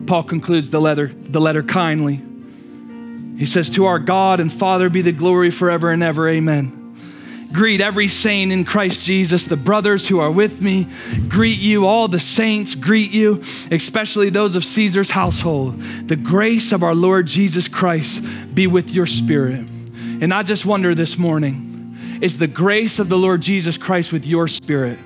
Paul 0.07 0.23
concludes 0.23 0.69
the 0.71 0.81
letter, 0.81 1.11
the 1.13 1.39
letter 1.39 1.63
kindly. 1.63 2.21
He 3.37 3.45
says, 3.45 3.69
To 3.71 3.85
our 3.85 3.97
God 3.97 4.39
and 4.39 4.51
Father 4.51 4.89
be 4.89 5.01
the 5.01 5.13
glory 5.13 5.49
forever 5.51 5.89
and 5.89 6.03
ever. 6.03 6.27
Amen. 6.27 6.80
Greet 7.51 7.81
every 7.81 8.07
saint 8.07 8.51
in 8.51 8.65
Christ 8.65 9.03
Jesus, 9.03 9.45
the 9.45 9.57
brothers 9.57 10.07
who 10.07 10.19
are 10.19 10.31
with 10.31 10.61
me. 10.61 10.87
Greet 11.27 11.59
you, 11.59 11.85
all 11.85 12.07
the 12.07 12.19
saints 12.19 12.75
greet 12.75 13.11
you, 13.11 13.43
especially 13.69 14.29
those 14.29 14.55
of 14.55 14.63
Caesar's 14.63 15.11
household. 15.11 15.81
The 16.07 16.15
grace 16.15 16.71
of 16.71 16.83
our 16.83 16.95
Lord 16.95 17.27
Jesus 17.27 17.67
Christ 17.67 18.23
be 18.53 18.67
with 18.67 18.91
your 18.91 19.05
spirit. 19.05 19.67
And 20.21 20.33
I 20.33 20.43
just 20.43 20.65
wonder 20.65 20.95
this 20.95 21.17
morning 21.17 22.19
is 22.21 22.37
the 22.37 22.47
grace 22.47 22.99
of 22.99 23.09
the 23.09 23.17
Lord 23.17 23.41
Jesus 23.41 23.77
Christ 23.77 24.11
with 24.11 24.25
your 24.25 24.47
spirit? 24.47 24.99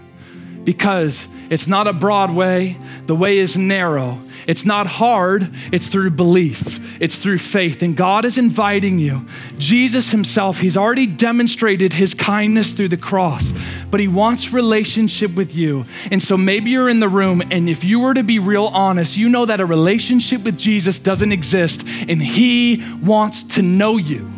Because 0.64 1.28
it's 1.50 1.68
not 1.68 1.88
a 1.88 1.94
broad 1.94 2.32
way. 2.32 2.78
The 3.06 3.16
way 3.16 3.38
is 3.38 3.58
narrow. 3.58 4.22
It's 4.48 4.66
not 4.66 4.88
hard. 4.88 5.52
It's 5.72 5.88
through 5.88 6.12
belief. 6.12 6.80
It's 7.00 7.18
through 7.18 7.40
faith. 7.40 7.82
And 7.82 7.96
God 7.96 8.26
is 8.26 8.38
inviting 8.38 9.00
you. 9.00 9.26
Jesus 9.58 10.12
Himself, 10.12 10.60
He's 10.60 10.78
already 10.78 11.08
demonstrated 11.08 11.94
His 11.94 12.14
kindness 12.14 12.74
through 12.74 12.90
the 12.90 12.98
cross, 12.98 13.54
but 13.90 14.00
He 14.00 14.08
wants 14.08 14.54
relationship 14.54 15.36
with 15.36 15.56
you. 15.56 15.86
And 16.12 16.22
so 16.22 16.38
maybe 16.38 16.72
you're 16.72 16.90
in 16.90 17.00
the 17.00 17.10
room, 17.10 17.42
and 17.52 17.70
if 17.70 17.84
you 17.84 18.00
were 18.00 18.14
to 18.14 18.24
be 18.24 18.40
real 18.40 18.68
honest, 18.68 19.18
you 19.18 19.30
know 19.30 19.46
that 19.46 19.60
a 19.60 19.66
relationship 19.66 20.44
with 20.44 20.58
Jesus 20.58 21.00
doesn't 21.00 21.32
exist, 21.32 21.84
and 22.08 22.22
He 22.22 22.84
wants 23.02 23.44
to 23.56 23.62
know 23.62 23.98
you. 23.98 24.35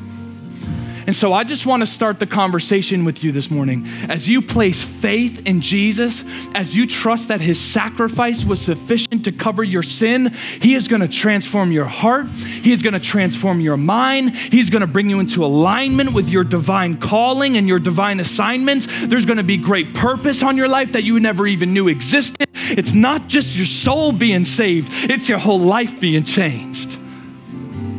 And 1.08 1.16
so 1.16 1.32
I 1.32 1.45
just 1.45 1.66
want 1.66 1.80
to 1.82 1.88
start 1.88 2.20
the 2.20 2.28
conversation 2.28 3.05
with 3.05 3.24
you 3.24 3.32
this 3.32 3.49
morning. 3.49 3.88
As 4.10 4.28
you 4.28 4.41
place 4.41 4.84
faith 4.84 5.41
in 5.45 5.62
Jesus, 5.62 6.26
as 6.53 6.76
you 6.76 6.86
trust 6.86 7.30
that 7.30 7.39
his 7.39 7.58
sacrifice 7.62 8.43
was 8.43 8.60
sufficient 8.60 9.24
to 9.24 9.32
cover 9.32 9.64
your 9.64 9.84
sin, 9.84 10.34
he 10.62 10.76
is 10.76 10.89
going 10.89 10.99
to 10.99 11.08
transform 11.08 11.72
your 11.72 11.86
heart. 11.86 12.28
He 12.28 12.74
is 12.74 12.84
going 12.84 12.93
to 12.93 12.99
transform 12.99 13.62
your 13.62 13.78
mind. 13.78 14.36
He's 14.36 14.70
going 14.70 14.82
to 14.82 14.88
bring 14.88 15.10
you 15.10 15.22
into 15.22 15.45
alignment 15.45 16.12
with 16.12 16.28
your 16.28 16.43
divine 16.43 16.97
calling 16.97 17.55
and 17.55 17.70
your 17.70 17.80
divine 17.80 18.20
assignments. 18.20 18.86
There's 19.03 19.26
going 19.26 19.38
to 19.38 19.43
be 19.43 19.55
great 19.55 19.93
purpose 19.93 20.43
on 20.43 20.58
your 20.58 20.68
life 20.68 20.91
that 20.91 21.05
you 21.05 21.22
never 21.22 21.47
even 21.47 21.74
knew 21.74 21.88
existed. 21.88 22.49
It's 22.53 22.93
not 22.93 23.30
just 23.30 23.55
your 23.55 23.66
soul 23.66 24.12
being 24.12 24.43
saved, 24.43 24.89
it's 25.10 25.30
your 25.30 25.38
whole 25.38 25.62
life 25.62 26.01
being 26.01 26.24
changed. 26.24 26.97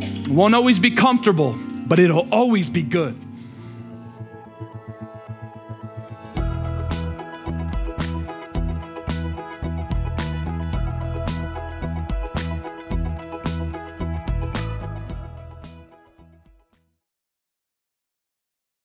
It 0.02 0.28
won't 0.28 0.54
always 0.54 0.78
be 0.78 0.90
comfortable 0.90 1.58
but 1.88 1.98
it'll 1.98 2.28
always 2.32 2.68
be 2.68 2.82
good. 2.82 3.27